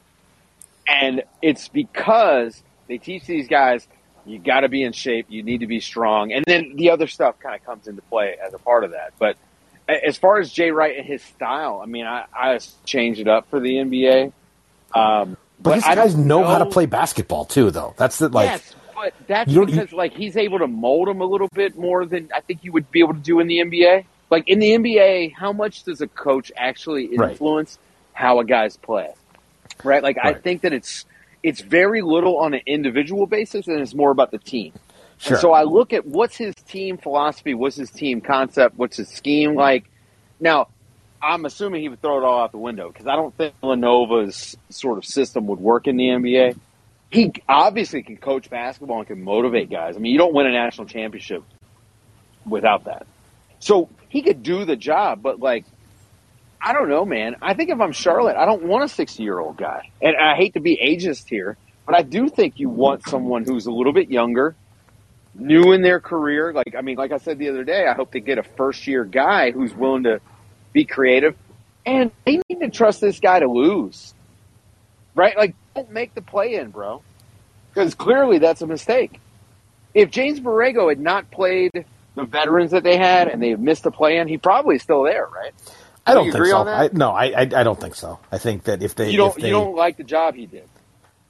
and 0.88 1.24
it's 1.42 1.68
because 1.68 2.62
they 2.88 2.98
teach 2.98 3.26
these 3.26 3.48
guys 3.48 3.88
you 4.26 4.40
got 4.40 4.62
to 4.62 4.70
be 4.70 4.84
in 4.84 4.92
shape, 4.92 5.28
you 5.30 5.42
need 5.42 5.62
to 5.62 5.68
be 5.68 5.80
strong, 5.80 6.34
and 6.34 6.44
then 6.46 6.76
the 6.76 6.90
other 6.92 7.08
stuff 7.08 7.40
kind 7.40 7.56
of 7.56 7.66
comes 7.66 7.88
into 7.88 8.02
play 8.04 8.36
as 8.46 8.54
a 8.54 8.60
part 8.60 8.84
of 8.84 8.92
that. 8.92 9.14
But 9.18 9.38
as 9.88 10.18
far 10.18 10.40
as 10.40 10.52
Jay 10.52 10.72
Wright 10.72 10.98
and 10.98 11.06
his 11.06 11.24
style, 11.24 11.80
I 11.82 11.86
mean, 11.86 12.06
I, 12.06 12.26
I 12.34 12.60
changed 12.86 13.22
it 13.22 13.28
up 13.28 13.50
for 13.50 13.60
the 13.60 13.76
NBA. 13.76 14.34
Um, 14.94 15.38
but 15.60 15.84
I 15.86 15.96
guys 15.96 16.14
don't 16.14 16.28
know, 16.28 16.44
how 16.44 16.60
to 16.60 16.66
play 16.66 16.86
basketball 16.86 17.46
too 17.46 17.72
though 17.72 17.94
that's 17.98 18.20
the 18.20 18.30
like 18.30 18.46
yes, 18.46 18.76
but 18.96 19.14
that's 19.28 19.52
You 19.52 19.66
because 19.66 19.92
like 19.92 20.14
he's 20.14 20.38
able 20.38 20.60
to 20.60 20.68
mold 20.68 21.08
them 21.08 21.22
a 21.22 21.26
little 21.26 21.50
bit 21.54 21.78
more 21.78 22.06
than 22.06 22.30
I 22.34 22.42
think 22.42 22.64
you 22.64 22.72
would 22.74 22.92
be 22.92 23.00
able 23.00 23.14
to 23.14 23.20
do 23.20 23.40
in 23.40 23.48
the 23.48 23.60
NBA. 23.60 24.06
Like 24.30 24.48
in 24.48 24.60
the 24.60 24.72
NBA, 24.72 25.34
how 25.34 25.54
much 25.54 25.84
does 25.84 26.02
a 26.02 26.08
coach 26.08 26.52
actually 26.58 27.16
Right. 27.18 27.32
influence 27.32 27.80
how 28.14 28.40
a 28.40 28.46
guy's 28.46 28.78
play? 28.78 29.14
Right? 29.84 30.04
Like 30.04 30.18
I 30.22 30.34
think 30.34 30.62
that 30.62 30.74
it's 30.74 31.06
it's 31.44 31.62
very 31.62 32.02
little 32.02 32.38
on 32.38 32.54
an 32.54 32.62
individual 32.66 33.28
basis 33.28 33.68
and 33.68 33.80
it's 33.80 33.94
more 33.94 34.12
about 34.12 34.32
the 34.32 34.40
team. 34.40 34.74
sure 35.18 35.36
And 35.36 35.42
so 35.42 35.52
I 35.54 35.64
look 35.64 35.94
at 35.94 36.06
what's 36.06 36.36
his 36.36 36.56
team 36.56 36.98
philosophy, 36.98 37.54
what's 37.54 37.76
his 37.76 37.92
team 37.92 38.22
concept, 38.22 38.78
what's 38.78 38.98
his 38.98 39.10
scheme 39.10 39.54
like. 39.56 39.86
Now, 40.40 40.68
I'm 41.22 41.46
assuming 41.46 41.82
he 41.82 41.90
would 41.90 42.02
throw 42.02 42.18
it 42.20 42.24
all 42.24 42.42
out 42.42 42.52
the 42.52 42.58
window 42.58 42.90
because 42.90 43.08
I 43.08 43.16
don't 43.16 43.36
think 43.36 43.56
Villanova's 43.62 44.56
sort 44.70 44.98
of 44.98 45.06
system 45.06 45.48
would 45.48 45.60
work 45.60 45.88
in 45.88 45.98
the 45.98 46.06
NBA. 46.10 46.58
He 47.10 47.32
obviously 47.48 48.04
can 48.04 48.18
coach 48.18 48.50
basketball 48.50 49.00
and 49.00 49.08
can 49.08 49.24
motivate 49.24 49.70
guys. 49.70 49.96
I 49.96 50.00
mean, 50.00 50.12
you 50.12 50.18
don't 50.18 50.34
win 50.34 50.46
a 50.46 50.52
national 50.52 50.88
championship 50.88 51.44
without 52.46 52.86
that. 52.86 53.08
So 53.60 53.90
he 54.10 54.22
could 54.22 54.44
do 54.44 54.66
the 54.66 54.76
job, 54.76 55.22
but 55.22 55.40
like, 55.40 55.66
I 56.62 56.74
don't 56.74 56.90
know, 56.90 57.06
man. 57.06 57.36
I 57.42 57.54
think 57.54 57.70
if 57.70 57.80
I'm 57.80 57.92
Charlotte, 57.92 58.36
I 58.36 58.46
don't 58.46 58.64
want 58.64 58.84
a 58.84 58.90
60 58.90 59.22
year 59.22 59.40
old 59.40 59.58
guy. 59.58 59.92
And 60.02 60.16
I 60.16 60.36
hate 60.36 60.54
to 60.54 60.60
be 60.60 60.78
ageist 60.78 61.28
here, 61.30 61.58
but 61.86 61.96
I 61.96 62.02
do 62.02 62.30
think 62.30 62.60
you 62.60 62.70
want 62.70 63.08
someone 63.08 63.46
who's 63.46 63.66
a 63.66 63.72
little 63.72 63.94
bit 63.94 64.10
younger, 64.10 64.56
new 65.36 65.72
in 65.72 65.82
their 65.82 66.00
career. 66.00 66.54
Like, 66.54 66.76
I 66.78 66.82
mean, 66.82 66.98
like 66.98 67.12
I 67.12 67.18
said 67.18 67.38
the 67.38 67.50
other 67.50 67.64
day, 67.64 67.88
I 67.88 67.94
hope 67.94 68.12
they 68.12 68.20
get 68.20 68.38
a 68.38 68.44
first 68.44 68.88
year 68.88 69.04
guy 69.06 69.52
who's 69.52 69.74
willing 69.74 70.04
to 70.04 70.20
be 70.74 70.86
creative. 70.86 71.36
And 71.86 72.12
they 72.26 72.42
need 72.50 72.60
to 72.60 72.70
trust 72.70 73.02
this 73.02 73.20
guy 73.20 73.40
to 73.40 73.48
lose. 73.48 74.14
Right? 75.16 75.38
Like, 75.38 75.56
don't 75.76 75.92
make 75.92 76.14
the 76.14 76.22
play 76.22 76.56
in, 76.56 76.70
bro. 76.70 77.02
Because 77.70 77.96
clearly 77.96 78.40
that's 78.40 78.62
a 78.62 78.68
mistake. 78.68 79.20
If 79.94 80.12
James 80.12 80.40
Borrego 80.40 80.90
had 80.90 81.00
not 81.00 81.32
played 81.32 81.86
the 82.18 82.26
veterans 82.26 82.72
that 82.72 82.84
they 82.84 82.98
had 82.98 83.30
and 83.30 83.42
they 83.42 83.56
missed 83.56 83.84
the 83.84 83.92
play 83.92 84.18
in, 84.18 84.28
he 84.28 84.38
probably 84.38 84.76
is 84.76 84.82
still 84.82 85.04
there, 85.04 85.26
right? 85.28 85.54
i 86.06 86.12
Do 86.12 86.16
don't 86.18 86.26
you 86.26 86.32
think 86.34 86.40
agree 86.42 86.50
so 86.52 86.58
on 86.58 86.66
that? 86.66 86.80
I, 86.80 86.90
no 86.98 87.12
I, 87.12 87.26
I 87.26 87.42
i 87.42 87.64
don't 87.64 87.80
think 87.80 87.96
so 87.96 88.20
i 88.32 88.38
think 88.38 88.64
that 88.64 88.82
if 88.82 88.96
they 88.96 89.12
You 89.12 89.18
don't 89.18 89.36
if 89.36 89.42
they, 89.42 89.48
you 89.50 89.54
don't 89.54 89.76
like 89.76 89.98
the 89.98 90.04
job 90.06 90.36
he 90.36 90.46
did. 90.46 90.68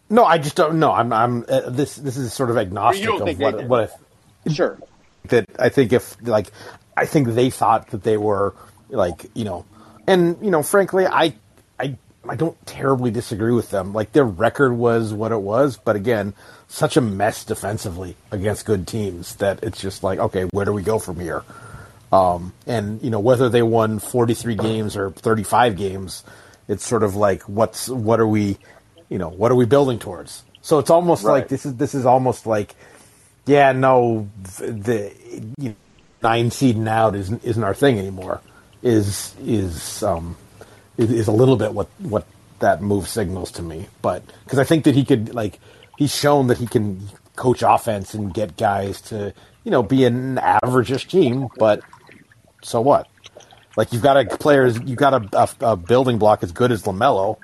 no 0.09 0.23
i 0.23 0.37
just 0.37 0.55
don't 0.55 0.79
know 0.79 0.91
i'm 0.91 1.11
i'm 1.11 1.45
uh, 1.49 1.69
this 1.69 1.95
this 1.95 2.15
is 2.15 2.31
sort 2.33 2.49
of 2.51 2.57
agnostic 2.57 3.09
of 3.09 3.39
what 3.39 3.63
what 3.67 3.91
I, 4.47 4.53
Sure. 4.53 4.77
that 5.29 5.45
I 5.59 5.69
think 5.69 5.91
if 5.93 6.15
like 6.21 6.51
I 6.95 7.05
think 7.05 7.29
they 7.29 7.49
thought 7.49 7.89
that 7.91 8.03
they 8.03 8.17
were 8.17 8.53
like 8.89 9.25
you 9.33 9.43
know, 9.45 9.65
and 10.07 10.37
you 10.41 10.51
know, 10.51 10.63
frankly, 10.63 11.05
I 11.05 11.33
I 12.29 12.35
don't 12.35 12.57
terribly 12.65 13.11
disagree 13.11 13.53
with 13.53 13.69
them. 13.71 13.93
Like 13.93 14.11
their 14.11 14.25
record 14.25 14.73
was 14.73 15.13
what 15.13 15.31
it 15.31 15.41
was, 15.41 15.77
but 15.77 15.95
again, 15.95 16.33
such 16.67 16.97
a 16.97 17.01
mess 17.01 17.43
defensively 17.45 18.15
against 18.31 18.65
good 18.65 18.87
teams 18.87 19.35
that 19.37 19.63
it's 19.63 19.79
just 19.81 20.03
like 20.03 20.19
okay, 20.19 20.43
where 20.51 20.65
do 20.65 20.73
we 20.73 20.81
go 20.83 20.99
from 20.99 21.19
here? 21.19 21.43
Um, 22.11 22.53
and 22.65 23.01
you 23.01 23.09
know 23.09 23.19
whether 23.19 23.49
they 23.49 23.61
won 23.63 23.99
43 23.99 24.55
games 24.55 24.95
or 24.95 25.11
35 25.11 25.75
games, 25.77 26.23
it's 26.67 26.85
sort 26.85 27.03
of 27.03 27.15
like 27.15 27.41
what's 27.43 27.89
what 27.89 28.19
are 28.19 28.27
we, 28.27 28.57
you 29.09 29.17
know, 29.17 29.29
what 29.29 29.51
are 29.51 29.55
we 29.55 29.65
building 29.65 29.99
towards? 29.99 30.43
So 30.61 30.79
it's 30.79 30.89
almost 30.89 31.23
Right. 31.23 31.33
like 31.33 31.47
this 31.47 31.65
is 31.65 31.75
this 31.75 31.93
is 31.95 32.05
almost 32.05 32.45
like 32.45 32.75
yeah, 33.45 33.71
no, 33.71 34.27
the 34.57 35.13
you 35.57 35.69
know, 35.69 35.75
nine 36.21 36.51
seeding 36.51 36.87
out 36.87 37.15
isn't 37.15 37.43
isn't 37.45 37.63
our 37.63 37.73
thing 37.73 37.97
anymore. 37.99 38.41
Is 38.83 39.33
is 39.41 40.03
um 40.03 40.35
is, 40.97 41.11
is 41.11 41.27
a 41.27 41.31
little 41.31 41.55
bit 41.55 41.73
what 41.73 41.87
what 41.99 42.25
that 42.59 42.81
move 42.81 43.07
signals 43.07 43.51
to 43.53 43.61
me. 43.61 43.87
But 44.01 44.23
because 44.43 44.59
I 44.59 44.63
think 44.63 44.83
that 44.85 44.95
he 44.95 45.05
could 45.05 45.33
like 45.33 45.59
he's 45.97 46.15
shown 46.15 46.47
that 46.47 46.57
he 46.57 46.67
can 46.67 47.01
coach 47.35 47.63
offense 47.65 48.13
and 48.13 48.33
get 48.33 48.57
guys 48.57 49.01
to 49.01 49.33
you 49.63 49.71
know 49.71 49.83
be 49.83 50.05
an 50.05 50.35
averageish 50.37 51.07
team, 51.07 51.47
but 51.57 51.81
so 52.63 52.81
what? 52.81 53.07
Like 53.75 53.93
you've 53.93 54.01
got 54.01 54.17
a 54.17 54.25
players, 54.37 54.79
you've 54.85 54.97
got 54.97 55.13
a, 55.13 55.39
a, 55.61 55.71
a 55.71 55.75
building 55.77 56.17
block 56.17 56.41
as 56.43 56.51
good 56.51 56.71
as 56.71 56.83
LaMelo. 56.83 57.37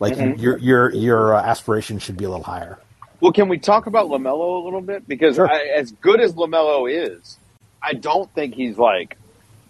Like 0.00 0.16
your 0.40 0.58
your 0.58 0.92
your 0.94 1.34
uh, 1.34 1.42
aspiration 1.42 1.98
should 1.98 2.16
be 2.16 2.24
a 2.24 2.28
little 2.30 2.44
higher. 2.44 2.78
Well, 3.20 3.32
can 3.32 3.48
we 3.48 3.58
talk 3.58 3.86
about 3.86 4.08
LaMelo 4.08 4.62
a 4.62 4.64
little 4.64 4.80
bit? 4.80 5.06
Because 5.06 5.36
Sure. 5.36 5.48
I, 5.48 5.66
as 5.76 5.92
good 5.92 6.20
as 6.20 6.32
LaMelo 6.32 6.90
is, 6.90 7.38
I 7.82 7.92
don't 7.92 8.32
think 8.34 8.54
he's 8.54 8.78
like 8.78 9.18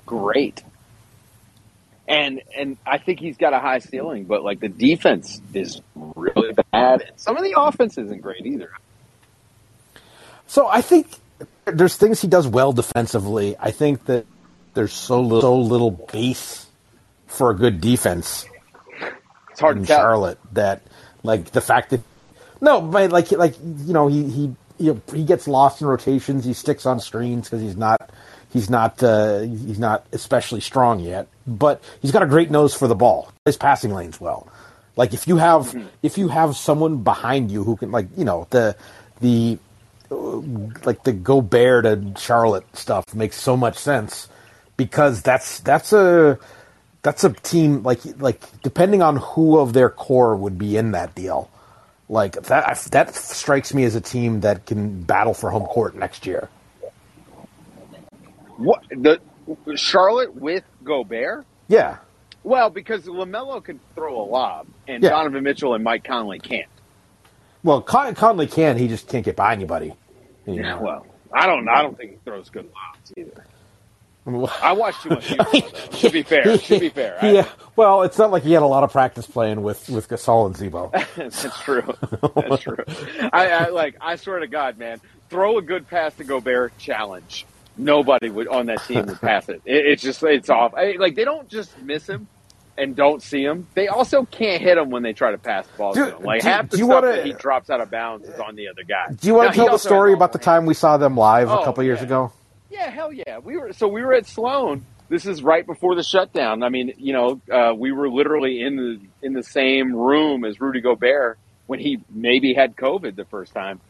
great. 0.06 0.62
And 2.10 2.42
and 2.56 2.76
I 2.84 2.98
think 2.98 3.20
he's 3.20 3.36
got 3.36 3.52
a 3.52 3.60
high 3.60 3.78
ceiling, 3.78 4.24
but 4.24 4.42
like 4.42 4.58
the 4.58 4.68
defense 4.68 5.40
is 5.54 5.80
really 5.94 6.52
bad. 6.72 7.02
And 7.02 7.12
some 7.20 7.36
of 7.36 7.44
the 7.44 7.54
offense 7.56 7.96
isn't 7.98 8.20
great 8.20 8.44
either. 8.44 8.72
So 10.48 10.66
I 10.66 10.82
think 10.82 11.06
there's 11.66 11.96
things 11.96 12.20
he 12.20 12.26
does 12.26 12.48
well 12.48 12.72
defensively. 12.72 13.56
I 13.60 13.70
think 13.70 14.06
that 14.06 14.26
there's 14.74 14.92
so 14.92 15.20
little, 15.20 15.40
so 15.40 15.56
little 15.60 15.92
base 15.92 16.66
for 17.28 17.52
a 17.52 17.56
good 17.56 17.80
defense 17.80 18.44
It's 19.50 19.60
hard 19.60 19.76
in 19.76 19.84
to 19.84 19.86
tell. 19.86 20.00
Charlotte 20.00 20.38
that 20.54 20.82
like 21.22 21.52
the 21.52 21.60
fact 21.60 21.90
that 21.90 22.00
no, 22.60 22.80
but 22.80 23.12
like 23.12 23.30
like 23.30 23.54
you 23.60 23.92
know 23.92 24.08
he 24.08 24.28
he 24.28 24.56
you 24.78 24.94
know, 24.94 25.02
he 25.14 25.24
gets 25.24 25.46
lost 25.46 25.80
in 25.80 25.86
rotations. 25.86 26.44
He 26.44 26.54
sticks 26.54 26.86
on 26.86 26.98
screens 26.98 27.48
because 27.48 27.60
he's 27.62 27.76
not 27.76 28.10
he's 28.52 28.68
not 28.70 29.02
uh, 29.02 29.40
he's 29.40 29.78
not 29.78 30.04
especially 30.12 30.60
strong 30.60 31.00
yet. 31.00 31.26
But 31.46 31.82
he's 32.02 32.12
got 32.12 32.22
a 32.22 32.26
great 32.26 32.50
nose 32.50 32.74
for 32.74 32.86
the 32.88 32.94
ball. 32.94 33.32
His 33.44 33.56
passing 33.56 33.92
lanes 33.94 34.20
well. 34.20 34.48
Like 34.96 35.14
if 35.14 35.26
you 35.26 35.36
have 35.38 35.62
Mm-hmm. 35.68 35.86
if 36.02 36.18
you 36.18 36.28
have 36.28 36.56
someone 36.56 36.98
behind 37.02 37.50
you 37.50 37.64
who 37.64 37.76
can 37.76 37.90
like 37.90 38.06
you 38.16 38.24
know 38.24 38.46
the 38.50 38.76
the 39.20 39.58
uh, 40.10 40.16
like 40.84 41.04
the 41.04 41.12
Gobert 41.12 41.84
to 41.84 42.20
Charlotte 42.20 42.64
stuff 42.76 43.14
makes 43.14 43.36
so 43.36 43.56
much 43.56 43.78
sense 43.78 44.28
because 44.76 45.22
that's 45.22 45.60
that's 45.60 45.92
a 45.92 46.38
that's 47.02 47.24
a 47.24 47.30
team 47.30 47.82
like 47.82 48.00
like 48.18 48.42
depending 48.62 49.00
on 49.02 49.16
who 49.16 49.58
of 49.58 49.72
their 49.72 49.88
core 49.90 50.36
would 50.36 50.58
be 50.58 50.76
in 50.76 50.90
that 50.92 51.14
deal. 51.14 51.48
Like 52.08 52.32
that 52.42 52.76
that 52.90 53.14
strikes 53.14 53.72
me 53.72 53.84
as 53.84 53.94
a 53.94 54.00
team 54.00 54.40
that 54.40 54.66
can 54.66 55.02
battle 55.02 55.32
for 55.32 55.50
home 55.50 55.66
court 55.66 55.94
next 55.94 56.26
year. 56.26 56.48
What 58.60 58.84
the 58.90 59.18
Charlotte 59.76 60.34
with 60.36 60.64
Gobert? 60.84 61.44
Yeah. 61.68 61.96
Well, 62.44 62.70
because 62.70 63.04
LaMelo 63.04 63.62
can 63.62 63.80
throw 63.94 64.20
a 64.20 64.24
lob, 64.24 64.66
and 64.88 65.02
Yeah. 65.02 65.10
Donovan 65.10 65.42
Mitchell 65.44 65.74
and 65.74 65.82
Mike 65.84 66.04
Conley 66.04 66.38
can't. 66.38 66.68
Well, 67.62 67.82
Con- 67.82 68.14
Conley 68.14 68.46
can. 68.46 68.76
He 68.78 68.88
just 68.88 69.08
can't 69.08 69.24
get 69.24 69.36
by 69.36 69.52
anybody. 69.52 69.94
Yeah, 70.46 70.78
well, 70.80 71.06
I 71.32 71.46
don't. 71.46 71.68
I 71.68 71.82
don't 71.82 71.96
think 71.96 72.12
he 72.12 72.16
throws 72.24 72.48
good 72.48 72.64
lobs 72.64 73.12
either. 73.16 73.44
I 74.26 74.30
mean, 74.30 74.40
well- 74.42 74.56
I 74.62 74.72
watched 74.72 75.02
too 75.02 75.10
much. 75.10 75.28
Though. 75.36 75.44
To 75.98 76.10
be 76.10 76.22
fair, 76.24 76.56
to 76.56 76.78
be 76.78 76.88
fair, 76.88 77.18
I- 77.20 77.30
yeah. 77.30 77.48
Well, 77.76 78.02
it's 78.02 78.18
not 78.18 78.30
like 78.30 78.42
he 78.42 78.52
had 78.52 78.62
a 78.62 78.66
lot 78.66 78.84
of 78.84 78.92
practice 78.92 79.26
playing 79.26 79.62
with 79.62 79.88
with 79.90 80.08
Gasol 80.08 80.46
and 80.46 80.56
Z-Bo. 80.56 80.92
That's 81.16 81.60
true. 81.62 81.94
That's 82.34 82.62
true. 82.62 82.76
I, 83.32 83.48
I 83.50 83.68
like. 83.68 83.96
I 84.00 84.16
swear 84.16 84.38
to 84.40 84.46
God, 84.46 84.78
man, 84.78 85.00
throw 85.28 85.58
a 85.58 85.62
good 85.62 85.88
pass 85.88 86.14
to 86.16 86.24
Gobert. 86.24 86.76
Challenge. 86.78 87.44
Nobody 87.84 88.30
would 88.30 88.48
on 88.48 88.66
that 88.66 88.82
team 88.84 89.06
would 89.06 89.20
pass 89.20 89.48
it. 89.48 89.62
it 89.64 89.86
it's 89.86 90.02
just 90.02 90.22
it's 90.22 90.50
off. 90.50 90.74
I, 90.74 90.92
like 90.98 91.14
they 91.14 91.24
don't 91.24 91.48
just 91.48 91.76
miss 91.82 92.06
him 92.08 92.28
and 92.78 92.94
don't 92.96 93.22
see 93.22 93.42
him. 93.42 93.66
They 93.74 93.88
also 93.88 94.24
can't 94.24 94.62
hit 94.62 94.78
him 94.78 94.90
when 94.90 95.02
they 95.02 95.12
try 95.12 95.32
to 95.32 95.38
pass 95.38 95.66
the 95.66 95.76
ball 95.78 95.92
Do- 95.92 96.06
to 96.10 96.16
him. 96.16 96.22
Like 96.22 96.42
do- 96.42 96.48
half 96.48 96.70
the 96.70 96.76
stuff 96.78 96.88
wanna- 96.88 97.06
that 97.08 97.26
he 97.26 97.32
drops 97.32 97.68
out 97.70 97.80
of 97.80 97.90
bounds 97.90 98.28
is 98.28 98.38
on 98.40 98.54
the 98.56 98.68
other 98.68 98.82
guy. 98.84 99.12
Do 99.12 99.26
you 99.28 99.34
want 99.34 99.50
to 99.50 99.56
tell 99.56 99.70
the 99.70 99.78
story 99.78 100.12
about 100.12 100.32
the 100.32 100.38
time 100.38 100.66
we 100.66 100.74
saw 100.74 100.96
them 100.96 101.16
live 101.16 101.48
a 101.50 101.58
Oh, 101.60 101.64
couple 101.64 101.82
years 101.84 101.98
yeah. 102.00 102.04
ago? 102.06 102.32
Yeah, 102.70 102.88
hell 102.90 103.12
yeah. 103.12 103.38
We 103.38 103.56
were 103.56 103.72
so 103.72 103.88
we 103.88 104.02
were 104.02 104.14
at 104.14 104.26
Sloan. 104.26 104.84
This 105.08 105.26
is 105.26 105.42
right 105.42 105.66
before 105.66 105.96
the 105.96 106.04
shutdown. 106.04 106.62
I 106.62 106.68
mean, 106.68 106.92
you 106.96 107.12
know, 107.12 107.40
uh, 107.52 107.74
we 107.76 107.90
were 107.90 108.08
literally 108.08 108.62
in 108.62 108.76
the 108.76 109.00
in 109.26 109.32
the 109.32 109.42
same 109.42 109.92
room 109.94 110.44
as 110.44 110.60
Rudy 110.60 110.80
Gobert 110.80 111.36
when 111.66 111.80
he 111.80 111.98
maybe 112.08 112.54
had 112.54 112.76
COVID 112.76 113.16
the 113.16 113.24
first 113.24 113.52
time, 113.52 113.80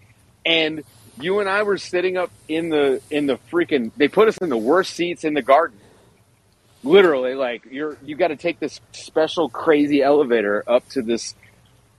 and 0.47 0.83
you 1.21 1.41
and 1.41 1.49
I 1.49 1.63
were 1.63 1.79
sitting 1.79 2.17
up 2.17 2.31
in 2.49 2.69
the 2.71 3.01
in 3.11 3.27
the 3.27 3.39
freaking. 3.53 3.91
They 3.97 4.09
put 4.09 4.29
us 4.29 4.39
in 4.39 4.49
the 4.49 4.57
worst 4.57 4.95
seats 4.95 5.25
in 5.25 5.35
the 5.35 5.43
garden. 5.43 5.79
Literally, 6.83 7.35
like 7.35 7.67
you're 7.71 7.97
you 8.05 8.17
got 8.17 8.29
to 8.29 8.37
take 8.37 8.59
this 8.59 8.81
special 8.93 9.49
crazy 9.51 10.03
elevator 10.03 10.65
up 10.67 10.89
to 10.91 11.03
this. 11.03 11.35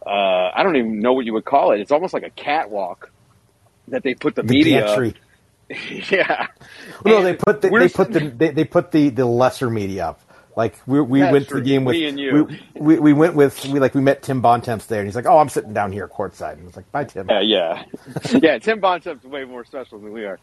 Uh, 0.05 0.09
I 0.09 0.63
don't 0.63 0.75
even 0.77 0.99
know 0.99 1.13
what 1.13 1.25
you 1.25 1.33
would 1.33 1.45
call 1.45 1.71
it. 1.73 1.81
It's 1.81 1.91
almost 1.91 2.13
like 2.13 2.23
a 2.23 2.31
catwalk 2.31 3.11
that 3.89 4.01
they 4.03 4.15
put 4.15 4.33
the, 4.35 4.41
The 4.41 4.53
media. 4.53 4.85
up. 4.85 4.97
gantry. 4.97 5.13
yeah. 6.11 6.47
No, 7.05 7.21
they 7.21 7.35
put 7.35 7.61
the, 7.61 7.69
they 7.69 7.89
put 7.89 8.11
the 8.11 8.19
they, 8.21 8.49
they 8.51 8.63
put 8.65 8.91
the, 8.91 9.09
the 9.09 9.25
lesser 9.25 9.69
media 9.69 10.07
up. 10.09 10.21
Like 10.55 10.75
we 10.85 10.99
we 11.01 11.19
That's 11.19 11.31
went 11.31 11.47
to 11.49 11.55
the 11.55 11.61
game 11.61 11.85
with 11.85 11.95
Me 11.95 12.05
and 12.05 12.19
you. 12.19 12.43
We, 12.75 12.81
we 12.81 12.99
we 12.99 13.13
went 13.13 13.35
with 13.35 13.65
we 13.67 13.79
like 13.79 13.95
we 13.95 14.01
met 14.01 14.21
Tim 14.21 14.41
Bontemps 14.41 14.85
there, 14.87 14.99
and 14.99 15.07
he's 15.07 15.15
like, 15.15 15.25
"Oh, 15.25 15.37
I'm 15.37 15.47
sitting 15.47 15.73
down 15.73 15.91
here 15.91 16.07
courtside," 16.07 16.53
and 16.53 16.63
I 16.63 16.65
was 16.65 16.75
like, 16.75 16.91
"Bye, 16.91 17.05
Tim." 17.05 17.27
Yeah, 17.29 17.39
yeah, 17.39 17.83
yeah. 18.41 18.59
Tim 18.59 18.81
Bontemps 18.81 19.23
is 19.23 19.29
way 19.29 19.45
more 19.45 19.63
special 19.63 19.99
than 19.99 20.11
we 20.11 20.25
are, 20.25 20.39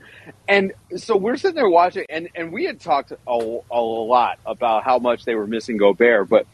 and 0.48 0.72
so 0.96 1.16
we're 1.16 1.36
sitting 1.36 1.56
there 1.56 1.68
watching, 1.68 2.06
and 2.08 2.28
and 2.34 2.52
we 2.52 2.64
had 2.64 2.80
talked 2.80 3.12
a, 3.12 3.16
a 3.70 3.80
lot 3.80 4.38
about 4.46 4.84
how 4.84 4.98
much 4.98 5.24
they 5.24 5.34
were 5.34 5.46
missing 5.46 5.76
Gobert, 5.76 6.28
but 6.28 6.46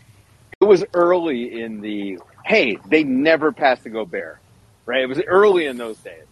it 0.60 0.64
was 0.64 0.84
early 0.92 1.60
in 1.60 1.80
the 1.80 2.18
hey, 2.44 2.76
they 2.88 3.04
never 3.04 3.52
passed 3.52 3.84
the 3.84 3.90
Gobert, 3.90 4.38
right? 4.84 5.02
It 5.02 5.08
was 5.08 5.20
early 5.28 5.66
in 5.66 5.76
those 5.76 5.98
days, 5.98 6.26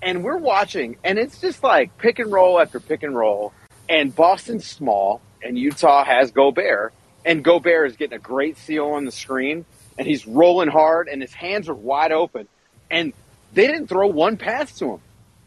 and 0.00 0.22
we're 0.22 0.38
watching, 0.38 0.96
and 1.02 1.18
it's 1.18 1.40
just 1.40 1.64
like 1.64 1.98
pick 1.98 2.20
and 2.20 2.30
roll 2.30 2.60
after 2.60 2.78
pick 2.78 3.02
and 3.02 3.16
roll, 3.16 3.52
and 3.88 4.14
Boston's 4.14 4.64
small, 4.64 5.20
and 5.44 5.58
Utah 5.58 6.04
has 6.04 6.30
Gobert, 6.30 6.92
and 7.24 7.44
Gobert 7.44 7.90
is 7.90 7.96
getting 7.96 8.16
a 8.16 8.20
great 8.20 8.56
seal 8.58 8.86
on 8.88 9.04
the 9.04 9.12
screen, 9.12 9.64
and 9.98 10.06
he's 10.06 10.26
rolling 10.26 10.68
hard, 10.68 11.08
and 11.08 11.20
his 11.20 11.32
hands 11.32 11.68
are 11.68 11.74
wide 11.74 12.12
open, 12.12 12.48
and 12.90 13.12
they 13.52 13.66
didn't 13.66 13.88
throw 13.88 14.06
one 14.06 14.36
pass 14.36 14.78
to 14.78 14.92
him 14.92 15.00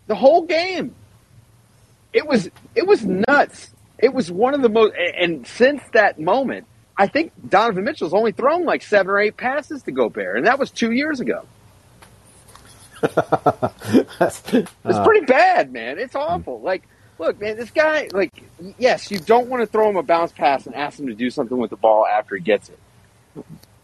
the 0.07 0.15
whole 0.15 0.43
game. 0.43 0.95
It 2.13 2.25
was 2.25 2.49
it 2.75 2.87
was 2.87 3.03
nuts. 3.05 3.71
It 3.97 4.13
was 4.13 4.31
one 4.31 4.53
of 4.53 4.61
the 4.61 4.69
most, 4.69 4.93
and 4.95 5.45
since 5.47 5.81
that 5.93 6.19
moment, 6.19 6.67
I 6.97 7.07
think 7.07 7.31
Donovan 7.47 7.83
Mitchell's 7.83 8.13
only 8.13 8.31
thrown 8.31 8.65
like 8.65 8.83
seven 8.83 9.11
or 9.11 9.19
eight 9.19 9.37
passes 9.37 9.83
to 9.83 9.91
Gobert, 9.91 10.37
and 10.37 10.47
that 10.47 10.59
was 10.59 10.71
two 10.71 10.91
years 10.91 11.19
ago. 11.19 11.45
It's 14.21 14.99
pretty 14.99 15.25
bad, 15.25 15.71
man. 15.71 15.99
It's 15.99 16.15
awful. 16.15 16.61
Like, 16.61 16.87
look, 17.19 17.39
man, 17.39 17.57
this 17.57 17.71
guy, 17.71 18.09
like, 18.13 18.31
yes, 18.77 19.09
you 19.11 19.19
don't 19.19 19.47
want 19.47 19.61
to 19.61 19.67
throw 19.67 19.89
him 19.89 19.95
a 19.97 20.03
bounce 20.03 20.31
pass 20.31 20.65
and 20.65 20.75
ask 20.75 20.99
him 20.99 21.07
to 21.07 21.13
do 21.15 21.29
something 21.29 21.57
with 21.57 21.69
the 21.69 21.75
ball 21.77 22.05
after 22.05 22.35
he 22.35 22.41
gets 22.41 22.69
it. 22.69 22.79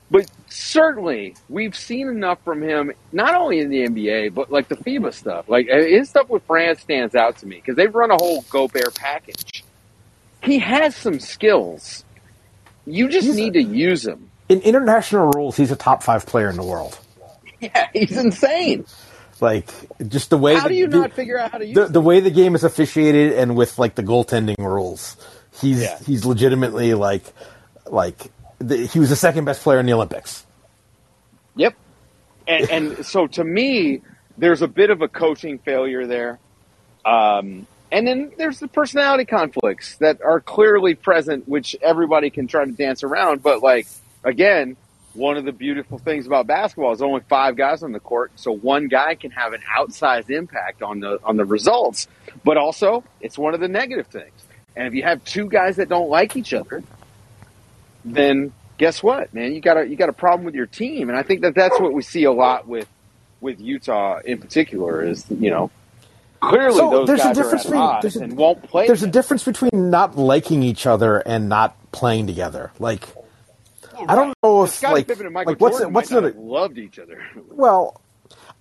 But 0.10 0.30
certainly, 0.50 1.36
we've 1.48 1.76
seen 1.76 2.10
enough 2.10 2.44
from 2.44 2.62
him, 2.62 2.92
not 3.14 3.34
only 3.34 3.60
in 3.60 3.70
the 3.70 3.86
NBA, 3.88 4.34
but 4.34 4.52
like 4.52 4.68
the 4.68 4.76
FIBA 4.76 5.14
stuff. 5.14 5.48
Like, 5.48 5.68
uh, 5.72 5.78
his 5.78 6.10
stuff 6.10 6.30
with 6.30 6.44
France 6.44 6.82
stands 6.82 7.16
out 7.16 7.38
to 7.38 7.46
me 7.48 7.56
because 7.58 7.76
they've 7.78 7.94
run 7.94 8.12
a 8.12 8.16
whole 8.18 8.42
Gobert 8.50 8.94
package. 8.96 9.64
He 10.44 10.60
has 10.60 10.96
some 10.96 11.20
skills. 11.20 12.04
You 12.86 13.08
just 13.08 13.26
He's- 13.26 13.36
need 13.38 13.54
to 13.54 13.64
use 13.64 14.06
him. 14.06 14.30
In 14.50 14.60
international 14.62 15.30
rules, 15.32 15.56
he's 15.56 15.72
a 15.72 15.78
top 15.78 16.04
five 16.04 16.26
player 16.26 16.50
in 16.50 16.58
the 16.58 16.64
world. 16.64 17.00
Yeah, 17.62 17.90
he's 17.94 18.18
insane. 18.18 18.86
Like 19.42 19.70
just 20.08 20.30
the 20.30 20.38
way 20.38 20.56
How 20.56 20.64
the, 20.64 20.70
do 20.70 20.76
you 20.76 20.88
the, 20.88 21.00
not 21.00 21.14
figure 21.14 21.38
out 21.40 21.52
how 21.52 21.58
to 21.58 21.66
use 21.66 21.76
the, 21.76 21.88
the 21.88 22.02
way 22.02 22.20
the 22.20 22.30
game 22.30 22.54
is 22.54 22.64
officiated 22.64 23.34
and 23.34 23.56
with 23.56 23.80
like 23.80 23.96
the 23.96 24.04
goaltending 24.04 24.58
rules, 24.60 25.18
he's 25.60 25.82
Yeah. 25.82 25.98
he's 26.06 26.26
legitimately 26.26 26.94
like 26.94 27.24
like 27.88 28.18
the, 28.60 28.78
he 28.78 29.00
was 29.00 29.10
the 29.10 29.16
second 29.16 29.46
best 29.46 29.64
player 29.64 29.80
in 29.80 29.88
the 29.88 29.94
Olympics. 29.94 30.46
Yep. 31.56 31.74
And, 32.48 32.70
and 32.70 33.06
so 33.06 33.28
to 33.28 33.44
me, 33.44 34.02
there's 34.38 34.62
a 34.62 34.68
bit 34.68 34.90
of 34.92 35.02
a 35.02 35.08
coaching 35.08 35.58
failure 35.58 36.06
there. 36.06 36.40
Um, 37.04 37.66
and 37.92 38.08
then 38.08 38.32
there's 38.38 38.60
the 38.60 38.68
personality 38.68 39.26
conflicts 39.26 39.98
that 39.98 40.22
are 40.22 40.40
clearly 40.40 40.96
present, 40.96 41.48
which 41.48 41.76
everybody 41.82 42.30
can 42.30 42.48
try 42.48 42.64
to 42.64 42.72
dance 42.72 43.04
around. 43.04 43.44
But 43.44 43.62
like, 43.62 43.88
again, 44.24 44.78
one 45.14 45.38
of 45.38 45.44
the 45.46 45.52
beautiful 45.52 45.98
things 45.98 46.26
about 46.26 46.48
basketball 46.48 46.92
is 46.94 47.02
only 47.02 47.22
five 47.28 47.56
guys 47.58 47.84
on 47.84 47.92
the 47.92 48.00
court, 48.00 48.32
so 48.36 48.52
one 48.52 48.88
guy 48.88 49.16
can 49.16 49.32
have 49.32 49.54
an 49.54 49.62
outsized 49.78 50.30
impact 50.30 50.82
on 50.82 51.00
the 51.02 51.20
on 51.24 51.38
the 51.38 51.46
results. 51.46 52.08
But 52.44 52.58
also, 52.58 53.04
it's 53.20 53.38
one 53.38 53.54
of 53.54 53.60
the 53.60 53.68
negative 53.68 54.08
things. 54.08 54.32
And 54.76 54.88
if 54.88 54.94
you 54.94 55.04
have 55.04 55.24
two 55.26 55.50
guys 55.50 55.76
that 55.78 55.90
don't 55.90 56.10
like 56.10 56.38
each 56.38 56.54
other, 56.54 56.82
then 58.06 58.54
guess 58.78 59.04
what, 59.04 59.34
man? 59.34 59.54
You 59.54 59.62
got 59.62 59.78
a 59.78 59.86
you 59.88 59.96
got 59.96 60.10
a 60.10 60.14
problem 60.14 60.46
with 60.46 60.56
your 60.56 60.66
team, 60.66 61.10
and 61.10 61.18
I 61.18 61.24
think 61.24 61.42
that 61.42 61.56
that's 61.56 61.80
what 61.80 61.94
we 61.94 62.02
see 62.02 62.24
a 62.24 62.32
lot 62.32 62.68
with 62.68 62.88
with 63.42 63.60
Utah 63.60 64.20
in 64.24 64.38
particular. 64.40 65.04
Is 65.04 65.26
you 65.30 65.50
know 65.50 65.70
clearly 66.40 66.78
So 66.78 66.90
those 66.90 67.08
there's 67.08 67.26
a 67.26 67.34
difference 67.34 67.66
at 67.66 67.72
between- 67.72 68.02
there's 68.02 68.16
a- 68.16 68.24
and 68.24 68.38
won't 68.38 68.64
play. 68.64 68.88
There's 68.88 69.04
a 69.04 69.08
difference 69.08 69.44
between 69.44 69.90
not 69.92 70.18
liking 70.18 70.64
each 70.64 70.88
other 70.88 71.18
and 71.18 71.50
not 71.50 71.76
playing 71.92 72.28
together. 72.28 72.72
Like 72.80 73.04
I 74.10 74.16
don't 74.16 74.34
know 74.44 74.64
if 74.64 74.72
Scottie 74.72 74.94
like, 74.96 75.08
Pippen 75.08 75.26
and 75.26 75.34
Michael 75.34 75.54
like 75.54 75.62
what's 75.62 75.78
Jordan 75.78 75.94
what's 75.94 76.12
not 76.12 76.22
the 76.22 76.28
have 76.28 76.38
loved 76.38 76.78
each 76.78 77.00
other. 77.00 77.22
Well, 77.50 78.02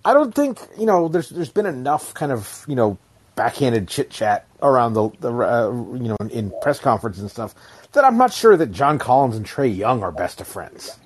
I 0.05 0.13
don't 0.13 0.33
think 0.33 0.59
you 0.77 0.85
know. 0.85 1.07
There's 1.07 1.29
there's 1.29 1.49
been 1.51 1.65
enough 1.65 2.13
kind 2.13 2.31
of 2.31 2.65
you 2.67 2.75
know 2.75 2.97
backhanded 3.35 3.87
chit 3.87 4.09
chat 4.09 4.47
around 4.61 4.93
the 4.93 5.09
the 5.19 5.31
uh, 5.33 5.71
you 5.71 6.09
know 6.09 6.17
in, 6.21 6.29
in 6.29 6.53
press 6.61 6.79
conferences 6.79 7.21
and 7.21 7.31
stuff 7.31 7.55
that 7.93 8.03
I'm 8.05 8.17
not 8.17 8.31
sure 8.33 8.55
that 8.57 8.71
John 8.71 8.99
Collins 8.99 9.35
and 9.35 9.45
Trae 9.45 9.75
Young 9.75 10.01
are 10.03 10.11
best 10.11 10.41
of 10.41 10.47
friends. 10.47 10.97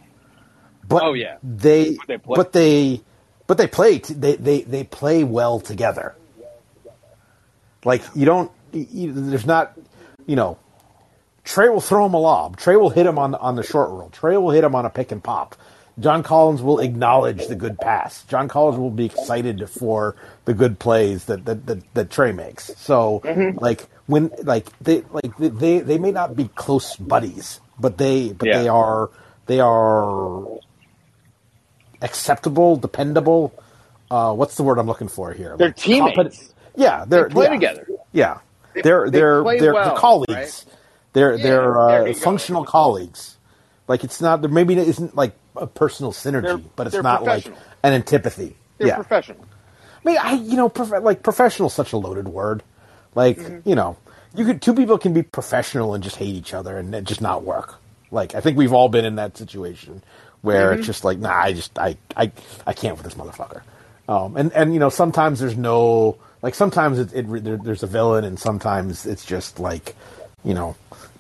But 0.88 1.02
Oh, 1.04 1.14
yeah. 1.14 1.38
they, 1.44 1.98
They 2.08 2.18
play. 2.20 2.36
but 2.36 2.54
they 2.54 3.02
but 3.48 3.58
they 3.58 3.68
play 3.68 4.00
t- 4.00 4.14
they 4.14 4.36
they 4.36 4.62
they 4.62 4.84
play 4.84 5.24
well 5.24 5.60
together. 5.60 6.16
Like 7.84 8.04
you 8.16 8.26
don't 8.26 8.52
you- 8.72 9.12
there's 9.14 9.46
not 9.46 9.74
you 10.26 10.36
know 10.36 10.58
Trae 11.46 11.72
will 11.72 11.82
throw 11.82 12.06
him 12.06 12.14
a 12.16 12.20
lob. 12.20 12.58
Trae 12.58 12.80
will 12.80 12.90
hit 12.90 13.06
him 13.06 13.18
on 13.20 13.36
on 13.36 13.56
the 13.56 13.64
short 13.64 13.90
roll. 13.92 14.10
Trae 14.10 14.42
will 14.42 14.50
hit 14.52 14.64
him 14.64 14.76
on 14.76 14.86
a 14.86 14.90
pick 14.90 15.12
and 15.12 15.24
pop. 15.24 15.56
John 15.98 16.24
Collins 16.24 16.62
will 16.62 16.80
acknowledge 16.80 17.48
the 17.48 17.56
good 17.56 17.78
pass. 17.80 18.24
John 18.26 18.50
Collins 18.50 18.78
will 18.78 18.90
be 18.92 19.06
excited 19.06 19.70
for 19.70 20.16
the 20.44 20.54
good 20.54 20.78
plays 20.80 21.26
that 21.26 21.46
that, 21.46 21.66
that, 21.68 21.94
that 21.94 22.10
Trae 22.10 22.36
makes. 22.36 22.66
So 22.78 23.22
like 23.62 23.88
when 24.08 24.32
like 24.44 24.66
they 24.82 25.04
like 25.12 25.38
they 25.38 25.80
they 25.80 25.98
may 25.98 26.12
not 26.12 26.36
be 26.36 26.50
close 26.56 26.96
buddies, 26.98 27.62
but 27.80 27.98
they 27.98 28.34
but 28.34 28.48
Yeah. 28.50 28.60
they 28.62 28.68
are 28.68 29.10
they 29.46 29.60
are 29.62 30.44
acceptable, 32.02 32.76
dependable. 32.76 33.54
Uh, 34.12 34.34
what's 34.34 34.56
the 34.56 34.64
word 34.64 34.78
I'm 34.80 34.88
looking 34.88 35.08
for 35.08 35.32
here? 35.34 35.56
They're 35.58 35.72
teammates. 35.72 36.54
Yeah, 36.76 37.06
they're 37.08 37.28
They 37.30 37.34
play 37.34 37.46
yeah. 37.46 37.52
together. 37.52 37.88
Yeah, 38.12 38.38
They- 38.74 38.82
they're 38.82 39.10
they 39.10 39.20
they're 39.20 39.44
play 39.44 39.60
they're, 39.60 39.74
well, 39.74 39.90
they're 39.92 39.98
colleagues. 39.98 40.32
right? 40.34 40.66
They're 41.16 41.36
Yeah, 41.36 41.44
they're 41.44 41.80
uh, 41.80 42.06
you 42.06 42.14
go. 42.14 42.20
functional 42.20 42.64
colleagues. 42.66 43.38
Like 43.88 44.04
it's 44.04 44.22
not 44.22 44.42
there. 44.42 44.52
Maybe 44.52 44.74
it 44.78 44.88
isn't 44.88 45.16
like 45.16 45.34
a 45.56 45.66
personal 45.66 46.12
synergy, 46.12 46.44
They're- 46.44 46.58
but 46.76 46.88
it's 46.88 47.02
not 47.02 47.24
like 47.24 47.48
an 47.84 47.94
antipathy. 47.94 48.56
They're 48.78 48.90
yeah, 48.90 48.96
professional. 48.96 49.44
I 50.06 50.08
mean, 50.10 50.18
I 50.22 50.34
you 50.34 50.56
know, 50.58 50.70
prof- 50.70 51.02
like 51.04 51.24
professional 51.24 51.68
is 51.68 51.74
such 51.74 51.94
a 51.94 51.98
loaded 51.98 52.28
word. 52.28 52.62
Like 53.16 53.38
Mm-hmm. 53.38 53.68
you 53.70 53.76
know, 53.76 53.98
you 54.36 54.46
could 54.46 54.62
two 54.62 54.74
people 54.76 54.98
can 54.98 55.14
be 55.14 55.24
professional 55.24 55.94
and 55.94 56.04
just 56.04 56.18
hate 56.18 56.36
each 56.36 56.54
other 56.54 56.78
and 56.78 56.94
it 56.94 57.06
just 57.06 57.22
not 57.22 57.44
work. 57.44 57.76
Like 58.12 58.36
I 58.36 58.42
think 58.42 58.58
we've 58.58 58.74
all 58.74 58.90
been 58.90 59.06
in 59.06 59.16
that 59.16 59.38
situation 59.38 60.04
where 60.42 60.70
Mm-hmm. 60.72 60.80
it's 60.80 60.88
just 60.88 61.04
like, 61.06 61.18
nah, 61.20 61.34
I 61.34 61.54
just 61.54 61.78
I 61.80 61.96
I 62.18 62.32
I 62.68 62.74
can't 62.74 62.98
with 62.98 63.06
this 63.06 63.16
motherfucker. 63.16 63.62
Um, 64.10 64.36
and 64.38 64.52
and 64.54 64.74
you 64.74 64.80
know, 64.80 64.90
sometimes 64.90 65.40
there's 65.40 65.58
no 65.58 66.18
like 66.42 66.54
sometimes 66.56 67.00
it, 67.00 67.14
it 67.14 67.44
there, 67.44 67.58
there's 67.58 67.82
a 67.84 67.88
villain 67.88 68.24
and 68.26 68.38
sometimes 68.40 69.06
it's 69.06 69.26
just 69.26 69.60
like 69.60 69.96
you 70.44 70.54
know 70.54 70.76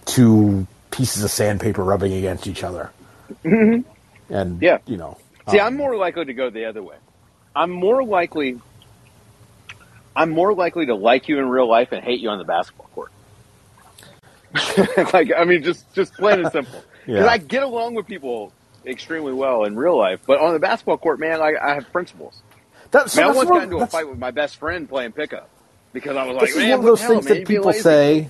two 0.05 0.67
pieces 0.91 1.23
of 1.23 1.31
sandpaper 1.31 1.83
rubbing 1.83 2.13
against 2.13 2.47
each 2.47 2.63
other. 2.63 2.91
And 3.43 3.85
Mm-hmm. 4.29 4.63
Yeah. 4.63 4.77
you 4.85 4.97
know, 4.97 5.17
See, 5.49 5.59
um, 5.59 5.67
I'm 5.67 5.77
more 5.77 5.95
likely 5.97 6.25
to 6.25 6.33
go 6.33 6.49
the 6.49 6.65
other 6.65 6.81
way. 6.81 6.97
I'm 7.55 7.71
more 7.71 8.03
likely. 8.03 8.59
I'm 10.15 10.29
more 10.31 10.53
likely 10.53 10.85
to 10.87 10.95
like 10.95 11.27
you 11.27 11.37
in 11.39 11.47
real 11.49 11.67
life 11.69 11.91
and 11.91 12.03
hate 12.03 12.19
you 12.21 12.29
on 12.29 12.37
the 12.39 12.45
basketball 12.45 12.89
court. 12.95 13.11
like, 15.13 15.31
I 15.37 15.43
mean, 15.43 15.63
just 15.63 15.93
just 15.93 16.13
plain 16.13 16.39
and 16.39 16.51
simple. 16.51 16.83
Because 17.05 17.25
Yeah. 17.25 17.27
I 17.27 17.37
get 17.37 17.61
along 17.63 17.93
with 17.95 18.07
people 18.07 18.51
extremely 18.85 19.33
well 19.33 19.63
in 19.65 19.75
real 19.75 19.97
life, 19.97 20.21
but 20.25 20.39
on 20.39 20.53
the 20.53 20.59
basketball 20.59 20.97
court, 20.97 21.19
man, 21.19 21.41
I, 21.41 21.53
I 21.61 21.73
have 21.75 21.91
principles. 21.91 22.41
that's, 22.91 23.17
I 23.17 23.21
mean, 23.23 23.31
I 23.31 23.35
once 23.35 23.49
got 23.49 23.63
into 23.63 23.77
a 23.77 23.87
fight 23.87 24.09
with 24.09 24.17
my 24.17 24.31
best 24.31 24.57
friend 24.57 24.87
playing 24.89 25.11
pickup. 25.11 25.49
because 25.93 26.15
I 26.15 26.25
was 26.25 26.35
like, 26.37 26.47
this 26.47 26.55
is 26.55 26.63
one 26.63 26.79
of 26.79 26.83
those 26.85 27.01
hell, 27.01 27.09
things 27.11 27.25
man? 27.25 27.37
that 27.39 27.47
people 27.47 27.73
say. 27.73 28.29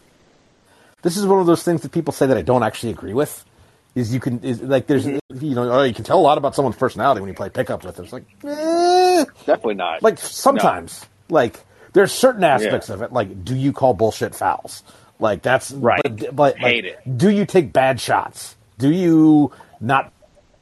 This 1.06 1.18
is 1.18 1.26
one 1.28 1.40
of 1.40 1.46
those 1.46 1.62
things 1.62 1.82
that 1.84 1.92
people 1.92 2.12
say 2.12 2.26
that 2.26 2.36
I 2.36 2.42
don't 2.42 2.64
actually 2.64 2.92
agree 2.92 3.14
with. 3.14 3.46
Is 3.94 4.12
you 4.12 4.20
can 4.20 4.40
is 4.42 4.60
like 4.62 4.88
there's 4.88 5.06
Mm-hmm. 5.06 5.46
you 5.46 5.54
know 5.56 5.70
oh, 5.72 5.84
you 5.84 5.94
can 5.94 6.04
tell 6.04 6.18
a 6.20 6.26
lot 6.30 6.38
about 6.40 6.56
someone's 6.56 6.78
personality 6.78 7.22
when 7.22 7.28
you 7.28 7.36
play 7.36 7.50
pickup 7.50 7.84
with 7.84 7.96
them. 7.96 8.06
It's 8.06 8.14
like 8.14 8.26
eh. 8.44 9.26
Definitely 9.46 9.76
not. 9.76 10.02
like 10.02 10.18
sometimes 10.18 11.06
like 11.30 11.60
there's 11.94 12.12
certain 12.12 12.44
aspects 12.44 12.90
Yeah. 12.90 12.96
of 12.96 13.02
it 13.04 13.14
like 13.14 13.44
do 13.46 13.56
you 13.56 13.72
call 13.72 13.94
bullshit 13.94 14.34
fouls 14.34 14.82
like 15.20 15.42
that's 15.44 15.72
Right. 15.72 16.02
but, 16.04 16.36
but 16.36 16.58
Hate 16.58 16.86
like, 16.86 16.94
it. 17.06 17.18
do 17.18 17.30
you 17.30 17.46
take 17.46 17.72
bad 17.72 18.00
shots 18.02 18.56
do 18.80 18.92
you 18.92 19.52
not 19.80 20.12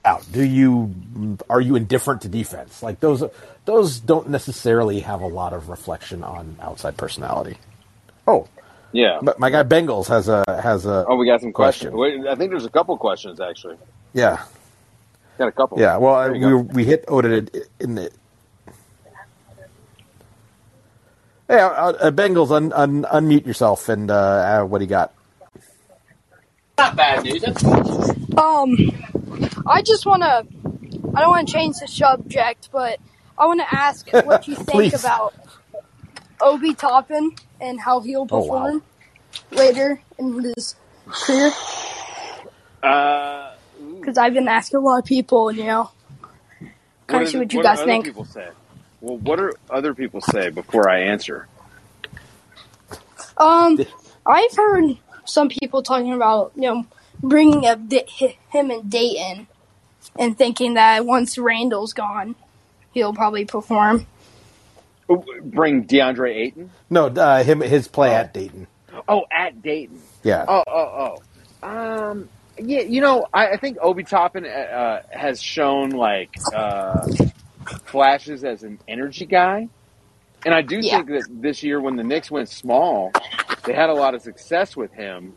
out 0.05 0.25
do 0.31 0.43
you 0.43 1.37
are 1.49 1.61
you 1.61 1.75
indifferent 1.75 2.21
to 2.23 2.27
defense 2.29 2.83
like 2.83 2.99
those 2.99 3.23
those 3.65 3.99
don't 3.99 4.29
necessarily 4.29 4.99
have 4.99 5.21
a 5.21 5.27
lot 5.27 5.53
of 5.53 5.69
reflection 5.69 6.23
on 6.23 6.55
outside 6.61 6.97
personality 6.97 7.57
oh 8.27 8.47
yeah. 8.93 9.19
but 9.21 9.39
my 9.39 9.49
guy 9.49 9.63
Bengals 9.63 10.07
has 10.07 10.29
a 10.29 10.43
has 10.47 10.85
a 10.85 11.05
oh, 11.07 11.15
we 11.15 11.25
got 11.25 11.41
some 11.41 11.51
questions. 11.51 11.93
Question. 11.93 12.23
Wait, 12.23 12.27
I 12.31 12.35
think 12.35 12.51
there's 12.51 12.65
a 12.65 12.69
couple 12.69 12.97
questions 12.97 13.41
actually. 13.41 13.77
yeah 14.13 14.45
Got 15.37 15.47
a 15.47 15.51
couple. 15.51 15.79
yeah 15.79 15.97
well 15.97 16.15
I, 16.15 16.29
we 16.29 16.39
go. 16.39 16.57
we 16.57 16.85
hit 16.85 17.05
Odin 17.07 17.49
in 17.79 17.95
the 17.95 18.11
Hey, 21.49 21.59
uh, 21.59 21.69
uh, 21.69 22.11
Bengals, 22.11 22.51
un, 22.51 22.71
un, 22.71 23.03
unmute 23.03 23.45
yourself 23.45 23.89
and 23.89 24.09
uh, 24.09 24.15
uh, 24.15 24.65
what 24.65 24.79
do 24.79 24.85
you 24.85 24.89
got? 24.89 25.13
Not 26.77 26.95
bad 26.95 27.23
news. 27.23 27.43
Um, 27.43 28.75
I 29.67 29.81
just 29.83 30.05
want 30.05 30.23
to. 30.23 30.47
I 31.15 31.21
don't 31.21 31.29
want 31.29 31.47
to 31.47 31.53
change 31.53 31.75
the 31.79 31.87
subject, 31.87 32.69
but 32.71 32.97
I 33.37 33.45
want 33.45 33.59
to 33.59 33.67
ask 33.71 34.11
what 34.25 34.47
you 34.47 34.55
think 34.71 34.93
about 34.95 35.33
Obi 36.43 36.73
Toppin 36.73 37.33
and 37.61 37.79
how 37.79 38.01
he'll 38.01 38.27
Oh, 38.29 38.39
wow. 38.45 38.63
perform 38.65 38.83
later 39.51 40.01
in 40.19 40.43
his 40.55 40.75
career. 41.07 41.51
Uh. 42.81 43.51
Because 43.99 44.17
I've 44.17 44.33
been 44.33 44.47
asking 44.47 44.77
a 44.77 44.81
lot 44.81 44.99
of 44.99 45.05
people, 45.05 45.49
and 45.49 45.57
you 45.57 45.63
know, 45.65 45.83
What 46.59 46.71
kind 47.07 47.23
of 47.23 47.29
see 47.29 47.37
what 47.37 47.53
you 47.53 47.59
what 47.59 47.63
guys 47.63 47.81
think. 47.83 48.05
People 48.05 48.25
say. 48.25 48.49
Well, 49.01 49.17
what 49.17 49.37
do 49.37 49.53
other 49.69 49.93
people 49.93 50.21
say 50.21 50.49
before 50.49 50.89
I 50.89 50.99
answer? 51.01 51.47
Um, 53.37 53.79
I've 54.25 54.55
heard 54.55 54.97
some 55.25 55.49
people 55.49 55.81
talking 55.83 56.13
about 56.13 56.51
you 56.55 56.63
know 56.63 56.85
bringing 57.21 57.65
up 57.65 57.87
D- 57.87 58.03
him 58.07 58.69
and 58.71 58.89
Dayton, 58.89 59.47
and 60.17 60.37
thinking 60.37 60.73
that 60.75 61.05
once 61.05 61.37
Randle's 61.37 61.93
gone, 61.93 62.35
he'll 62.93 63.13
probably 63.13 63.45
perform. 63.45 64.05
Oh, 65.09 65.23
Bring 65.43 65.85
DeAndre 65.85 66.35
Ayton. 66.35 66.71
No, 66.89 67.07
uh, 67.07 67.43
him 67.43 67.59
his 67.61 67.87
play 67.87 68.15
at 68.15 68.33
Dayton. 68.33 68.67
Oh, 69.07 69.25
at 69.31 69.61
Dayton. 69.61 70.01
Yeah. 70.23 70.45
Oh, 70.47 70.63
oh, 70.67 71.21
oh. 71.63 71.67
Um, 71.67 72.29
yeah, 72.57 72.81
you 72.81 73.01
know, 73.01 73.27
I, 73.33 73.49
I 73.49 73.57
think 73.57 73.77
Obi 73.81 74.03
Toppin 74.03 74.45
uh, 74.45 75.01
has 75.11 75.41
shown 75.41 75.89
like 75.89 76.29
uh, 76.53 77.07
flashes 77.85 78.43
as 78.43 78.63
an 78.63 78.79
energy 78.87 79.25
guy, 79.25 79.67
and 80.45 80.53
I 80.53 80.61
do 80.61 80.79
Yeah. 80.79 80.97
think 80.97 81.09
that 81.09 81.25
this 81.41 81.63
year 81.63 81.79
when 81.81 81.95
the 81.95 82.03
Knicks 82.03 82.29
went 82.31 82.49
small, 82.49 83.11
they 83.65 83.73
had 83.73 83.89
a 83.89 83.93
lot 83.93 84.13
of 84.13 84.21
success 84.21 84.75
with 84.75 84.93
him. 84.93 85.33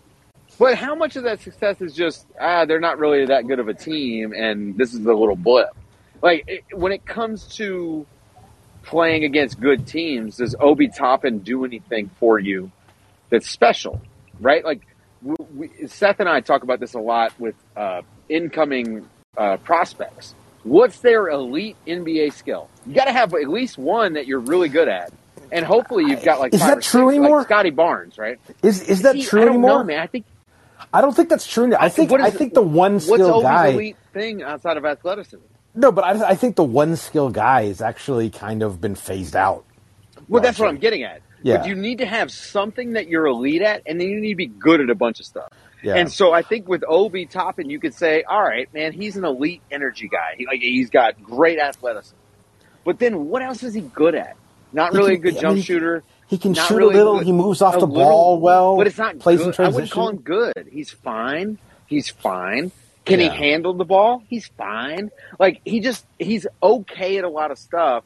But 0.58 0.76
how 0.76 0.94
much 0.94 1.16
of 1.16 1.24
that 1.24 1.40
success 1.40 1.80
is 1.80 1.94
just 1.94 2.26
ah, 2.40 2.64
they're 2.64 2.80
not 2.80 2.98
really 2.98 3.26
that 3.26 3.46
good 3.46 3.58
of 3.58 3.68
a 3.68 3.74
team, 3.74 4.32
and 4.32 4.76
this 4.76 4.94
is 4.94 5.04
a 5.06 5.12
little 5.12 5.36
blip. 5.36 5.68
Like 6.22 6.44
it, 6.46 6.64
when 6.72 6.92
it 6.92 7.04
comes 7.04 7.46
to 7.56 8.06
playing 8.86 9.24
against 9.24 9.60
good 9.60 9.86
teams, 9.86 10.38
does 10.38 10.54
Obi 10.58 10.88
Toppin 10.88 11.40
do 11.40 11.64
anything 11.64 12.10
for 12.18 12.38
you 12.38 12.70
that's 13.30 13.48
special? 13.48 14.00
Right? 14.40 14.64
Like 14.64 14.86
we, 15.22 15.70
Seth 15.86 16.20
and 16.20 16.28
I 16.28 16.40
talk 16.40 16.62
about 16.62 16.80
this 16.80 16.94
a 16.94 17.00
lot 17.00 17.38
with 17.38 17.54
uh, 17.76 18.02
incoming 18.28 19.08
uh, 19.36 19.56
prospects. 19.58 20.34
What's 20.62 20.98
their 21.00 21.28
elite 21.28 21.76
NBA 21.86 22.32
skill? 22.32 22.68
You 22.86 22.94
got 22.94 23.04
to 23.04 23.12
have 23.12 23.32
at 23.34 23.48
least 23.48 23.78
one 23.78 24.14
that 24.14 24.26
you're 24.26 24.40
really 24.40 24.68
good 24.68 24.88
at, 24.88 25.12
and 25.52 25.64
hopefully 25.64 26.04
you've 26.06 26.24
got 26.24 26.40
like 26.40 26.54
Is 26.54 26.60
that 26.60 26.82
true 26.82 27.08
six, 27.08 27.16
anymore? 27.16 27.38
Like 27.38 27.46
Scottie 27.46 27.70
Barnes, 27.70 28.18
right? 28.18 28.38
Is 28.62 28.82
is 28.82 29.02
that 29.02 29.14
See, 29.14 29.24
true 29.24 29.42
I 29.42 29.44
don't 29.44 29.54
anymore? 29.54 29.78
know, 29.78 29.84
man. 29.84 30.00
I 30.00 30.06
think 30.06 30.24
I 30.92 31.00
don't 31.00 31.14
think 31.14 31.28
that's 31.28 31.46
true. 31.46 31.74
I 31.76 31.88
think 31.88 32.10
what 32.10 32.20
is 32.20 32.26
I 32.26 32.30
think 32.30 32.54
the 32.54 32.62
one 32.62 32.94
what's 32.94 33.04
skill 33.06 33.34
Obi's 33.36 33.42
guy. 33.44 33.66
elite 33.68 33.96
thing 34.12 34.42
outside 34.42 34.76
of 34.76 34.84
athleticism? 34.84 35.36
No, 35.76 35.92
but 35.92 36.04
I, 36.04 36.30
I 36.30 36.34
think 36.34 36.56
the 36.56 36.64
one 36.64 36.96
skill 36.96 37.30
guy 37.30 37.66
has 37.66 37.80
actually 37.80 38.30
kind 38.30 38.62
of 38.62 38.80
been 38.80 38.94
phased 38.94 39.36
out. 39.36 39.64
Well, 40.28 40.42
that's 40.42 40.58
what 40.58 40.68
I'm 40.68 40.78
getting 40.78 41.02
at. 41.04 41.20
Yeah. 41.42 41.58
But 41.58 41.68
you 41.68 41.74
need 41.76 41.98
to 41.98 42.06
have 42.06 42.32
something 42.32 42.94
that 42.94 43.06
you're 43.08 43.26
elite 43.26 43.62
at, 43.62 43.82
and 43.86 44.00
then 44.00 44.08
you 44.08 44.20
need 44.20 44.30
to 44.30 44.36
be 44.36 44.46
good 44.46 44.80
at 44.80 44.90
a 44.90 44.94
bunch 44.94 45.20
of 45.20 45.26
stuff. 45.26 45.48
Yeah. 45.82 45.94
And 45.96 46.10
so 46.10 46.32
I 46.32 46.42
think 46.42 46.66
with 46.66 46.82
Obi 46.88 47.26
Toppin, 47.26 47.68
you 47.70 47.78
could 47.78 47.94
say, 47.94 48.22
all 48.24 48.42
right, 48.42 48.72
man, 48.74 48.92
he's 48.92 49.16
an 49.16 49.24
elite 49.24 49.60
energy 49.70 50.08
guy. 50.08 50.34
He, 50.38 50.46
like 50.46 50.60
he's 50.60 50.90
got 50.90 51.22
great 51.22 51.58
athleticism. 51.60 52.16
But 52.84 52.98
then 52.98 53.26
what 53.26 53.42
else 53.42 53.62
is 53.62 53.74
he 53.74 53.82
good 53.82 54.14
at? 54.14 54.36
Not 54.72 54.94
really 54.94 55.14
a 55.14 55.18
good 55.18 55.36
I 55.36 55.40
jump 55.40 55.54
mean, 55.56 55.62
shooter. 55.62 56.02
He 56.26 56.38
can 56.38 56.54
shoot 56.54 56.74
really 56.74 56.94
a 56.94 56.98
little. 56.98 57.18
good- 57.18 57.26
He 57.26 57.32
moves 57.32 57.62
off 57.62 57.74
the 57.74 57.86
little- 57.86 57.94
ball 57.94 58.40
well. 58.40 58.76
but 58.76 58.86
it's 58.88 58.98
not 58.98 59.18
plays 59.18 59.38
good. 59.38 59.46
in 59.48 59.50
I 59.52 59.54
transition. 59.54 59.74
wouldn't 59.74 59.92
call 59.92 60.08
him 60.08 60.16
good. 60.18 60.68
He's 60.72 60.90
fine. 60.90 61.58
He's 61.86 62.08
fine. 62.08 62.72
Can 63.06 63.20
Yeah. 63.20 63.32
he 63.32 63.38
handle 63.50 63.72
the 63.72 63.84
ball? 63.84 64.22
He's 64.28 64.46
fine. 64.58 65.10
Like 65.38 65.60
he 65.64 65.80
just 65.80 66.04
he's 66.18 66.46
okay 66.62 67.16
at 67.18 67.24
a 67.24 67.28
lot 67.30 67.50
of 67.50 67.58
stuff, 67.58 68.04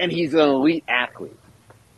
and 0.00 0.10
he's 0.10 0.34
an 0.34 0.40
elite 0.40 0.84
athlete. 0.88 1.38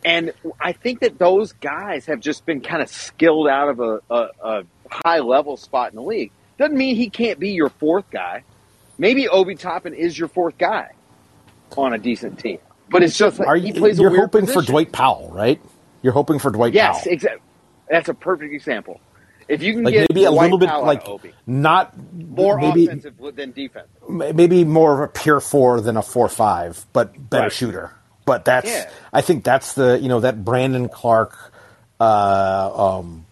And 0.04 0.32
I 0.60 0.72
think 0.72 1.00
that 1.00 1.18
those 1.18 1.52
guys 1.52 2.06
have 2.06 2.20
just 2.20 2.44
been 2.46 2.60
kind 2.60 2.82
of 2.82 2.88
skilled 2.88 3.48
out 3.48 3.68
of 3.68 3.80
a, 3.80 4.00
a, 4.10 4.28
a 4.42 4.62
high 5.04 5.18
level 5.20 5.56
spot 5.56 5.90
in 5.90 5.96
the 5.96 6.02
league. 6.02 6.32
Doesn't 6.58 6.76
mean 6.76 6.96
he 6.96 7.08
can't 7.10 7.38
be 7.38 7.50
your 7.50 7.68
fourth 7.70 8.10
guy. 8.10 8.44
Maybe 8.98 9.28
Obi 9.28 9.54
Toppin 9.54 9.94
is 9.94 10.18
your 10.18 10.28
fourth 10.28 10.58
guy 10.58 10.90
on 11.76 11.92
a 11.94 11.98
decent 11.98 12.38
team. 12.38 12.58
But 12.90 13.02
it's 13.02 13.16
just 13.16 13.38
like 13.38 13.46
Are 13.48 13.56
you? 13.56 13.72
You're 13.92 14.16
hoping 14.16 14.46
for. 14.46 14.60
Dwight 14.62 14.90
Powell, 14.90 15.30
right? 15.32 15.60
You're 16.02 16.12
hoping 16.14 16.38
for 16.38 16.50
Dwight 16.50 16.72
Powell. 16.72 16.94
Yes, 16.94 17.06
exactly. 17.06 17.42
That's 17.88 18.08
a 18.08 18.14
perfect 18.14 18.52
example. 18.52 19.00
If 19.50 19.62
you 19.62 19.72
can 19.74 19.82
Like 19.84 19.94
get 19.94 20.10
maybe 20.10 20.24
a 20.24 20.30
little 20.30 20.58
bit 20.58 20.70
like 20.70 21.08
Obi, 21.08 21.32
not 21.46 21.92
more 22.14 22.56
maybe 22.58 22.86
offensive 22.86 23.14
than 23.34 23.50
defense. 23.52 23.88
maybe 24.08 24.64
more 24.64 24.94
of 25.02 25.10
a 25.10 25.12
pure 25.12 25.40
four 25.40 25.80
than 25.80 25.96
a 25.96 26.02
four 26.02 26.28
five, 26.28 26.86
but 26.92 27.12
better 27.30 27.44
Right. 27.44 27.52
shooter. 27.52 27.92
But 28.24 28.44
that's 28.44 28.68
Yeah. 28.70 28.88
I 29.12 29.22
think 29.22 29.42
that's 29.44 29.74
the 29.74 29.98
you 30.00 30.08
know 30.08 30.20
that 30.20 30.44
Brandon 30.44 30.88
Clarke, 30.88 31.36
uh, 31.98 32.70
um, 32.98 33.26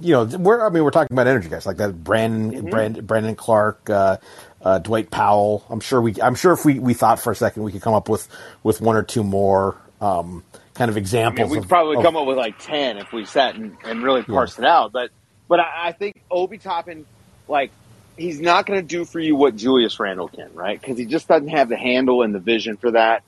you 0.00 0.12
know 0.12 0.24
we're 0.24 0.66
I 0.66 0.70
mean 0.70 0.82
we're 0.84 0.90
talking 0.90 1.14
about 1.14 1.26
energy 1.26 1.48
guys 1.48 1.64
like 1.66 1.76
that 1.76 2.02
Brandon 2.02 2.52
Mm-hmm. 2.62 2.70
Brand, 2.70 3.06
Brandon 3.06 3.34
Clarke, 3.36 3.88
uh, 3.90 4.16
uh, 4.62 4.78
Dwight 4.80 5.10
Powell. 5.10 5.64
I'm 5.70 5.80
sure 5.80 6.00
we 6.02 6.14
I'm 6.20 6.34
sure 6.34 6.52
if 6.52 6.64
we, 6.64 6.78
we 6.80 6.92
thought 6.94 7.20
for 7.20 7.30
a 7.30 7.36
second 7.36 7.62
we 7.62 7.70
could 7.72 7.82
come 7.82 7.94
up 7.94 8.08
with 8.08 8.26
with 8.64 8.80
one 8.80 8.96
or 8.96 9.02
two 9.04 9.22
more 9.22 9.76
um, 10.00 10.42
kind 10.74 10.90
of 10.90 10.96
I 10.96 11.00
examples. 11.00 11.48
mean, 11.48 11.50
we'd 11.50 11.62
of- 11.64 11.68
probably 11.68 11.96
of- 11.98 12.02
come 12.02 12.16
up 12.16 12.26
with 12.26 12.36
like 12.36 12.58
ten 12.58 12.98
if 12.98 13.12
we 13.12 13.24
sat 13.24 13.54
and, 13.54 13.76
and 13.84 14.02
really 14.02 14.22
parsed 14.24 14.58
it 14.58 14.64
out. 14.64 14.92
But 14.92 15.10
but 15.48 15.60
I, 15.60 15.88
I 15.88 15.92
think 15.92 16.20
Obi 16.30 16.58
Toppin, 16.58 17.06
like, 17.48 17.70
he's 18.16 18.40
not 18.40 18.66
going 18.66 18.80
to 18.80 18.86
do 18.86 19.04
for 19.04 19.20
you 19.20 19.36
what 19.36 19.56
Julius 19.56 19.98
Randle 20.00 20.28
can, 20.28 20.52
right? 20.54 20.80
Because 20.80 20.98
he 20.98 21.04
just 21.04 21.28
doesn't 21.28 21.48
have 21.48 21.68
the 21.68 21.76
handle 21.76 22.22
and 22.22 22.34
the 22.34 22.38
vision 22.40 22.76
for 22.76 22.92
that. 22.92 23.22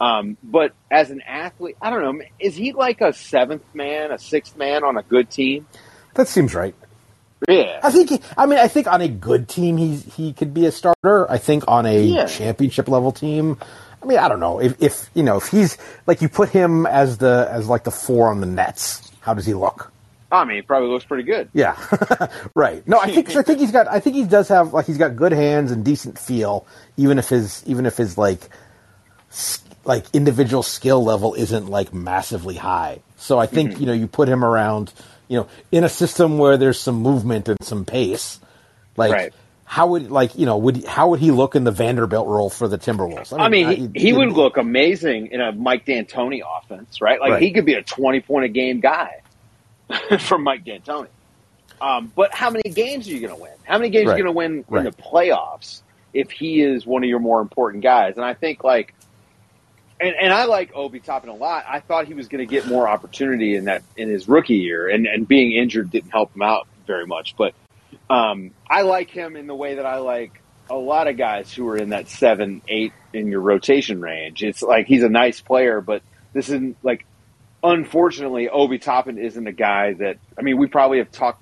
Um, 0.00 0.36
but 0.42 0.72
as 0.90 1.10
an 1.10 1.22
athlete, 1.22 1.76
I 1.80 1.90
don't 1.90 2.02
know. 2.18 2.24
Is 2.40 2.54
he 2.56 2.72
like 2.72 3.00
a 3.00 3.12
seventh 3.12 3.62
man, 3.74 4.10
a 4.10 4.18
sixth 4.18 4.56
man 4.56 4.84
on 4.84 4.96
a 4.96 5.02
good 5.02 5.30
team? 5.30 5.66
that 6.14 6.28
seems 6.28 6.54
right. 6.54 6.74
Yeah. 7.48 7.80
I 7.82 7.90
think. 7.90 8.10
He, 8.10 8.20
I 8.36 8.46
mean, 8.46 8.58
I 8.58 8.68
think 8.68 8.86
on 8.86 9.00
a 9.00 9.08
good 9.08 9.48
team, 9.48 9.76
he's 9.76 10.04
he 10.14 10.32
could 10.32 10.54
be 10.54 10.66
a 10.66 10.72
starter. 10.72 11.30
I 11.30 11.38
think 11.38 11.64
on 11.68 11.86
a 11.86 12.02
Yeah. 12.02 12.26
championship 12.26 12.88
level 12.88 13.12
team, 13.12 13.58
I 14.02 14.06
mean, 14.06 14.18
I 14.18 14.28
don't 14.28 14.40
know 14.40 14.60
if, 14.60 14.80
if 14.82 15.10
you 15.14 15.22
know 15.22 15.36
if 15.36 15.48
he's 15.48 15.76
like 16.06 16.22
you 16.22 16.28
put 16.28 16.48
him 16.50 16.86
as 16.86 17.18
the 17.18 17.48
as 17.50 17.68
like 17.68 17.84
the 17.84 17.90
four 17.90 18.28
on 18.28 18.40
the 18.40 18.46
Nets. 18.46 19.10
How 19.20 19.34
does 19.34 19.46
he 19.46 19.54
look? 19.54 19.92
I 20.34 20.44
mean, 20.44 20.56
he 20.56 20.62
probably 20.62 20.88
looks 20.88 21.04
pretty 21.04 21.24
good. 21.24 21.48
Yeah, 21.52 21.76
right. 22.54 22.86
No, 22.86 22.98
I 22.98 23.10
think 23.10 23.34
I 23.34 23.42
think 23.42 23.58
he's 23.60 23.72
got. 23.72 23.88
I 23.88 24.00
think 24.00 24.16
he 24.16 24.24
does 24.24 24.48
have 24.48 24.72
like 24.72 24.86
he's 24.86 24.98
got 24.98 25.16
good 25.16 25.32
hands 25.32 25.70
and 25.70 25.84
decent 25.84 26.18
feel, 26.18 26.66
even 26.96 27.18
if 27.18 27.28
his 27.28 27.62
even 27.66 27.86
if 27.86 27.96
his 27.96 28.18
like 28.18 28.48
like 29.84 30.04
individual 30.12 30.62
skill 30.62 31.04
level 31.04 31.34
isn't 31.34 31.68
like 31.68 31.92
massively 31.92 32.56
high. 32.56 33.00
So 33.16 33.38
I 33.38 33.46
think 33.46 33.72
mm-hmm. 33.72 33.80
you 33.80 33.86
know 33.86 33.92
you 33.92 34.06
put 34.06 34.28
him 34.28 34.44
around, 34.44 34.92
you 35.28 35.38
know, 35.38 35.48
in 35.72 35.84
a 35.84 35.88
system 35.88 36.38
where 36.38 36.56
there's 36.56 36.78
some 36.78 36.96
movement 36.96 37.48
and 37.48 37.58
some 37.62 37.84
pace, 37.84 38.38
like. 38.96 39.12
Right. 39.12 39.34
How 39.66 39.86
would 39.88 40.10
like 40.10 40.36
you 40.38 40.44
know 40.44 40.58
would 40.58 40.84
how 40.84 41.08
would 41.08 41.20
he 41.20 41.30
look 41.30 41.56
in 41.56 41.64
the 41.64 41.72
Vanderbilt 41.72 42.28
role 42.28 42.50
for 42.50 42.68
the 42.68 42.76
Timberwolves? 42.76 43.36
I 43.36 43.48
mean, 43.48 43.90
he, 43.94 44.08
he 44.08 44.12
would 44.12 44.28
look. 44.28 44.36
look 44.36 44.56
amazing 44.58 45.28
in 45.28 45.40
a 45.40 45.52
Mike 45.52 45.86
D'Antoni 45.86 46.42
offense, 46.46 47.00
right? 47.00 47.18
Like 47.18 47.30
Right. 47.32 47.42
he 47.42 47.50
could 47.50 47.64
be 47.64 47.72
a 47.72 47.82
twenty 47.82 48.20
point 48.20 48.44
a 48.44 48.48
game 48.48 48.80
guy 48.80 49.22
from 50.20 50.42
Mike 50.42 50.64
D'Antoni. 50.64 51.08
Um, 51.80 52.12
but 52.14 52.32
how 52.32 52.50
many 52.50 52.70
games 52.70 53.08
are 53.08 53.10
you 53.10 53.20
going 53.20 53.34
to 53.34 53.40
win? 53.40 53.52
How 53.64 53.78
many 53.78 53.90
games 53.90 54.10
are 54.10 54.16
you 54.16 54.24
going 54.24 54.34
to 54.34 54.36
win 54.36 54.78
in 54.78 54.84
the 54.84 54.92
playoffs 54.92 55.82
if 56.12 56.30
he 56.30 56.60
is 56.60 56.86
one 56.86 57.02
of 57.02 57.08
your 57.08 57.18
more 57.18 57.40
important 57.40 57.82
guys? 57.82 58.16
And 58.16 58.24
I 58.24 58.34
think 58.34 58.62
like 58.64 58.94
and, 60.00 60.14
and 60.16 60.32
I 60.32 60.44
like 60.44 60.74
Obi 60.74 61.00
Toppin 61.00 61.30
a 61.30 61.34
lot. 61.34 61.64
I 61.68 61.80
thought 61.80 62.06
he 62.06 62.14
was 62.14 62.28
going 62.28 62.46
to 62.46 62.50
get 62.50 62.66
more 62.66 62.88
opportunity 62.88 63.56
in 63.56 63.64
that 63.64 63.82
in 63.96 64.08
his 64.08 64.28
rookie 64.28 64.56
year, 64.56 64.88
and 64.88 65.06
and 65.06 65.26
being 65.26 65.52
injured 65.52 65.90
didn't 65.90 66.10
help 66.10 66.34
him 66.34 66.42
out 66.42 66.66
very 66.86 67.06
much. 67.06 67.36
But 67.36 67.54
um, 68.10 68.50
I 68.68 68.82
like 68.82 69.10
him 69.10 69.36
in 69.36 69.46
the 69.46 69.54
way 69.54 69.76
that 69.76 69.86
I 69.86 69.98
like 69.98 70.42
a 70.68 70.74
lot 70.74 71.08
of 71.08 71.16
guys 71.16 71.52
who 71.52 71.68
are 71.68 71.76
in 71.76 71.90
that 71.90 72.08
seven, 72.08 72.62
eight 72.68 72.92
in 73.12 73.28
your 73.28 73.40
rotation 73.40 74.00
range. 74.00 74.42
It's 74.42 74.62
like 74.62 74.86
he's 74.86 75.02
a 75.02 75.08
nice 75.08 75.40
player, 75.40 75.80
but 75.80 76.02
this 76.32 76.48
isn't 76.48 76.76
like. 76.82 77.06
Unfortunately, 77.64 78.48
Obi 78.50 78.78
Toppin 78.78 79.16
isn't 79.18 79.46
a 79.46 79.52
guy 79.52 79.94
that. 79.94 80.18
I 80.38 80.42
mean, 80.42 80.58
we 80.58 80.66
probably 80.66 80.98
have 80.98 81.10
talked 81.10 81.40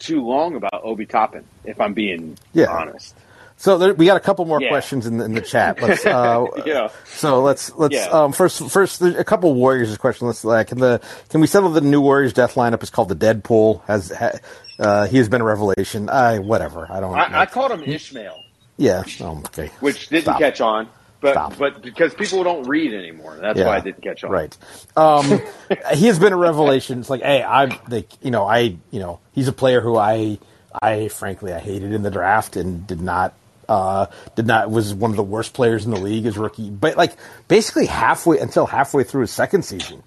too 0.00 0.26
long 0.26 0.56
about 0.56 0.74
Obi 0.82 1.06
Toppin, 1.06 1.44
if 1.64 1.80
I'm 1.80 1.94
being 1.94 2.36
Yeah. 2.52 2.66
honest. 2.66 3.14
So 3.58 3.78
there, 3.78 3.94
we 3.94 4.06
got 4.06 4.16
a 4.16 4.20
couple 4.20 4.44
more 4.44 4.60
Yeah. 4.60 4.70
questions 4.70 5.06
in 5.06 5.18
the, 5.18 5.24
in 5.24 5.34
the 5.34 5.40
chat. 5.40 5.80
Let's 5.80 6.04
uh, 6.04 6.46
Yeah. 6.66 6.88
So 7.06 7.42
let's 7.42 7.72
let's 7.76 7.94
Yeah. 7.94 8.06
um, 8.08 8.32
first 8.32 8.68
first 8.70 9.00
a 9.02 9.22
couple 9.22 9.54
Warriors 9.54 9.96
question. 9.98 10.26
Let's 10.26 10.44
like 10.44 10.66
can 10.66 10.78
the 10.78 11.00
can 11.28 11.40
we 11.40 11.46
settle 11.46 11.68
the 11.70 11.80
new 11.80 12.00
Warriors 12.00 12.32
death 12.32 12.56
lineup 12.56 12.82
is 12.82 12.90
called 12.90 13.08
the 13.08 13.14
Deadpool 13.14 13.84
has 13.84 14.10
ha, 14.10 14.32
uh, 14.80 15.06
he 15.06 15.18
has 15.18 15.28
been 15.28 15.40
a 15.42 15.44
revelation. 15.44 16.08
I 16.10 16.40
whatever 16.40 16.88
I 16.90 16.98
don't. 16.98 17.14
I, 17.14 17.42
I 17.42 17.46
called 17.46 17.70
him 17.70 17.84
Ishmael, 17.84 18.42
yeah. 18.78 19.04
Oh, 19.20 19.38
okay. 19.46 19.70
which 19.78 20.08
didn't 20.08 20.24
Stop. 20.24 20.38
catch 20.40 20.60
on, 20.60 20.88
but 21.22 21.32
Stop. 21.32 21.56
but 21.56 21.80
because 21.82 22.12
people 22.14 22.44
don't 22.44 22.64
read 22.64 22.92
anymore, 22.92 23.38
that's 23.40 23.58
Yeah. 23.58 23.66
why 23.68 23.76
I 23.76 23.80
didn't 23.80 24.02
catch 24.02 24.22
on. 24.24 24.30
Right. 24.30 24.56
Um, 24.96 25.40
he 25.94 26.06
has 26.08 26.18
been 26.18 26.32
a 26.32 26.36
revelation. 26.36 26.98
It's 27.00 27.08
like, 27.08 27.22
hey, 27.22 27.42
I'm 27.42 27.72
like, 27.88 28.08
you 28.22 28.30
know, 28.30 28.44
I, 28.44 28.76
you 28.90 29.00
know, 29.00 29.20
he's 29.32 29.48
a 29.48 29.52
player 29.52 29.80
who 29.80 29.96
I, 29.96 30.38
I 30.82 31.08
frankly, 31.08 31.52
I 31.54 31.60
hated 31.60 31.92
in 31.92 32.02
the 32.02 32.10
draft 32.10 32.56
and 32.56 32.86
did 32.86 33.00
not, 33.00 33.32
uh, 33.68 34.06
did 34.34 34.46
not 34.46 34.70
was 34.70 34.92
one 34.92 35.10
of 35.12 35.16
the 35.16 35.22
worst 35.22 35.54
players 35.54 35.84
in 35.84 35.92
the 35.92 36.00
league 36.00 36.26
as 36.26 36.36
rookie. 36.36 36.68
But 36.68 36.96
like, 36.96 37.12
basically 37.48 37.86
halfway 37.86 38.38
until 38.38 38.66
halfway 38.66 39.04
through 39.04 39.20
his 39.22 39.30
second 39.30 39.62
season, 39.64 40.02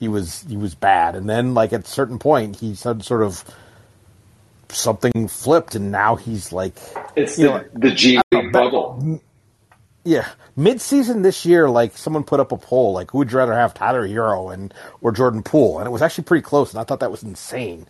he 0.00 0.08
was 0.08 0.44
he 0.48 0.56
was 0.56 0.74
bad, 0.74 1.14
and 1.14 1.28
then 1.28 1.54
like 1.54 1.72
at 1.72 1.84
a 1.84 1.88
certain 1.88 2.18
point, 2.18 2.56
he 2.56 2.74
said 2.74 3.04
sort 3.04 3.22
of 3.22 3.44
something 4.70 5.28
flipped, 5.28 5.74
and 5.74 5.90
now 5.92 6.16
he's 6.16 6.52
like, 6.52 6.74
It's 7.16 7.36
the, 7.36 7.42
know, 7.44 7.64
the 7.74 7.90
G 7.90 8.18
League 8.32 8.52
bubble. 8.52 9.20
Yeah, 10.02 10.26
mid-season 10.56 11.22
this 11.22 11.44
year, 11.44 11.68
like 11.68 11.96
someone 11.96 12.24
put 12.24 12.40
up 12.40 12.52
a 12.52 12.56
poll, 12.56 12.94
like 12.94 13.10
who 13.10 13.18
would 13.18 13.30
you 13.30 13.36
rather 13.36 13.54
have, 13.54 13.74
Tyler 13.74 14.08
Herro 14.08 14.52
and 14.52 14.72
or 15.02 15.12
Jordan 15.12 15.42
Poole, 15.42 15.78
and 15.78 15.86
it 15.86 15.90
was 15.90 16.00
actually 16.00 16.24
pretty 16.24 16.42
close, 16.42 16.72
and 16.72 16.80
I 16.80 16.84
thought 16.84 17.00
that 17.00 17.10
was 17.10 17.22
insane. 17.22 17.86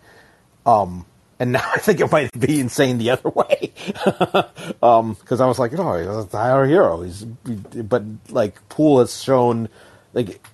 Um, 0.65 1.05
and 1.39 1.53
now 1.53 1.63
I 1.75 1.79
think 1.79 2.01
it 2.01 2.11
might 2.11 2.37
be 2.37 2.59
insane 2.59 2.97
the 2.97 3.11
other 3.11 3.29
way, 3.29 3.71
because 3.93 5.39
I 5.39 5.45
was 5.45 5.57
like, 5.57 5.71
oh, 5.73 6.25
Tyler 6.25 6.67
Herro, 6.67 7.05
he's, 7.05 7.23
but 7.23 8.03
like 8.29 8.67
Poole 8.67 8.99
has 8.99 9.21
shown, 9.23 9.69
like 10.13 10.45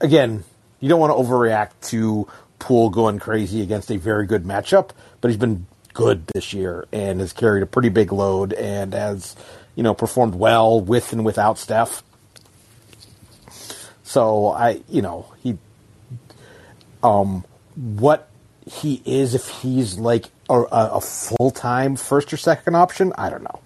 again, 0.00 0.44
you 0.80 0.88
don't 0.88 1.00
want 1.00 1.16
to 1.16 1.22
overreact 1.22 1.72
to 1.88 2.28
Poole 2.58 2.90
going 2.90 3.18
crazy 3.18 3.62
against 3.62 3.90
a 3.90 3.96
very 3.96 4.26
good 4.26 4.44
matchup, 4.44 4.90
but 5.20 5.28
he's 5.28 5.38
been 5.38 5.66
good 5.94 6.26
this 6.28 6.52
year 6.52 6.86
and 6.92 7.20
has 7.20 7.32
carried 7.32 7.62
a 7.62 7.66
pretty 7.66 7.88
big 7.88 8.12
load 8.12 8.52
and 8.52 8.92
has, 8.92 9.34
you 9.78 9.84
know, 9.84 9.94
performed 9.94 10.34
well 10.34 10.80
with 10.80 11.12
and 11.12 11.24
without 11.24 11.56
Steph. 11.56 12.02
So 14.02 14.48
I, 14.48 14.80
you 14.88 15.02
know, 15.02 15.32
he, 15.40 15.56
um, 17.04 17.44
what 17.76 18.28
he 18.68 19.00
is 19.04 19.36
if 19.36 19.46
he's 19.48 19.96
like 19.96 20.24
a, 20.50 20.62
a 20.72 21.00
full 21.00 21.52
time 21.52 21.94
first 21.94 22.32
or 22.32 22.36
second 22.36 22.74
option, 22.74 23.12
I 23.16 23.30
don't 23.30 23.44
know. 23.44 23.60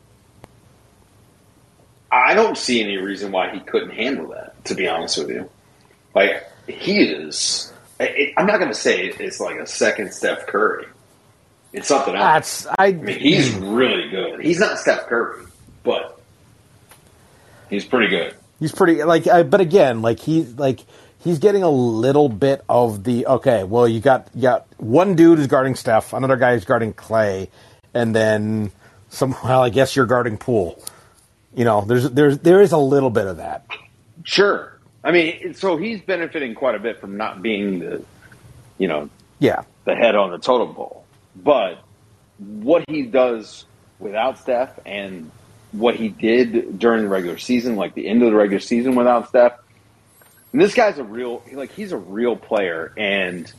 I 2.10 2.34
don't 2.34 2.58
see 2.58 2.82
any 2.82 2.98
reason 2.98 3.32
why 3.32 3.48
he 3.48 3.60
couldn't 3.60 3.92
handle 3.92 4.28
that. 4.32 4.62
To 4.66 4.74
be 4.74 4.86
honest 4.86 5.16
with 5.16 5.30
you, 5.30 5.48
like 6.14 6.44
he 6.66 7.04
is. 7.04 7.72
I- 7.98 8.34
I'm 8.36 8.44
not 8.44 8.58
going 8.58 8.70
to 8.70 8.78
say 8.78 9.06
it's 9.06 9.40
like 9.40 9.56
a 9.58 9.66
second 9.66 10.12
Steph 10.12 10.46
Curry. 10.46 10.84
It's 11.72 11.88
something 11.88 12.14
else. 12.14 12.64
That's 12.64 12.66
I. 12.78 12.86
I 12.88 12.92
mean, 12.92 13.18
he's 13.18 13.54
really 13.54 14.10
good. 14.10 14.42
He's 14.44 14.60
not 14.60 14.78
Steph 14.78 15.06
Curry, 15.06 15.46
but 15.82 16.20
he's 17.70 17.84
pretty 17.84 18.08
good. 18.08 18.34
He's 18.60 18.72
pretty 18.72 19.02
like, 19.02 19.26
I, 19.26 19.42
but 19.42 19.60
again, 19.60 20.02
like 20.02 20.20
he's 20.20 20.54
like 20.54 20.80
he's 21.20 21.38
getting 21.38 21.62
a 21.62 21.70
little 21.70 22.28
bit 22.28 22.64
of 22.68 23.04
the 23.04 23.26
okay. 23.26 23.64
Well, 23.64 23.88
you 23.88 24.00
got 24.00 24.28
you 24.34 24.42
got 24.42 24.66
one 24.78 25.14
dude 25.14 25.38
who's 25.38 25.46
guarding 25.48 25.74
Steph, 25.74 26.12
another 26.12 26.36
guy 26.36 26.54
who's 26.54 26.64
guarding 26.64 26.92
Clay, 26.92 27.50
and 27.94 28.14
then 28.14 28.70
some. 29.10 29.34
Well, 29.44 29.62
I 29.62 29.70
guess 29.70 29.96
you're 29.96 30.06
guarding 30.06 30.38
Poole. 30.38 30.82
You 31.54 31.64
know, 31.64 31.82
there's 31.82 32.08
there's 32.10 32.38
there 32.38 32.62
is 32.62 32.72
a 32.72 32.78
little 32.78 33.10
bit 33.10 33.26
of 33.26 33.38
that. 33.38 33.66
Sure. 34.24 34.78
I 35.04 35.10
mean, 35.10 35.54
so 35.54 35.76
he's 35.76 36.00
benefiting 36.00 36.54
quite 36.54 36.76
a 36.76 36.78
bit 36.78 37.00
from 37.00 37.16
not 37.16 37.42
being 37.42 37.80
the, 37.80 38.04
you 38.78 38.86
know, 38.86 39.10
Yeah, 39.40 39.64
the 39.84 39.96
head 39.96 40.14
on 40.14 40.30
the 40.30 40.38
totem 40.38 40.74
pole. 40.74 41.04
But 41.34 41.82
what 42.38 42.84
he 42.88 43.02
does 43.02 43.64
without 43.98 44.38
Steph 44.38 44.78
and 44.86 45.30
what 45.72 45.96
he 45.96 46.08
did 46.08 46.78
during 46.78 47.02
the 47.02 47.08
regular 47.08 47.38
season, 47.38 47.76
like 47.76 47.94
the 47.94 48.06
end 48.06 48.22
of 48.22 48.30
the 48.30 48.36
regular 48.36 48.60
season 48.60 48.94
without 48.94 49.28
Steph, 49.28 49.54
and 50.52 50.60
this 50.60 50.74
guy's 50.74 50.98
a 50.98 51.04
real, 51.04 51.42
like 51.52 51.72
he's 51.72 51.92
a 51.92 51.96
real 51.96 52.36
player. 52.36 52.92
And 52.96 53.50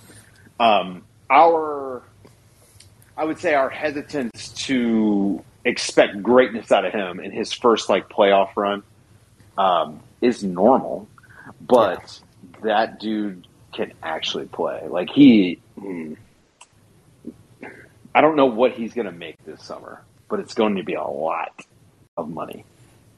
um, 0.60 1.04
our, 1.30 2.04
I 3.18 3.26
would 3.26 3.40
say 3.40 3.56
our 3.56 3.70
hesitance 3.70 4.50
to 4.66 5.44
expect 5.66 6.22
greatness 6.22 6.72
out 6.72 6.86
of 6.86 6.94
him 6.94 7.20
in 7.20 7.32
his 7.32 7.52
first 7.52 7.90
like 7.90 8.10
playoff 8.10 8.56
run 8.56 8.84
um, 9.58 10.02
is 10.22 10.44
normal. 10.44 11.08
But 11.60 12.22
that 12.62 13.00
dude 13.00 13.48
can 13.74 13.94
actually 14.04 14.46
play. 14.46 14.88
Like 14.88 15.10
he, 15.10 15.60
mm, 15.80 16.16
I 18.14 18.22
don't 18.22 18.36
know 18.36 18.46
what 18.46 18.74
he's 18.74 18.94
going 18.94 19.08
to 19.08 19.12
make 19.12 19.44
this 19.46 19.64
summer, 19.64 20.04
but 20.30 20.40
it's 20.40 20.54
going 20.54 20.76
to 20.76 20.84
be 20.84 20.94
a 20.94 21.04
lot 21.04 21.60
of 22.18 22.30
money. 22.30 22.66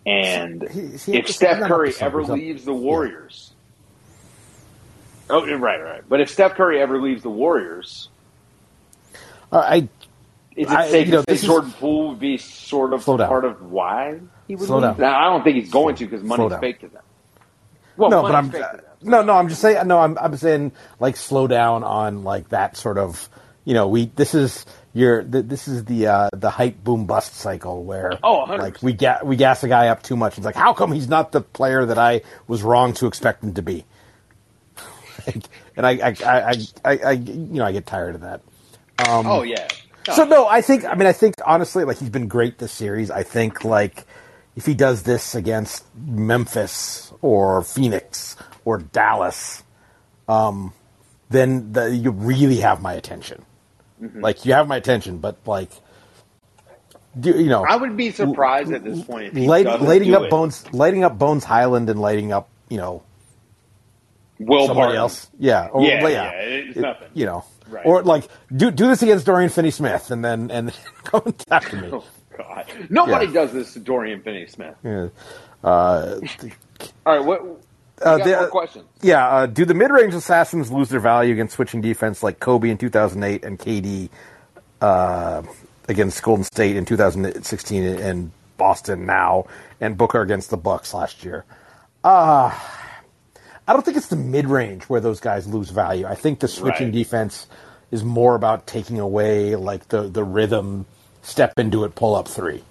And 0.06 0.68
He- 0.70 0.98
he- 0.98 1.18
if 1.18 1.30
Steph 1.30 1.62
Curry 1.68 1.94
ever 2.00 2.24
leaves 2.24 2.64
the 2.66 2.74
Warriors, 2.74 3.54
oh 5.30 5.44
right, 5.58 5.82
right. 5.84 6.02
But 6.08 6.22
if 6.22 6.30
Steph 6.30 6.54
Curry 6.56 6.80
ever 6.80 7.02
leaves 7.02 7.24
the 7.24 7.30
Warriors, 7.30 8.10
uh, 9.52 9.58
I 9.58 9.90
is 10.56 10.72
it 10.72 10.90
safe 10.90 11.10
to 11.10 11.18
say 11.20 11.24
this 11.28 11.42
is- 11.42 11.48
Jordan 11.48 11.72
Poole 11.72 12.10
would 12.10 12.20
be 12.20 12.38
sort 12.38 12.94
of 12.94 13.04
Slow 13.04 13.18
down. 13.18 13.28
part 13.28 13.46
of 13.46 13.72
why 13.72 14.20
he 14.48 14.56
would 14.56 14.68
Slow 14.68 14.78
leave? 14.78 14.92
down. 14.92 15.00
Now, 15.00 15.20
I 15.20 15.24
don't 15.32 15.44
think 15.44 15.56
he's 15.58 15.72
going 15.72 15.96
to 15.96 16.06
because 16.06 16.24
money's 16.24 16.58
fake 16.60 16.80
to 16.82 16.88
them. 16.88 17.02
Well, 17.98 18.10
no, 18.12 18.22
but 18.22 18.36
I'm 18.36 18.52
no, 19.02 19.22
no. 19.24 19.34
I'm 19.34 19.48
just 19.50 19.62
saying. 19.62 19.88
No, 19.88 20.00
I'm 20.00 20.18
I'm 20.20 20.36
saying 20.38 20.72
like 21.00 21.16
slow 21.16 21.48
down 21.48 21.84
on 21.84 22.24
like 22.24 22.50
that 22.50 22.78
sort 22.78 22.98
of. 22.98 23.28
You 23.66 23.74
know, 23.74 23.88
we 23.88 24.06
this 24.16 24.34
is 24.36 24.66
your 24.94 25.24
th- 25.24 25.46
this 25.48 25.68
is 25.68 25.86
the 25.86 26.08
uh, 26.08 26.30
the 26.34 26.50
hype 26.52 26.84
boom 26.84 27.06
bust 27.06 27.36
cycle 27.36 27.84
where 27.84 28.18
Oh, 28.24 28.46
100%. 28.48 28.60
like 28.60 28.82
we 28.84 28.94
ga- 28.94 29.20
we 29.24 29.36
gas 29.36 29.64
a 29.64 29.68
guy 29.68 29.88
up 29.90 30.04
too 30.04 30.16
much. 30.16 30.38
It's 30.38 30.46
like 30.46 30.56
how 30.56 30.72
come 30.74 30.92
he's 30.92 31.10
not 31.10 31.32
the 31.32 31.42
player 31.42 31.86
that 31.86 31.98
I 31.98 32.22
was 32.48 32.62
wrong 32.64 32.94
to 32.94 33.08
expect 33.08 33.44
him 33.44 33.54
to 33.56 33.62
be? 33.64 33.84
and 35.76 35.86
I 35.86 35.92
I, 35.92 36.16
I 36.24 36.56
I 36.86 36.98
I 36.98 37.12
you 37.12 37.34
know 37.60 37.66
I 37.66 37.72
get 37.72 37.86
tired 37.86 38.16
of 38.16 38.22
that. 38.22 38.42
oh 39.08 39.42
yeah. 39.44 39.68
No. 40.08 40.14
So 40.14 40.24
no, 40.26 40.48
I 40.48 40.62
think 40.62 40.86
I 40.86 40.94
mean 40.94 41.08
I 41.08 41.14
think 41.14 41.36
honestly 41.46 41.84
like 41.84 41.98
he's 41.98 42.10
been 42.12 42.28
great 42.28 42.60
this 42.60 42.72
series. 42.72 43.10
I 43.10 43.24
think 43.24 43.66
like 43.66 44.06
if 44.56 44.66
he 44.66 44.76
does 44.76 45.04
this 45.04 45.34
against 45.36 45.84
Memphis 45.98 47.12
or 47.22 47.64
Phoenix 47.64 48.38
or 48.64 48.78
Dallas, 48.78 49.64
um, 50.30 50.74
then 51.30 51.74
the, 51.74 51.94
you 51.94 52.12
really 52.12 52.58
have 52.58 52.82
my 52.82 52.94
attention. 52.94 53.44
Mm-hmm. 54.10 54.22
Like 54.22 54.46
you 54.46 54.54
have 54.54 54.68
my 54.68 54.78
attention, 54.78 55.20
but 55.20 55.38
like 55.46 55.70
do, 57.20 57.32
you 57.32 57.48
know, 57.50 57.64
I 57.64 57.76
would 57.78 57.96
be 57.96 58.12
surprised 58.12 58.72
at 58.74 58.84
this 58.84 59.02
point 59.04 59.38
if 59.38 59.48
light, 59.48 59.66
lighting 59.82 60.14
up 60.14 60.24
it. 60.24 60.30
Bones, 60.30 60.66
lighting 60.74 61.04
up 61.04 61.18
Bones 61.18 61.44
Hyland, 61.44 61.90
and 61.90 62.00
lighting 62.02 62.32
up 62.34 62.50
you 62.70 62.78
know 62.78 63.04
Will 64.40 64.68
somebody 64.68 64.88
Barton. 64.88 64.98
else. 64.98 65.28
Yeah, 65.40 65.68
or, 65.68 65.84
Yeah, 65.84 66.02
yeah, 66.02 66.08
yeah, 66.10 66.32
it's 66.32 66.78
It- 66.78 66.82
nothing. 66.82 67.08
You 67.14 67.26
know, 67.26 67.46
Right. 67.70 67.86
or 67.86 68.04
like 68.04 68.28
do 68.56 68.70
do 68.70 68.88
this 68.88 69.02
against 69.02 69.26
Dorian 69.26 69.50
Finney-Smith, 69.50 70.12
and 70.12 70.24
then 70.26 70.52
and 70.52 70.74
come 71.06 71.34
after 71.50 71.78
me. 71.78 71.90
Oh 71.94 72.04
God! 72.38 72.66
Nobody 72.90 73.28
Yeah. 73.28 73.34
does 73.34 73.54
this 73.54 73.74
to 73.74 73.80
Dorian 73.80 74.22
Finney-Smith. 74.22 74.76
Yeah. 74.84 75.08
Uh, 75.64 76.20
All 77.06 77.18
right, 77.18 77.24
what? 77.26 77.42
Uh, 78.02 78.18
the- 78.18 78.36
more 78.38 78.48
questions? 78.48 78.86
yeah. 79.02 79.28
Uh, 79.28 79.46
do 79.46 79.64
the 79.66 79.74
mid-range 79.74 80.14
assassins 80.14 80.72
lose 80.72 80.90
their 80.90 81.00
value 81.00 81.34
against 81.34 81.56
switching 81.56 81.82
defense 81.82 82.22
like 82.24 82.40
Kobe 82.40 82.70
in 82.70 82.78
2008 82.78 83.44
and 83.46 83.58
KD 83.60 84.10
uh, 84.82 85.42
against 85.88 86.22
Golden 86.22 86.44
State 86.44 86.76
in 86.76 86.86
2016 86.86 87.84
and 87.84 88.32
Boston 88.58 89.06
now, 89.06 89.46
and 89.82 89.98
Booker 89.98 90.22
against 90.22 90.50
the 90.50 90.58
Bucks 90.58 90.94
last 90.94 91.24
year? 91.24 91.46
Uh, 92.04 92.52
I 93.68 93.74
don't 93.74 93.84
think 93.84 93.98
it's 93.98 94.08
the 94.08 94.16
mid-range 94.16 94.84
where 94.84 95.02
those 95.02 95.20
guys 95.20 95.48
lose 95.48 95.70
value. 95.70 96.06
I 96.06 96.16
think 96.16 96.40
the 96.40 96.48
switching 96.48 96.88
Right. 96.88 96.94
defense 96.94 97.48
is 97.92 98.04
more 98.04 98.36
about 98.36 98.68
taking 98.68 99.00
away 99.00 99.56
like 99.56 99.88
the 99.90 100.04
the 100.04 100.24
rhythm, 100.24 100.86
step 101.22 101.58
into 101.58 101.84
it, 101.86 101.96
pull 101.96 102.16
up 102.16 102.28
three. 102.28 102.64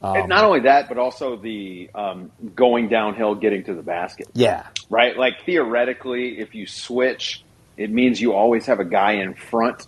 And 0.00 0.28
not 0.28 0.44
only 0.44 0.60
that, 0.60 0.88
but 0.88 0.96
also 0.96 1.36
the 1.36 1.90
um, 1.94 2.30
going 2.54 2.88
downhill, 2.88 3.34
getting 3.34 3.64
to 3.64 3.74
the 3.74 3.82
basket. 3.82 4.28
Yeah, 4.32 4.66
right? 4.88 5.16
Like 5.16 5.44
theoretically, 5.44 6.38
if 6.38 6.54
you 6.54 6.66
switch, 6.66 7.42
it 7.76 7.90
means 7.90 8.20
you 8.20 8.32
always 8.32 8.66
have 8.66 8.78
a 8.78 8.84
guy 8.84 9.14
in 9.14 9.34
front, 9.34 9.86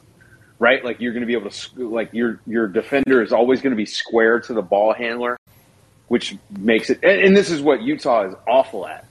right? 0.59 0.85
Like 0.85 1.01
you're 1.01 1.13
going 1.13 1.23
to 1.23 1.27
be 1.27 1.35
able 1.35 1.51
to 1.51 1.89
like 1.89 2.13
your 2.13 2.41
your 2.47 2.67
defender 2.67 3.23
is 3.23 3.33
always 3.33 3.61
going 3.61 3.71
to 3.71 3.77
be 3.77 3.87
square 3.87 4.41
to 4.41 4.53
the 4.53 4.63
ball 4.63 4.93
handler, 4.93 5.39
which 6.09 6.37
makes 6.59 6.91
it. 6.91 7.01
And, 7.05 7.23
and 7.23 7.37
this 7.37 7.51
is 7.51 7.61
what 7.61 7.81
Utah 7.83 8.29
is 8.29 8.35
awful 8.49 8.89
at 8.89 9.07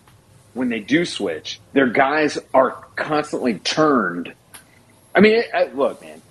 when 0.53 0.67
they 0.67 0.81
do 0.81 1.05
switch. 1.05 1.61
Their 1.71 1.87
guys 1.87 2.37
are 2.53 2.71
constantly 2.97 3.59
turned. 3.59 4.33
I 5.15 5.21
mean, 5.21 5.43
I, 5.53 5.65
look, 5.65 6.01
man. 6.01 6.21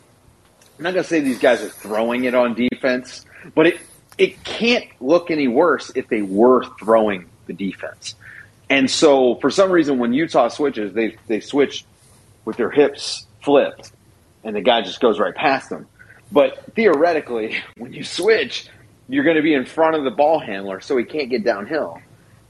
I'm 0.76 0.84
not 0.84 0.92
going 0.94 1.02
to 1.02 1.08
say 1.08 1.18
these 1.18 1.40
guys 1.40 1.60
are 1.60 1.68
throwing 1.68 2.22
it 2.22 2.36
on 2.36 2.54
defense, 2.54 3.26
but 3.52 3.66
it 3.66 3.80
it 4.18 4.42
can't 4.44 4.84
look 5.00 5.30
any 5.30 5.48
worse 5.48 5.90
if 5.94 6.08
they 6.08 6.22
were 6.22 6.64
throwing 6.78 7.26
the 7.46 7.52
defense. 7.52 8.16
And 8.68 8.90
so, 8.90 9.36
for 9.36 9.50
some 9.50 9.70
reason, 9.70 9.98
when 9.98 10.12
Utah 10.12 10.48
switches, 10.48 10.92
they 10.92 11.16
they 11.26 11.40
switch 11.40 11.84
with 12.44 12.56
their 12.56 12.70
hips 12.70 13.26
flipped, 13.42 13.92
and 14.44 14.54
the 14.54 14.60
guy 14.60 14.82
just 14.82 15.00
goes 15.00 15.18
right 15.18 15.34
past 15.34 15.70
them. 15.70 15.86
But 16.30 16.74
theoretically, 16.74 17.56
when 17.78 17.92
you 17.92 18.04
switch, 18.04 18.68
you're 19.08 19.24
going 19.24 19.36
to 19.36 19.42
be 19.42 19.54
in 19.54 19.64
front 19.64 19.96
of 19.96 20.04
the 20.04 20.10
ball 20.10 20.38
handler, 20.38 20.80
so 20.80 20.96
he 20.96 21.04
can't 21.04 21.30
get 21.30 21.44
downhill, 21.44 22.00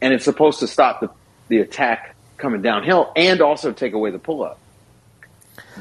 and 0.01 0.13
it's 0.13 0.25
supposed 0.25 0.61
to 0.61 0.67
stop 0.67 1.01
the 1.01 1.11
the 1.49 1.59
attack 1.59 2.17
coming 2.37 2.63
downhill 2.63 3.13
and 3.17 3.41
also 3.41 3.73
take 3.73 3.93
away 3.93 4.11
the 4.11 4.19
pull 4.19 4.43
up. 4.43 4.59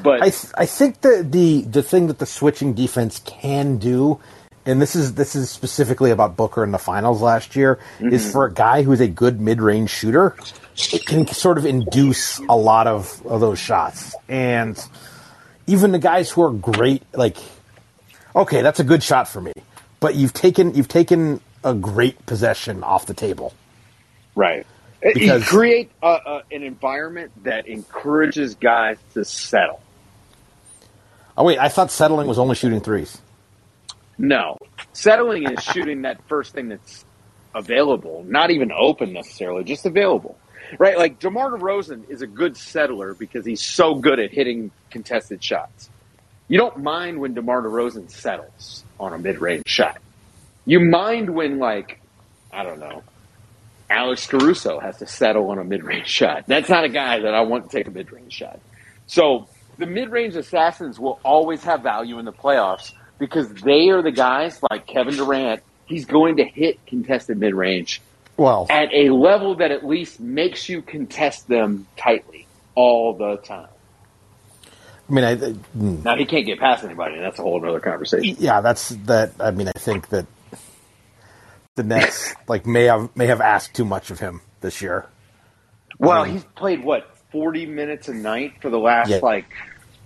But 0.02 0.22
I 0.22 0.30
th- 0.30 0.52
I 0.56 0.66
think 0.66 1.00
the 1.00 1.26
the 1.28 1.62
the 1.62 1.82
thing 1.82 2.06
that 2.08 2.18
the 2.18 2.26
switching 2.26 2.74
defense 2.74 3.20
can 3.24 3.78
do, 3.78 4.20
and 4.68 4.82
this 4.82 4.94
is 4.94 5.14
this 5.14 5.34
is 5.34 5.50
specifically 5.50 6.10
about 6.10 6.36
Booker 6.36 6.62
in 6.62 6.72
the 6.72 6.78
finals 6.78 7.22
last 7.22 7.56
year, 7.56 7.78
is 7.98 8.22
mm-hmm. 8.22 8.32
for 8.32 8.44
a 8.44 8.52
guy 8.52 8.82
who's 8.82 9.00
a 9.00 9.08
good 9.08 9.40
mid 9.40 9.62
range 9.62 9.88
shooter, 9.88 10.36
it 10.92 11.06
can 11.06 11.26
sort 11.26 11.56
of 11.56 11.64
induce 11.64 12.38
a 12.38 12.54
lot 12.54 12.86
of, 12.86 13.26
of 13.26 13.40
those 13.40 13.58
shots, 13.58 14.14
and 14.28 14.78
even 15.66 15.92
the 15.92 15.98
guys 15.98 16.30
who 16.30 16.42
are 16.42 16.52
great, 16.52 17.02
like, 17.14 17.38
okay, 18.36 18.60
that's 18.60 18.78
a 18.78 18.84
good 18.84 19.02
shot 19.02 19.26
for 19.26 19.40
me, 19.40 19.52
but 20.00 20.14
you've 20.14 20.34
taken 20.34 20.74
you've 20.74 20.88
taken 20.88 21.40
a 21.64 21.72
great 21.74 22.26
possession 22.26 22.84
off 22.84 23.06
the 23.06 23.14
table. 23.14 23.54
Right. 24.34 24.66
Because- 25.00 25.42
you 25.42 25.46
create 25.46 25.90
a, 26.02 26.18
a, 26.26 26.42
an 26.50 26.62
environment 26.62 27.32
that 27.44 27.68
encourages 27.68 28.54
guys 28.54 28.98
to 29.14 29.24
settle. 29.24 29.80
Oh 31.38 31.44
wait, 31.44 31.58
I 31.58 31.68
thought 31.68 31.90
settling 31.90 32.26
was 32.26 32.38
only 32.38 32.54
shooting 32.54 32.80
threes. 32.80 33.18
No. 34.18 34.57
Settling 34.98 35.48
is 35.48 35.62
shooting 35.62 36.02
that 36.02 36.20
first 36.26 36.52
thing 36.52 36.70
that's 36.70 37.04
available, 37.54 38.24
not 38.26 38.50
even 38.50 38.72
open 38.72 39.12
necessarily, 39.12 39.62
just 39.62 39.86
available. 39.86 40.36
Right? 40.76 40.98
Like 40.98 41.20
DeMar 41.20 41.52
DeRozan 41.52 42.10
is 42.10 42.20
a 42.20 42.26
good 42.26 42.56
settler 42.56 43.14
because 43.14 43.46
he's 43.46 43.62
so 43.62 43.94
good 43.94 44.18
at 44.18 44.32
hitting 44.32 44.72
contested 44.90 45.42
shots. 45.42 45.88
You 46.48 46.58
don't 46.58 46.78
mind 46.78 47.20
when 47.20 47.34
DeMar 47.34 47.62
DeRozan 47.62 48.10
settles 48.10 48.82
on 48.98 49.12
a 49.12 49.18
mid-range 49.18 49.68
shot. 49.68 49.98
You 50.66 50.80
mind 50.80 51.30
when 51.30 51.60
like, 51.60 52.00
I 52.52 52.64
don't 52.64 52.80
know, 52.80 53.04
Alex 53.88 54.26
Caruso 54.26 54.80
has 54.80 54.98
to 54.98 55.06
settle 55.06 55.48
on 55.50 55.60
a 55.60 55.64
mid-range 55.64 56.08
shot. 56.08 56.42
That's 56.48 56.68
not 56.68 56.82
a 56.82 56.88
guy 56.88 57.20
that 57.20 57.34
I 57.34 57.42
want 57.42 57.70
to 57.70 57.76
take 57.76 57.86
a 57.86 57.92
mid-range 57.92 58.32
shot. 58.32 58.58
So 59.06 59.46
the 59.78 59.86
mid-range 59.86 60.34
assassins 60.34 60.98
will 60.98 61.20
always 61.24 61.62
have 61.62 61.84
value 61.84 62.18
in 62.18 62.24
the 62.24 62.32
playoffs 62.32 62.94
because 63.18 63.52
they 63.52 63.88
are 63.90 64.02
the 64.02 64.10
guys 64.12 64.60
like 64.70 64.86
Kevin 64.86 65.14
Durant. 65.16 65.62
He's 65.86 66.04
going 66.04 66.36
to 66.36 66.44
hit 66.44 66.84
contested 66.86 67.38
mid-range 67.38 68.02
Well, 68.36 68.66
at 68.68 68.92
a 68.92 69.10
level 69.10 69.56
that 69.56 69.70
at 69.70 69.84
least 69.86 70.20
makes 70.20 70.68
you 70.68 70.82
contest 70.82 71.48
them 71.48 71.86
tightly 71.96 72.46
all 72.74 73.14
the 73.14 73.36
time. 73.38 73.68
I 75.08 75.12
mean, 75.14 75.24
I, 75.24 75.36
mm, 75.36 76.04
Now 76.04 76.16
he 76.16 76.26
can't 76.26 76.44
get 76.44 76.58
past 76.60 76.84
anybody, 76.84 77.14
and 77.14 77.24
that's 77.24 77.38
a 77.38 77.42
whole 77.42 77.64
other 77.66 77.80
conversation. 77.80 78.36
yeah, 78.38 78.60
that's 78.60 78.90
that. 79.06 79.32
I 79.40 79.50
mean, 79.52 79.68
I 79.68 79.72
think 79.72 80.10
that 80.10 80.26
the 81.76 81.82
Nets 81.82 82.34
like 82.48 82.66
may 82.66 82.84
have 82.84 83.16
may 83.16 83.26
have 83.26 83.40
asked 83.40 83.74
too 83.74 83.86
much 83.86 84.10
of 84.10 84.18
him 84.20 84.42
this 84.60 84.82
year. 84.82 85.06
Well, 85.98 86.24
he's 86.24 86.44
played 86.44 86.84
what 86.84 87.16
forty 87.32 87.64
minutes 87.64 88.08
a 88.08 88.14
night 88.14 88.60
for 88.60 88.68
the 88.68 88.78
last 88.78 89.08
Yeah. 89.08 89.20
like 89.22 89.46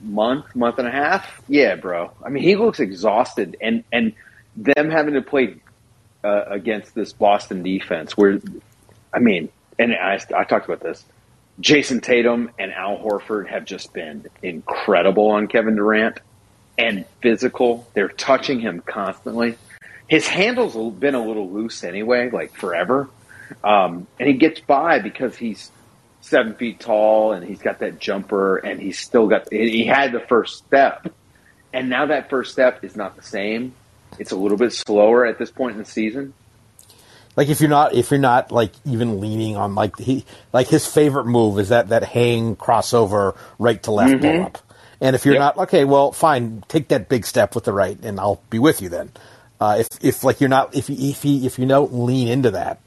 month, 0.02 0.54
month 0.54 0.78
and 0.78 0.88
a 0.88 0.90
half. 0.90 1.42
Yeah, 1.48 1.76
bro. 1.76 2.10
I 2.24 2.28
mean, 2.28 2.42
he 2.42 2.56
looks 2.56 2.80
exhausted, 2.80 3.56
and 3.60 3.84
and 3.92 4.12
them 4.56 4.90
having 4.90 5.14
to 5.14 5.22
play 5.22 5.56
uh, 6.24 6.44
against 6.48 6.94
this 6.94 7.12
Boston 7.12 7.62
defense, 7.62 8.16
where 8.16 8.40
I 9.12 9.18
mean, 9.18 9.48
and 9.78 9.94
I, 9.94 10.20
I 10.36 10.44
talked 10.44 10.66
about 10.66 10.80
this. 10.80 11.04
Jayson 11.60 12.00
Tatum 12.00 12.50
and 12.58 12.72
Al 12.72 12.98
Horford 12.98 13.48
have 13.48 13.64
just 13.64 13.92
been 13.92 14.26
incredible 14.42 15.30
on 15.30 15.48
Kevin 15.48 15.76
Durant 15.76 16.18
and 16.78 17.04
physical. 17.20 17.86
They're 17.94 18.08
touching 18.08 18.60
him 18.60 18.80
constantly. 18.80 19.56
His 20.08 20.26
handle's 20.26 20.74
been 20.94 21.14
a 21.14 21.24
little 21.24 21.50
loose 21.50 21.84
anyway, 21.84 22.30
like 22.30 22.54
forever. 22.54 23.08
Um, 23.62 24.06
and 24.18 24.28
he 24.28 24.34
gets 24.34 24.60
by 24.60 24.98
because 24.98 25.36
he's 25.36 25.70
seven 26.22 26.54
feet 26.54 26.80
tall 26.80 27.32
and 27.32 27.44
he's 27.46 27.60
got 27.60 27.80
that 27.80 27.98
jumper 27.98 28.56
and 28.56 28.80
he's 28.80 28.98
still 28.98 29.28
got, 29.28 29.52
he 29.52 29.84
had 29.84 30.12
the 30.12 30.20
first 30.20 30.58
step. 30.58 31.12
And 31.72 31.90
now 31.90 32.06
that 32.06 32.30
first 32.30 32.52
step 32.52 32.84
is 32.84 32.96
not 32.96 33.16
the 33.16 33.22
same. 33.22 33.74
It's 34.18 34.32
a 34.32 34.36
little 34.36 34.58
bit 34.58 34.72
slower 34.72 35.26
at 35.26 35.38
this 35.38 35.50
point 35.50 35.72
in 35.72 35.78
the 35.78 35.84
season. 35.84 36.34
Like 37.34 37.48
if 37.48 37.60
you're 37.60 37.70
not 37.70 37.94
if 37.94 38.10
you're 38.10 38.20
not 38.20 38.52
like 38.52 38.72
even 38.84 39.20
leaning 39.20 39.56
on 39.56 39.74
like 39.74 39.98
he 39.98 40.26
like 40.52 40.68
his 40.68 40.86
favorite 40.86 41.24
move 41.26 41.58
is 41.58 41.70
that 41.70 41.88
that 41.88 42.04
hang 42.04 42.56
crossover 42.56 43.36
right 43.58 43.82
to 43.84 43.90
left 43.90 44.20
pull 44.20 44.42
up. 44.42 44.58
And 45.00 45.16
if 45.16 45.24
you're 45.24 45.34
Mm-hmm. 45.34 45.42
Yep. 45.42 45.56
not 45.56 45.62
okay, 45.64 45.84
well, 45.84 46.12
fine, 46.12 46.62
take 46.68 46.88
that 46.88 47.08
big 47.08 47.26
step 47.26 47.54
with 47.54 47.64
the 47.64 47.72
right, 47.72 47.98
and 48.02 48.20
I'll 48.20 48.42
be 48.50 48.58
with 48.58 48.82
you 48.82 48.88
then. 48.90 49.10
Uh, 49.60 49.78
if 49.80 49.88
if 50.04 50.24
like 50.24 50.40
you're 50.40 50.50
not 50.50 50.76
if 50.76 50.90
you, 50.90 50.96
if 50.98 51.24
you, 51.24 51.44
if 51.46 51.58
you 51.58 51.66
don't 51.66 51.92
lean 52.04 52.28
into 52.28 52.50
that, 52.52 52.80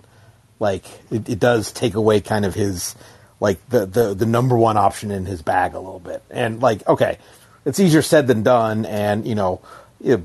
like 0.59 0.85
it, 1.11 1.27
it 1.27 1.39
does 1.39 1.71
take 1.71 1.95
away 1.95 2.21
kind 2.21 2.45
of 2.45 2.53
his 2.53 2.95
like 3.39 3.67
the, 3.69 3.85
the 3.85 4.13
the 4.13 4.25
number 4.25 4.57
one 4.57 4.77
option 4.77 5.11
in 5.11 5.25
his 5.25 5.41
bag 5.41 5.73
a 5.73 5.79
little 5.79 5.99
bit. 5.99 6.23
And 6.29 6.61
like 6.61 6.87
okay, 6.87 7.17
it's 7.65 7.79
easier 7.79 8.01
said 8.01 8.27
than 8.27 8.43
done. 8.43 8.85
And 8.85 9.27
you 9.27 9.35
know, 9.35 9.61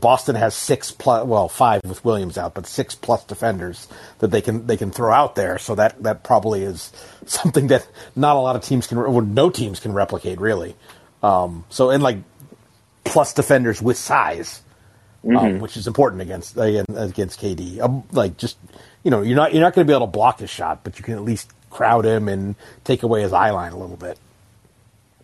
Boston 0.00 0.36
has 0.36 0.54
six 0.54 0.90
plus 0.90 1.26
well 1.26 1.48
five 1.48 1.82
with 1.84 2.04
Williams 2.04 2.38
out, 2.38 2.54
but 2.54 2.66
six 2.66 2.94
plus 2.94 3.24
defenders 3.24 3.88
that 4.18 4.30
they 4.30 4.40
can 4.40 4.66
they 4.66 4.76
can 4.76 4.90
throw 4.90 5.12
out 5.12 5.34
there. 5.34 5.58
So 5.58 5.74
that 5.74 6.02
that 6.02 6.22
probably 6.22 6.62
is 6.62 6.92
something 7.26 7.68
that 7.68 7.86
not 8.14 8.36
a 8.36 8.40
lot 8.40 8.56
of 8.56 8.62
teams 8.62 8.86
can 8.86 8.98
or 8.98 9.22
no 9.22 9.50
teams 9.50 9.80
can 9.80 9.92
replicate 9.92 10.40
really. 10.40 10.76
Um, 11.22 11.64
so 11.68 11.90
and 11.90 12.02
like 12.02 12.18
plus 13.04 13.34
defenders 13.34 13.82
with 13.82 13.96
size 13.96 14.62
um, 15.24 15.58
which 15.60 15.76
is 15.76 15.86
important 15.86 16.22
against 16.22 16.56
against 16.56 17.40
KD. 17.40 17.80
Um, 17.80 18.04
like 18.12 18.36
just 18.36 18.56
you 19.04 19.10
know, 19.10 19.22
you're 19.22 19.36
not 19.36 19.52
you're 19.52 19.62
not 19.62 19.74
going 19.74 19.86
to 19.86 19.90
be 19.90 19.94
able 19.94 20.06
to 20.06 20.12
block 20.12 20.40
his 20.40 20.50
shot, 20.50 20.82
but 20.82 20.98
you 20.98 21.04
can 21.04 21.14
at 21.14 21.22
least 21.22 21.52
crowd 21.70 22.04
him 22.04 22.28
and 22.28 22.54
take 22.84 23.02
away 23.02 23.22
his 23.22 23.32
eye 23.32 23.50
line 23.50 23.72
a 23.72 23.78
little 23.78 23.96
bit. 23.96 24.18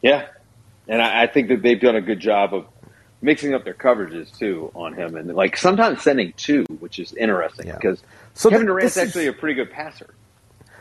Yeah. 0.03 0.27
And 0.89 1.03
I, 1.03 1.25
I 1.25 1.27
think 1.27 1.49
that 1.49 1.63
they've 1.63 1.81
done 1.81 1.97
a 1.97 2.01
good 2.01 2.21
job 2.21 2.55
of 2.55 2.67
mixing 3.23 3.55
up 3.55 3.65
their 3.65 3.75
coverages 3.75 4.37
too 4.39 4.71
on 4.75 4.93
him 4.95 5.17
and 5.17 5.35
like 5.35 5.57
sometimes 5.57 6.03
sending 6.03 6.33
two, 6.37 6.65
which 6.81 6.99
is 6.99 7.13
interesting 7.15 7.67
Yeah. 7.67 7.75
because 7.75 8.03
So 8.35 8.51
Kevin 8.51 8.67
Durant's 8.67 8.97
is- 8.97 9.09
actually 9.09 9.27
a 9.27 9.33
pretty 9.33 9.55
good 9.55 9.71
passer. 9.71 10.15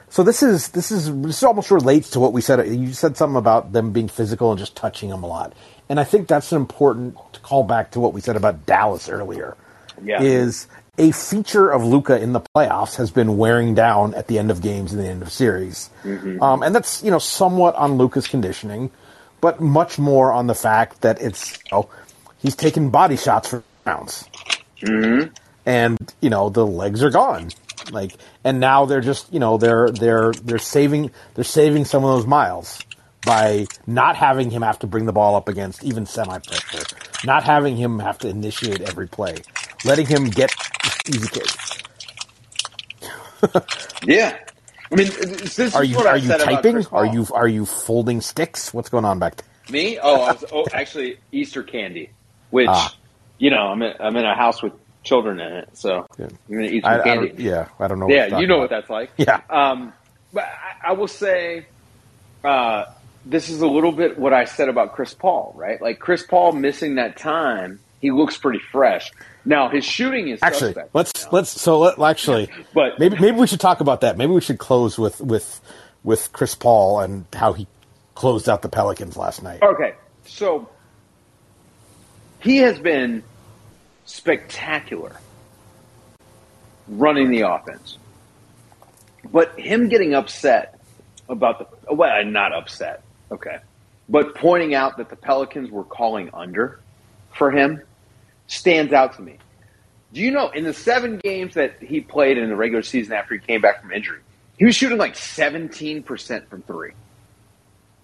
So 0.10 0.22
this 0.22 0.44
is 0.44 0.70
this 0.70 0.92
is 0.92 1.12
this 1.24 1.42
almost 1.42 1.72
relates 1.72 2.12
to 2.12 2.20
what 2.20 2.32
we 2.32 2.40
said. 2.40 2.66
You 2.68 2.94
said 2.94 3.18
something 3.18 3.36
about 3.38 3.74
them 3.74 3.92
being 3.92 4.08
physical 4.08 4.52
and 4.52 4.60
just 4.60 4.76
touching 4.76 5.10
him 5.10 5.24
a 5.24 5.28
lot, 5.28 5.54
and 5.90 6.00
I 6.00 6.04
think 6.04 6.28
that's 6.28 6.52
an 6.52 6.58
important 6.58 7.18
to 7.34 7.40
call 7.40 7.64
back 7.64 7.92
to 7.92 8.00
what 8.00 8.14
we 8.14 8.22
said 8.22 8.36
about 8.36 8.68
Dallas 8.68 9.10
earlier. 9.10 9.58
Yeah. 10.04 10.22
Is 10.22 10.68
a 10.98 11.12
feature 11.12 11.70
of 11.70 11.84
Luka 11.84 12.20
in 12.22 12.34
the 12.34 12.42
playoffs 12.42 12.96
has 12.96 13.12
been 13.12 13.38
wearing 13.38 13.76
down 13.76 14.14
at 14.14 14.28
the 14.28 14.40
end 14.40 14.52
of 14.52 14.62
games 14.62 14.94
and 14.94 15.02
the 15.02 15.08
end 15.08 15.22
of 15.22 15.32
series, 15.32 15.90
um, 16.42 16.64
and 16.64 16.74
that's 16.74 17.04
you 17.04 17.12
know 17.12 17.20
somewhat 17.20 17.76
on 17.76 17.94
Luka's 17.98 18.28
conditioning, 18.28 18.92
but 19.42 19.60
much 19.62 20.00
more 20.00 20.32
on 20.32 20.48
the 20.48 20.56
fact 20.56 21.02
that 21.02 21.22
it's 21.22 21.58
you 21.66 21.72
know, 21.72 21.90
he's 22.38 22.56
taken 22.56 22.90
body 22.90 23.18
shots 23.18 23.50
for 23.50 23.64
rounds. 23.86 24.26
And 25.66 25.98
you 26.22 26.30
know 26.30 26.50
the 26.50 26.66
legs 26.66 27.04
are 27.04 27.10
gone. 27.10 27.50
Like 27.92 28.16
and 28.44 28.60
now 28.60 28.86
they're 28.86 29.02
just 29.02 29.32
you 29.34 29.40
know 29.40 29.58
they're 29.58 29.90
they're 29.90 30.32
they're 30.34 30.60
saving 30.60 31.12
they're 31.34 31.44
saving 31.44 31.86
some 31.86 32.04
of 32.04 32.16
those 32.16 32.26
miles 32.26 32.82
by 33.26 33.66
not 33.88 34.16
having 34.16 34.52
him 34.52 34.62
have 34.62 34.80
to 34.80 34.88
bring 34.88 35.06
the 35.06 35.12
ball 35.12 35.36
up 35.36 35.50
against 35.50 35.84
even 35.84 36.06
semi 36.06 36.38
pressure 36.40 36.86
not 37.26 37.44
having 37.44 37.76
him 37.76 38.00
have 38.00 38.20
to 38.20 38.28
initiate 38.30 38.82
every 38.82 39.08
play 39.08 39.36
letting 39.84 40.06
him 40.06 40.26
get 40.26 40.54
easy 41.10 41.28
kicks 41.28 41.84
Yeah. 44.06 44.38
I 44.92 44.96
mean, 44.96 45.08
this 45.08 45.60
is 45.60 45.76
are 45.76 45.84
you 45.84 45.96
what 45.98 46.08
I 46.08 46.12
are 46.12 46.18
you 46.18 46.28
said 46.28 46.40
typing 46.42 46.86
are 46.92 47.06
you 47.06 47.28
are 47.34 47.48
you 47.48 47.66
folding 47.66 48.22
sticks 48.22 48.74
what's 48.74 48.90
going 48.90 49.06
on 49.06 49.20
back 49.20 49.36
there 49.38 49.46
Me? 49.70 49.98
Oh, 50.02 50.22
I 50.22 50.32
was, 50.34 50.46
oh, 50.52 50.66
actually, 50.74 51.18
Easter 51.32 51.64
candy, 51.64 52.12
which 52.52 52.68
Ah. 52.70 52.96
you 53.40 53.50
know, 53.50 53.58
I'm 53.68 53.82
in, 53.82 53.94
I'm 54.00 54.16
in 54.16 54.26
a 54.26 54.36
house 54.36 54.62
with 54.62 54.74
children 55.04 55.40
in 55.40 55.54
it, 55.54 55.70
so 55.74 56.06
Yeah. 56.18 56.28
you're 56.48 56.62
gonna 56.62 56.72
eat 56.72 56.84
some 56.84 56.94
I, 56.94 57.00
I 57.00 57.04
candy. 57.04 57.28
don't, 57.30 57.40
yeah, 57.40 57.68
I 57.80 57.88
don't 57.88 58.00
know. 58.00 58.10
yeah, 58.10 58.40
you 58.40 58.48
know 58.48 58.56
about. 58.56 58.62
what 58.62 58.70
that's 58.70 58.90
like. 58.90 59.12
Yeah. 59.18 59.42
Um, 59.50 59.94
but 60.34 60.44
I, 60.44 60.90
I 60.90 60.92
will 60.94 61.08
say, 61.08 61.66
uh, 62.44 62.86
this 63.26 63.50
is 63.50 63.62
a 63.62 63.68
little 63.68 63.92
bit 63.92 64.20
what 64.20 64.34
I 64.34 64.46
said 64.46 64.70
about 64.70 64.94
Chris 64.94 65.14
Paul, 65.16 65.54
right? 65.58 65.82
Like 65.82 65.98
Chris 66.00 66.24
Paul 66.24 66.52
missing 66.54 66.96
that 66.96 67.18
time, 67.18 67.80
he 68.06 68.12
looks 68.12 68.38
pretty 68.38 68.60
fresh. 68.72 69.12
Now 69.46 69.68
his 69.68 69.84
shooting 69.84 70.28
is 70.28 70.40
Actually, 70.44 70.74
suspect. 70.74 70.94
let's 70.94 71.32
let's 71.32 71.50
so 71.50 71.80
let, 71.80 72.00
actually, 72.00 72.50
But- 72.74 73.00
maybe 73.00 73.18
maybe 73.20 73.38
we 73.38 73.48
should 73.48 73.60
talk 73.60 73.80
about 73.80 74.02
that. 74.02 74.16
Maybe 74.16 74.32
we 74.32 74.42
should 74.42 74.60
close 74.60 74.96
with 74.96 75.20
with 75.20 75.60
with 76.04 76.32
Chris 76.32 76.54
Paul 76.54 77.00
and 77.00 77.26
how 77.34 77.54
he 77.54 77.66
closed 78.14 78.48
out 78.48 78.62
the 78.62 78.70
Pelicans 78.70 79.18
last 79.18 79.42
night. 79.42 79.64
Okay, 79.64 79.96
so 80.26 80.70
he 82.42 82.58
has 82.58 82.78
been 82.78 83.24
spectacular 84.06 85.16
running 86.88 87.32
the 87.32 87.42
offense, 87.42 87.98
but 89.32 89.60
him 89.60 89.90
getting 89.90 90.14
upset 90.14 90.80
about 91.28 91.58
the 91.88 91.96
well, 91.96 92.24
not 92.24 92.54
upset, 92.54 93.02
okay, 93.32 93.58
but 94.08 94.36
pointing 94.36 94.76
out 94.76 94.98
that 94.98 95.10
the 95.10 95.16
Pelicans 95.16 95.72
were 95.72 95.84
calling 95.84 96.30
under 96.36 96.80
for 97.34 97.50
him 97.52 97.82
stands 98.48 98.94
out 98.94 99.16
to 99.16 99.22
me. 99.22 99.38
Do 100.14 100.22
you 100.22 100.32
know 100.32 100.50
in 100.50 100.64
the 100.64 100.74
seven 100.74 101.18
games 101.18 101.56
that 101.56 101.82
he 101.82 102.02
played 102.02 102.38
in 102.38 102.50
the 102.50 102.56
regular 102.56 102.84
season 102.84 103.14
after 103.14 103.34
he 103.34 103.40
came 103.40 103.62
back 103.62 103.82
from 103.82 103.92
injury, 103.92 104.20
he 104.58 104.66
was 104.66 104.76
shooting 104.76 104.98
like 104.98 105.16
seventeen 105.16 106.04
percent 106.04 106.50
from 106.50 106.62
three 106.62 106.92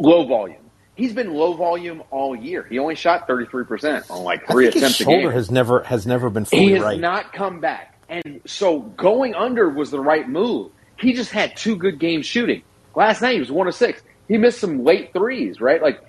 low 0.02 0.26
volume. 0.26 0.58
He's 0.96 1.14
been 1.14 1.34
low 1.34 1.54
volume 1.54 2.04
all 2.12 2.36
year. 2.36 2.64
He 2.64 2.78
only 2.78 2.96
shot 2.96 3.28
33% 3.28 4.12
on 4.12 4.24
like 4.24 4.48
three 4.48 4.66
his 4.66 4.76
attempts 4.76 5.00
a 5.00 5.04
shoulder 5.06 5.32
has 5.32 5.50
never 5.50 5.84
has 5.84 6.06
never 6.06 6.30
been 6.30 6.46
fully 6.46 6.66
he 6.66 6.72
has 6.74 6.82
right. 6.82 7.00
not 7.00 7.34
come 7.34 7.60
back. 7.60 7.98
And 8.10 8.42
so 8.46 8.82
going 8.82 9.34
under 9.34 9.70
was 9.70 9.90
the 9.90 10.00
right 10.00 10.28
move. 10.28 10.72
He 10.98 11.14
just 11.14 11.32
had 11.32 11.56
two 11.56 11.78
good 11.78 11.98
games 11.98 12.26
shooting. 12.26 12.62
Last 12.94 13.22
night 13.22 13.36
he 13.36 13.40
was 13.40 13.52
one 13.52 13.68
of 13.68 13.76
six. 13.76 14.02
He 14.28 14.38
missed 14.38 14.60
some 14.60 14.84
late 14.84 15.14
threes, 15.14 15.62
right? 15.62 15.82
Like 15.82 16.02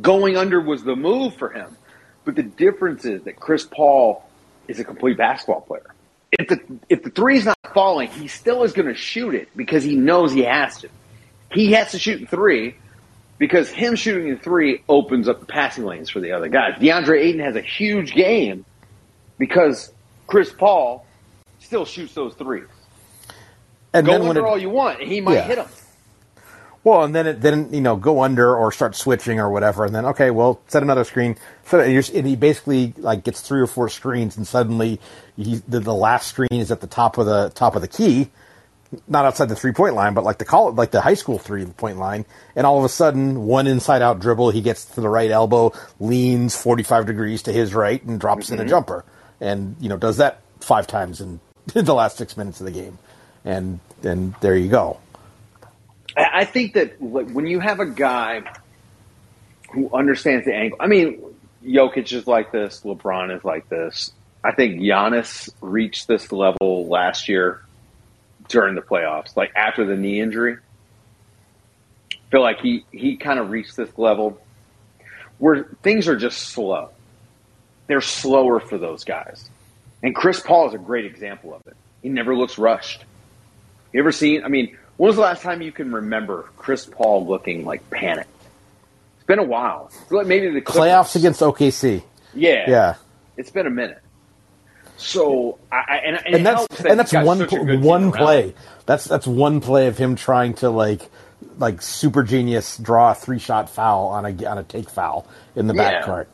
going 0.00 0.36
under 0.36 0.60
was 0.60 0.82
the 0.82 0.96
move 0.96 1.36
for 1.36 1.50
him. 1.50 1.76
But 2.30 2.36
the 2.36 2.42
difference 2.44 3.04
is 3.04 3.24
that 3.24 3.34
Chris 3.40 3.66
Paul 3.68 4.22
is 4.68 4.78
a 4.78 4.84
complete 4.84 5.16
basketball 5.16 5.62
player. 5.62 5.92
If 6.30 6.46
the 6.46 6.60
if 6.88 7.02
the 7.02 7.10
three's 7.10 7.44
not 7.44 7.58
falling, 7.74 8.08
he 8.08 8.28
still 8.28 8.62
is 8.62 8.72
going 8.72 8.86
to 8.86 8.94
shoot 8.94 9.34
it 9.34 9.48
because 9.56 9.82
he 9.82 9.96
knows 9.96 10.32
he 10.32 10.44
has 10.44 10.78
to. 10.82 10.88
He 11.50 11.72
has 11.72 11.90
to 11.90 11.98
shoot 11.98 12.28
three 12.30 12.76
because 13.38 13.68
him 13.68 13.96
shooting 13.96 14.30
the 14.32 14.38
three 14.38 14.84
opens 14.88 15.28
up 15.28 15.40
the 15.40 15.46
passing 15.46 15.84
lanes 15.84 16.08
for 16.08 16.20
the 16.20 16.30
other 16.30 16.46
guys. 16.48 16.74
DeAndre 16.78 17.20
Ayton 17.20 17.40
has 17.40 17.56
a 17.56 17.62
huge 17.62 18.12
game 18.12 18.64
because 19.36 19.92
Chris 20.28 20.52
Paul 20.52 21.04
still 21.58 21.84
shoots 21.84 22.14
those 22.14 22.34
threes. 22.34 22.68
and 23.92 24.06
Go 24.06 24.12
then 24.12 24.20
when 24.20 24.28
under 24.36 24.46
it, 24.46 24.48
all 24.48 24.56
you 24.58 24.70
want, 24.70 25.00
and 25.00 25.10
he 25.10 25.20
might 25.20 25.34
Yeah. 25.34 25.46
hit 25.48 25.56
them. 25.56 25.68
Well, 26.82 27.02
and 27.02 27.14
then 27.14 27.26
it, 27.26 27.40
then 27.42 27.72
you 27.72 27.80
know 27.80 27.96
go 27.96 28.22
under 28.22 28.56
or 28.56 28.72
start 28.72 28.96
switching 28.96 29.38
or 29.38 29.50
whatever, 29.50 29.84
and 29.84 29.94
then 29.94 30.06
okay, 30.06 30.30
well 30.30 30.60
set 30.66 30.82
another 30.82 31.04
screen. 31.04 31.36
So 31.66 31.80
and, 31.80 32.26
he 32.26 32.36
basically 32.36 32.94
like 32.96 33.24
gets 33.24 33.42
three 33.42 33.60
or 33.60 33.66
four 33.66 33.88
screens, 33.88 34.36
and 34.36 34.46
suddenly 34.46 35.00
he, 35.36 35.56
the, 35.68 35.80
the 35.80 35.94
last 35.94 36.28
screen 36.28 36.48
is 36.52 36.70
at 36.70 36.80
the 36.80 36.86
top 36.86 37.18
of 37.18 37.26
the 37.26 37.50
top 37.54 37.76
of 37.76 37.82
the 37.82 37.88
key, 37.88 38.30
not 39.06 39.26
outside 39.26 39.50
the 39.50 39.56
three 39.56 39.72
point 39.72 39.94
line, 39.94 40.14
but 40.14 40.24
like 40.24 40.38
the 40.38 40.46
call 40.46 40.72
like 40.72 40.90
the 40.90 41.02
high 41.02 41.14
school 41.14 41.38
three 41.38 41.66
point 41.66 41.98
line, 41.98 42.24
and 42.56 42.66
all 42.66 42.78
of 42.78 42.84
a 42.84 42.88
sudden 42.88 43.44
one 43.44 43.66
inside 43.66 44.00
out 44.00 44.18
dribble, 44.18 44.50
he 44.50 44.62
gets 44.62 44.86
to 44.86 45.02
the 45.02 45.08
right 45.08 45.30
elbow, 45.30 45.72
leans 45.98 46.56
forty 46.56 46.82
five 46.82 47.04
degrees 47.04 47.42
to 47.42 47.52
his 47.52 47.74
right, 47.74 48.02
and 48.04 48.18
drops 48.18 48.48
in 48.48 48.58
a 48.58 48.62
mm-hmm. 48.62 48.70
jumper, 48.70 49.04
and 49.38 49.76
you 49.80 49.90
know 49.90 49.98
does 49.98 50.16
that 50.16 50.40
five 50.60 50.86
times 50.86 51.20
in, 51.20 51.40
in 51.74 51.84
the 51.84 51.94
last 51.94 52.16
six 52.16 52.38
minutes 52.38 52.58
of 52.60 52.64
the 52.64 52.72
game, 52.72 52.98
and 53.44 53.80
and 54.02 54.34
there 54.40 54.56
you 54.56 54.70
go. 54.70 54.98
I 56.16 56.44
think 56.44 56.74
that 56.74 57.00
when 57.00 57.46
you 57.46 57.60
have 57.60 57.80
a 57.80 57.86
guy 57.86 58.42
who 59.72 59.90
understands 59.94 60.44
the 60.46 60.54
angle, 60.54 60.78
I 60.80 60.86
mean, 60.86 61.22
Jokic 61.64 62.12
is 62.12 62.26
like 62.26 62.52
this, 62.52 62.80
LeBron 62.84 63.36
is 63.36 63.44
like 63.44 63.68
this. 63.68 64.12
I 64.42 64.52
think 64.52 64.80
Giannis 64.80 65.50
reached 65.60 66.08
this 66.08 66.32
level 66.32 66.86
last 66.88 67.28
year 67.28 67.60
during 68.48 68.74
the 68.74 68.80
playoffs, 68.80 69.36
like 69.36 69.52
after 69.54 69.84
the 69.84 69.96
knee 69.96 70.20
injury. 70.20 70.56
I 72.12 72.30
feel 72.30 72.42
like 72.42 72.60
he, 72.60 72.84
he 72.90 73.16
kind 73.16 73.38
of 73.38 73.50
reached 73.50 73.76
this 73.76 73.90
level 73.98 74.40
where 75.38 75.64
things 75.82 76.08
are 76.08 76.16
just 76.16 76.38
slow. 76.38 76.90
They're 77.86 78.00
slower 78.00 78.60
for 78.60 78.78
those 78.78 79.04
guys. 79.04 79.50
And 80.02 80.14
Chris 80.14 80.40
Paul 80.40 80.68
is 80.68 80.74
a 80.74 80.78
great 80.78 81.04
example 81.04 81.54
of 81.54 81.66
it. 81.66 81.76
He 82.02 82.08
never 82.08 82.34
looks 82.34 82.56
rushed. 82.56 83.04
You 83.92 84.00
ever 84.00 84.12
seen? 84.12 84.44
I 84.44 84.48
mean, 84.48 84.76
when 85.00 85.06
was 85.06 85.16
the 85.16 85.22
last 85.22 85.40
time 85.42 85.62
you 85.62 85.72
can 85.72 85.92
remember 85.92 86.50
Chris 86.58 86.84
Paul 86.84 87.26
looking 87.26 87.64
like 87.64 87.88
panicked? 87.88 88.28
It's 89.16 89.24
been 89.26 89.38
a 89.38 89.42
while. 89.44 89.90
Like 90.10 90.26
Maybe 90.26 90.50
the 90.50 90.60
Clippers. 90.60 90.90
Playoffs 90.90 91.16
against 91.16 91.40
OKC. 91.40 92.02
Yeah, 92.34 92.68
Yeah. 92.68 92.94
It's 93.38 93.50
been 93.50 93.66
a 93.66 93.70
minute. 93.70 94.02
So 94.98 95.58
I, 95.72 96.02
and, 96.04 96.16
and, 96.26 96.34
and 96.36 96.46
that's 96.46 96.66
that 96.76 96.86
and 96.90 97.00
that's 97.00 97.12
one 97.14 97.46
pl- 97.46 97.78
one 97.80 98.12
play. 98.12 98.54
That's 98.84 99.04
that's 99.06 99.26
one 99.26 99.62
play 99.62 99.86
of 99.86 99.96
him 99.96 100.16
trying 100.16 100.52
to 100.56 100.68
like 100.68 101.00
like 101.56 101.80
super 101.80 102.22
genius 102.22 102.76
draw 102.76 103.12
a 103.12 103.14
three 103.14 103.38
shot 103.38 103.70
foul 103.70 104.08
on 104.08 104.26
a 104.26 104.44
on 104.46 104.58
a 104.58 104.64
take 104.64 104.90
foul 104.90 105.26
in 105.56 105.66
the 105.66 105.74
Yeah. 105.74 106.02
backcourt. 106.02 106.26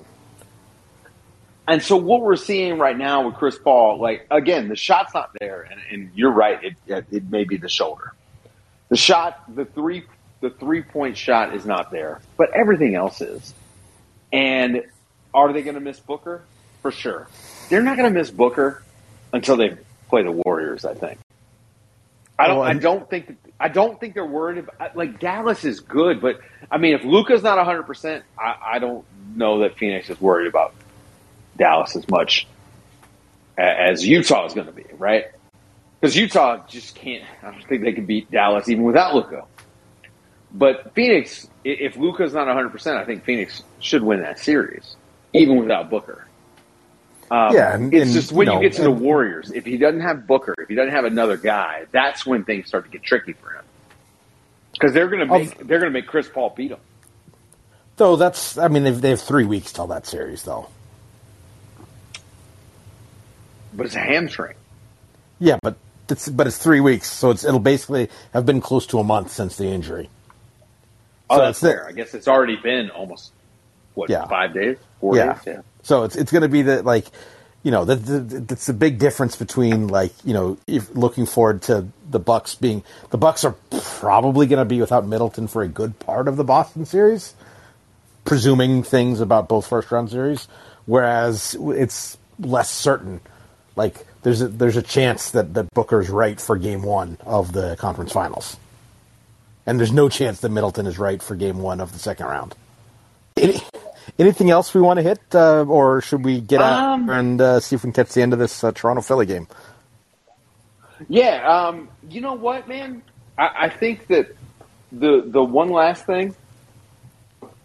And 1.68 1.80
so 1.80 1.96
what 1.96 2.22
we're 2.22 2.34
seeing 2.34 2.78
right 2.80 2.98
now 2.98 3.26
with 3.26 3.36
Chris 3.36 3.56
Paul, 3.56 4.00
like 4.00 4.26
again, 4.32 4.66
the 4.68 4.74
shot's 4.76 5.14
not 5.14 5.30
there, 5.38 5.62
and, 5.70 5.80
and 5.92 6.10
you're 6.16 6.32
right. 6.32 6.58
It, 6.64 6.74
it 6.88 7.06
it 7.12 7.30
may 7.30 7.44
be 7.44 7.58
the 7.58 7.68
shoulder. 7.68 8.12
The 8.88 8.96
shot, 8.96 9.54
the 9.54 9.64
three, 9.64 10.04
the 10.40 10.50
three 10.50 10.82
point 10.82 11.16
shot 11.16 11.54
is 11.54 11.66
not 11.66 11.90
there, 11.90 12.20
but 12.36 12.50
everything 12.54 12.94
else 12.94 13.20
is. 13.20 13.54
And 14.32 14.82
are 15.34 15.52
they 15.52 15.62
going 15.62 15.74
to 15.74 15.80
miss 15.80 16.00
Booker? 16.00 16.44
For 16.82 16.90
sure. 16.90 17.28
They're 17.68 17.82
not 17.82 17.96
going 17.96 18.12
to 18.12 18.18
miss 18.18 18.30
Booker 18.30 18.82
until 19.32 19.56
they 19.56 19.76
play 20.08 20.22
the 20.22 20.32
Warriors. 20.32 20.84
I 20.84 20.94
think. 20.94 21.18
I 22.38 22.48
don't. 22.48 22.66
I 22.66 22.74
don't 22.74 23.08
think. 23.08 23.28
That, 23.28 23.36
I 23.58 23.68
don't 23.68 23.98
think 23.98 24.14
they're 24.14 24.24
worried. 24.24 24.58
About, 24.58 24.96
like 24.96 25.18
Dallas 25.18 25.64
is 25.64 25.80
good, 25.80 26.20
but 26.20 26.40
I 26.70 26.78
mean, 26.78 26.94
if 26.94 27.04
Luka's 27.04 27.42
not 27.42 27.56
100, 27.56 27.84
percent 27.84 28.24
I, 28.38 28.56
I 28.74 28.78
don't 28.78 29.04
know 29.34 29.60
that 29.60 29.76
Phoenix 29.76 30.10
is 30.10 30.20
worried 30.20 30.46
about 30.46 30.74
Dallas 31.56 31.96
as 31.96 32.08
much 32.08 32.46
as 33.58 34.06
Utah 34.06 34.46
is 34.46 34.54
going 34.54 34.66
to 34.66 34.72
be, 34.72 34.84
right? 34.98 35.26
Because 36.06 36.16
Utah 36.18 36.64
just 36.68 36.94
can't. 36.94 37.24
I 37.42 37.50
don't 37.50 37.66
think 37.66 37.82
they 37.82 37.92
can 37.92 38.06
beat 38.06 38.30
Dallas 38.30 38.68
even 38.68 38.84
without 38.84 39.12
Luka. 39.12 39.44
But 40.52 40.94
Phoenix, 40.94 41.48
if 41.64 41.96
Luka's 41.96 42.32
not 42.32 42.46
100, 42.46 42.70
percent 42.70 42.96
I 42.96 43.04
think 43.04 43.24
Phoenix 43.24 43.64
should 43.80 44.04
win 44.04 44.20
that 44.20 44.38
series, 44.38 44.94
even 45.32 45.56
without 45.56 45.90
Booker. 45.90 46.24
Um, 47.28 47.52
Yeah, 47.52 47.74
and- 47.74 47.92
it's 47.92 48.04
and, 48.04 48.12
just 48.12 48.30
when 48.30 48.46
you 48.46 48.54
you, 48.54 48.60
get 48.60 48.74
to 48.74 48.82
the 48.82 48.90
Warriors. 48.92 49.50
If 49.50 49.64
he 49.64 49.78
doesn't 49.78 50.00
have 50.00 50.28
Booker, 50.28 50.54
if 50.58 50.68
he 50.68 50.76
doesn't 50.76 50.92
have 50.92 51.06
another 51.06 51.36
guy, 51.36 51.86
that's 51.90 52.24
when 52.24 52.44
things 52.44 52.68
start 52.68 52.84
to 52.84 52.90
get 52.92 53.02
tricky 53.02 53.32
for 53.32 53.50
him. 53.50 53.64
Because 54.74 54.92
they're 54.92 55.08
going 55.08 55.26
to 55.26 55.38
make 55.38 55.58
they're 55.58 55.80
going 55.80 55.92
to 55.92 55.98
make 55.98 56.06
Chris 56.06 56.28
Paul 56.28 56.54
beat 56.56 56.70
him. 56.70 56.78
Though 57.96 58.14
that's 58.14 58.58
I 58.58 58.68
mean 58.68 58.84
they've, 58.84 59.00
they 59.00 59.10
have 59.10 59.20
three 59.22 59.44
weeks 59.44 59.72
till 59.72 59.88
that 59.88 60.06
series 60.06 60.44
though. 60.44 60.68
But 63.72 63.86
it's 63.86 63.96
a 63.96 64.00
hamstring. 64.00 64.54
Yeah, 65.38 65.58
but 65.60 65.76
it's 66.08 66.28
but 66.28 66.46
it's 66.46 66.58
three 66.58 66.80
weeks, 66.80 67.10
so 67.10 67.30
it's 67.30 67.44
it'll 67.44 67.58
basically 67.60 68.08
have 68.32 68.46
been 68.46 68.60
close 68.60 68.86
to 68.88 68.98
a 68.98 69.04
month 69.04 69.32
since 69.32 69.56
the 69.56 69.66
injury. 69.66 70.08
Oh, 71.28 71.36
So 71.38 71.42
that's 71.44 71.62
it's- 71.62 71.72
fair. 71.78 71.88
I 71.88 71.92
guess 71.92 72.14
it's 72.14 72.28
already 72.28 72.56
been 72.56 72.90
almost 72.90 73.32
what 73.94 74.10
Yeah. 74.10 74.26
five 74.26 74.54
days, 74.54 74.76
four 75.00 75.16
Yeah. 75.16 75.32
days. 75.34 75.42
Yeah. 75.46 75.60
So 75.82 76.04
it's 76.04 76.16
it's 76.16 76.30
going 76.32 76.42
to 76.42 76.48
be 76.48 76.62
the 76.62 76.82
like, 76.82 77.06
you 77.62 77.70
know, 77.70 77.84
that 77.84 78.46
that's 78.48 78.66
the 78.66 78.72
big 78.72 78.98
difference 78.98 79.36
between 79.36 79.88
like 79.88 80.12
you 80.24 80.34
know 80.34 80.56
if 80.66 80.94
looking 80.94 81.26
forward 81.26 81.62
to 81.62 81.86
the 82.10 82.18
Bucks 82.20 82.54
being 82.54 82.84
the 83.10 83.18
Bucks 83.18 83.44
are 83.44 83.54
probably 83.98 84.46
going 84.46 84.58
to 84.60 84.64
be 84.64 84.80
without 84.80 85.06
Middleton 85.06 85.48
for 85.48 85.62
a 85.62 85.68
good 85.68 85.98
part 85.98 86.28
of 86.28 86.36
the 86.36 86.44
Boston 86.44 86.84
series, 86.86 87.34
presuming 88.24 88.82
things 88.82 89.20
about 89.20 89.48
both 89.48 89.66
first 89.66 89.90
round 89.90 90.10
series, 90.10 90.46
whereas 90.86 91.56
it's 91.60 92.16
less 92.38 92.70
certain. 92.70 93.20
Like 93.76 94.06
there's 94.26 94.42
a, 94.42 94.48
there's 94.48 94.76
a 94.76 94.82
chance 94.82 95.30
that 95.30 95.54
that 95.54 95.72
Booker's 95.72 96.10
right 96.10 96.40
for 96.40 96.56
Game 96.56 96.82
One 96.82 97.16
of 97.24 97.52
the 97.52 97.76
conference 97.76 98.10
finals, 98.10 98.56
and 99.66 99.78
there's 99.78 99.92
no 99.92 100.08
chance 100.08 100.40
that 100.40 100.48
Middleton 100.48 100.88
is 100.88 100.98
right 100.98 101.22
for 101.22 101.36
Game 101.36 101.58
One 101.58 101.80
of 101.80 101.92
the 101.92 102.00
second 102.00 102.26
round. 102.26 102.56
Any, 103.36 103.60
anything 104.18 104.50
else 104.50 104.74
we 104.74 104.80
want 104.80 104.96
to 104.96 105.04
hit, 105.04 105.20
uh, 105.32 105.62
or 105.62 106.00
should 106.00 106.24
we 106.24 106.40
get 106.40 106.60
out 106.60 106.94
Um, 106.94 107.08
and 107.08 107.40
uh, 107.40 107.60
see 107.60 107.76
if 107.76 107.84
we 107.84 107.92
can 107.92 108.04
catch 108.04 108.14
the 108.14 108.22
end 108.22 108.32
of 108.32 108.40
this 108.40 108.64
uh, 108.64 108.72
Toronto 108.72 109.00
Philly 109.00 109.26
game? 109.26 109.46
Yeah. 111.08 111.48
Um, 111.48 111.88
you 112.10 112.20
know 112.20 112.34
what, 112.34 112.66
man? 112.66 113.02
I, 113.38 113.66
I 113.66 113.68
think 113.68 114.08
that 114.08 114.34
the 114.90 115.22
the 115.24 115.44
one 115.44 115.68
last 115.70 116.04
thing 116.04 116.34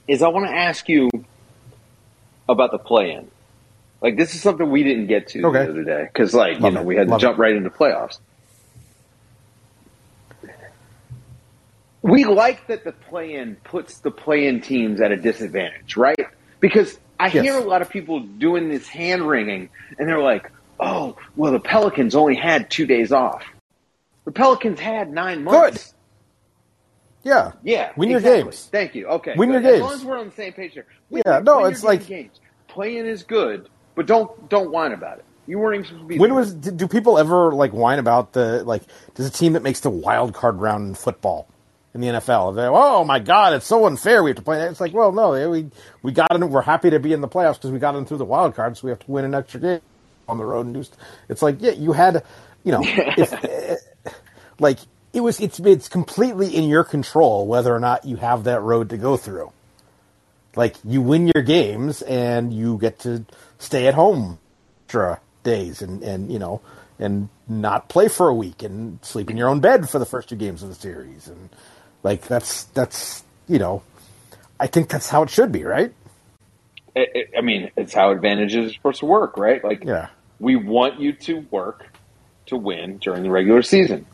is 0.07 0.22
I 0.22 0.28
want 0.28 0.45
to 0.45 0.55
ask 0.55 0.88
you 0.88 1.09
about 2.47 2.70
the 2.70 2.78
play 2.78 3.14
in 3.14 3.32
Like 4.02 4.18
this 4.18 4.34
is 4.34 4.41
something 4.41 4.70
we 4.70 4.84
didn't 4.84 5.08
get 5.08 5.28
to 5.30 5.43
Okay. 5.45 5.66
the 5.66 5.70
other 5.72 5.84
day 5.84 6.04
because, 6.12 6.34
like, 6.34 6.60
Love 6.60 6.72
you 6.72 6.76
know, 6.76 6.82
it. 6.82 6.86
we 6.88 6.95
had 6.95 7.06
to 7.08 7.12
Love 7.12 7.22
jump 7.22 7.38
right 7.38 7.56
into 7.56 7.70
playoffs. 7.70 8.20
We 12.02 12.26
like 12.26 12.66
that 12.68 12.84
the 12.84 12.93
play-in 12.93 13.58
puts 13.64 13.99
the 13.99 14.10
play-in 14.10 14.62
teams 14.62 14.99
at 15.02 15.12
a 15.12 15.18
disadvantage, 15.18 15.97
right? 15.97 16.18
Because 16.60 16.99
I 17.20 17.26
Yes. 17.28 17.43
hear 17.43 17.58
a 17.60 17.64
lot 17.64 17.84
of 17.84 17.89
people 17.91 18.22
doing 18.22 18.70
this 18.70 18.88
hand 18.88 19.28
wringing, 19.28 19.70
and 19.99 20.10
they're 20.10 20.18
like, 20.22 20.52
"Oh, 20.80 21.16
well, 21.36 21.52
the 21.52 21.60
Pelicans 21.60 22.16
only 22.16 22.34
had 22.36 22.72
two 22.72 22.88
days 22.88 23.12
off. 23.12 23.43
The 24.26 24.32
Pelicans 24.32 24.80
had 24.80 25.12
nine 25.14 25.43
months." 25.43 25.93
Good. 27.24 27.30
Yeah. 27.30 27.52
Yeah, 27.62 27.91
Win 27.95 28.10
your 28.10 28.20
games. 28.20 28.68
Thank 28.72 28.95
you. 28.95 29.06
Okay, 29.06 29.36
Win 29.38 29.52
good. 29.52 29.64
your 29.64 29.74
As 29.76 29.80
long 29.82 29.89
games. 29.91 30.02
as 30.02 30.08
we're 30.08 30.18
on 30.18 30.26
the 30.30 30.32
same 30.36 30.54
page 30.54 30.74
here. 30.74 30.88
Win 31.12 31.22
Yeah, 31.24 31.39
no, 31.39 31.66
it's 31.66 31.84
like- 31.84 32.08
games. 32.08 32.39
playing 32.68 33.06
is 33.06 33.22
good, 33.22 33.70
but 33.96 34.06
don't 34.06 34.50
don't 34.50 34.72
whine 34.72 34.92
about 34.92 35.20
it. 35.20 35.26
You 35.48 35.60
weren't 35.60 35.76
even 35.76 35.86
supposed 35.86 36.04
to 36.04 36.08
be. 36.08 36.20
When 36.20 36.30
there. 36.30 36.39
was 36.39 36.54
do 36.54 36.72
do 36.72 36.88
people 36.88 37.18
ever 37.18 37.52
like 37.52 37.72
whine 37.72 38.00
about 38.00 38.34
the 38.34 38.64
like 38.64 38.84
does 39.16 39.26
a 39.26 39.32
team 39.32 39.54
that 39.54 39.64
makes 39.64 39.80
the 39.82 39.89
wild 39.89 40.34
card 40.34 40.60
round 40.60 40.88
in 40.89 40.96
football 40.96 41.48
in 41.94 42.02
the 42.02 42.08
NFL? 42.08 42.56
They, 42.56 42.66
oh 42.66 43.04
my 43.04 43.20
god, 43.20 43.54
it's 43.54 43.66
so 43.66 43.86
unfair. 43.86 44.24
We 44.24 44.30
have 44.30 44.38
to 44.38 44.44
play. 44.44 44.62
It's 44.64 44.80
like, 44.80 44.94
well, 44.94 45.12
no, 45.12 45.50
we 45.50 45.70
we 46.04 46.12
got 46.12 46.34
in. 46.34 46.50
We're 46.50 46.62
happy 46.62 46.89
to 46.92 47.00
be 47.00 47.12
in 47.14 47.22
the 47.22 47.28
playoffs 47.28 47.56
because 47.56 47.72
we 47.72 47.80
got 47.80 47.96
in 47.96 48.06
through 48.06 48.18
the 48.20 48.26
wild 48.26 48.56
card, 48.56 48.78
so 48.78 48.86
we 48.86 48.92
have 48.92 49.00
to 49.00 49.12
win 49.12 49.26
an 49.26 49.34
extra 49.36 49.60
game 49.60 49.82
on 50.28 50.38
the 50.38 50.46
road 50.46 50.66
and 50.68 50.76
do. 50.76 50.84
st- 50.84 50.98
It's 51.28 51.42
like, 51.42 51.58
yeah, 51.60 51.72
you 51.72 51.92
had, 51.92 52.24
you 52.64 52.72
know, 52.72 52.82
if, 52.86 53.34
like 54.60 54.80
it 55.14 55.22
was. 55.22 55.39
It's 55.39 55.60
it's 55.60 55.89
completely 55.89 56.56
in 56.56 56.70
your 56.70 56.84
control 56.84 57.48
whether 57.48 57.76
or 57.76 57.80
not 57.80 58.06
you 58.06 58.18
have 58.18 58.46
that 58.46 58.62
road 58.62 58.89
to 58.92 58.98
go 58.98 59.18
through. 59.18 59.52
Like 60.56 60.76
you 60.84 61.02
win 61.02 61.32
your 61.34 61.43
games 61.43 62.02
and 62.02 62.54
you 62.54 62.78
get 62.78 62.99
to 62.99 63.26
stay 63.60 63.88
at 63.88 63.93
home 63.93 64.38
extra 64.86 65.22
days 65.43 65.82
and 65.82 66.04
and 66.04 66.32
you 66.32 66.38
know 66.38 66.62
and 66.99 67.30
not 67.47 67.88
play 67.89 68.08
for 68.10 68.28
a 68.28 68.34
week 68.34 68.62
and 68.62 68.99
sleep 69.04 69.30
in 69.32 69.38
your 69.38 69.47
own 69.47 69.60
bed 69.62 69.89
for 69.89 69.97
the 69.97 70.06
first 70.06 70.28
two 70.30 70.36
games 70.36 70.62
of 70.62 70.70
the 70.70 70.76
series 70.76 71.28
and 71.30 71.49
like 72.04 72.28
that's 72.28 72.64
that's 72.66 73.24
you 73.47 73.58
know 73.58 73.82
I 74.60 74.68
think 74.68 74.89
that's 74.89 75.10
how 75.10 75.24
it 75.24 75.30
should 75.32 75.52
be, 75.52 75.64
right? 75.64 75.91
I- 76.95 77.08
I- 77.16 77.38
I 77.38 77.41
mean, 77.41 77.72
it's 77.78 77.93
how 77.93 78.12
advantages 78.12 78.70
are 78.70 78.74
supposed 78.74 78.99
to 78.99 79.08
work, 79.08 79.36
right? 79.38 79.64
Like, 79.64 79.84
Yeah. 79.86 80.10
we 80.39 80.56
want 80.56 80.99
you 80.99 81.14
to 81.14 81.39
work 81.49 81.88
to 82.47 82.58
win 82.58 82.97
during 82.99 83.24
the 83.24 83.32
regular 83.32 83.64
season. 83.64 84.06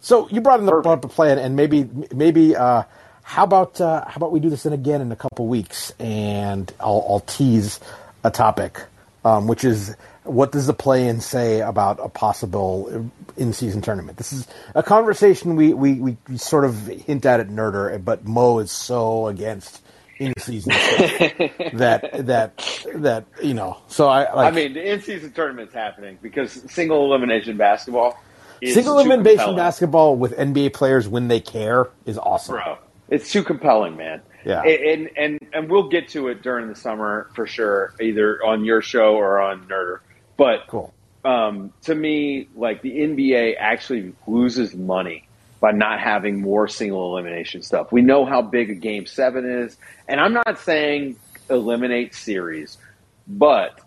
So 0.00 0.28
you 0.30 0.40
brought 0.40 0.60
in 0.60 0.66
the, 0.66 0.72
Perfect. 0.72 0.82
brought 0.84 0.98
up 0.98 1.04
a 1.04 1.08
plan, 1.08 1.38
and 1.38 1.56
maybe 1.56 1.88
maybe 2.14 2.54
uh, 2.56 2.84
how 3.28 3.44
about 3.44 3.78
uh, 3.78 4.06
how 4.06 4.16
about 4.16 4.32
we 4.32 4.40
do 4.40 4.48
this 4.48 4.64
in 4.64 4.72
again 4.72 5.02
in 5.02 5.12
a 5.12 5.16
couple 5.16 5.46
weeks, 5.48 5.92
and 6.00 6.72
I'll, 6.80 7.04
I'll 7.06 7.20
tease 7.20 7.78
a 8.24 8.30
topic, 8.30 8.80
um, 9.22 9.46
which 9.46 9.64
is 9.64 9.94
what 10.24 10.50
does 10.50 10.66
the 10.66 10.72
play-in 10.72 11.20
say 11.20 11.60
about 11.60 11.98
a 12.02 12.08
possible 12.08 13.10
in-season 13.36 13.82
tournament? 13.82 14.16
This 14.16 14.32
is 14.32 14.48
a 14.74 14.82
conversation 14.82 15.56
we, 15.56 15.74
we, 15.74 16.16
we 16.26 16.38
sort 16.38 16.64
of 16.64 16.86
hint 16.86 17.26
at 17.26 17.38
at 17.38 17.48
Nerder, 17.48 18.02
but 18.02 18.24
Mo 18.24 18.60
is 18.60 18.70
so 18.70 19.26
against 19.26 19.82
in-season 20.16 20.70
that 21.74 22.08
that 22.24 22.82
that 22.94 23.26
you 23.42 23.52
know. 23.52 23.76
So 23.88 24.08
I 24.08 24.32
like 24.34 24.54
I 24.54 24.56
mean, 24.56 24.72
the 24.72 24.90
in-season 24.90 25.32
tournament's 25.32 25.74
happening 25.74 26.16
because 26.22 26.64
single 26.72 27.04
elimination 27.04 27.58
basketball. 27.58 28.18
Single 28.64 28.98
elimination 28.98 29.36
compelling. 29.36 29.56
basketball 29.56 30.16
with 30.16 30.34
NBA 30.34 30.72
players 30.72 31.06
when 31.06 31.28
they 31.28 31.40
care 31.40 31.88
is 32.06 32.16
awesome. 32.16 32.54
bro. 32.54 32.78
It's 33.08 33.30
too 33.32 33.42
compelling, 33.42 33.96
man. 33.96 34.22
Yeah. 34.44 34.62
and 34.62 35.10
and 35.16 35.38
and 35.52 35.70
we'll 35.70 35.88
get 35.88 36.08
to 36.10 36.28
it 36.28 36.42
during 36.42 36.68
the 36.68 36.74
summer 36.74 37.28
for 37.34 37.46
sure, 37.46 37.94
either 38.00 38.42
on 38.44 38.64
your 38.64 38.80
show 38.82 39.14
or 39.16 39.40
on 39.40 39.66
Nerder. 39.66 40.00
But 40.36 40.66
Cool. 40.68 40.94
um, 41.24 41.72
to 41.82 41.94
me, 41.94 42.48
like 42.54 42.80
the 42.82 42.90
NBA 43.00 43.56
actually 43.58 44.14
loses 44.26 44.74
money 44.74 45.26
by 45.60 45.72
not 45.72 45.98
having 46.00 46.40
more 46.40 46.68
single 46.68 47.10
elimination 47.12 47.62
stuff. 47.62 47.90
We 47.90 48.00
know 48.02 48.24
how 48.24 48.42
big 48.42 48.70
a 48.70 48.74
game 48.74 49.06
seven 49.06 49.44
is, 49.50 49.76
and 50.06 50.20
I'm 50.20 50.32
not 50.32 50.58
saying 50.60 51.16
eliminate 51.50 52.14
series, 52.14 52.78
but 53.26 53.80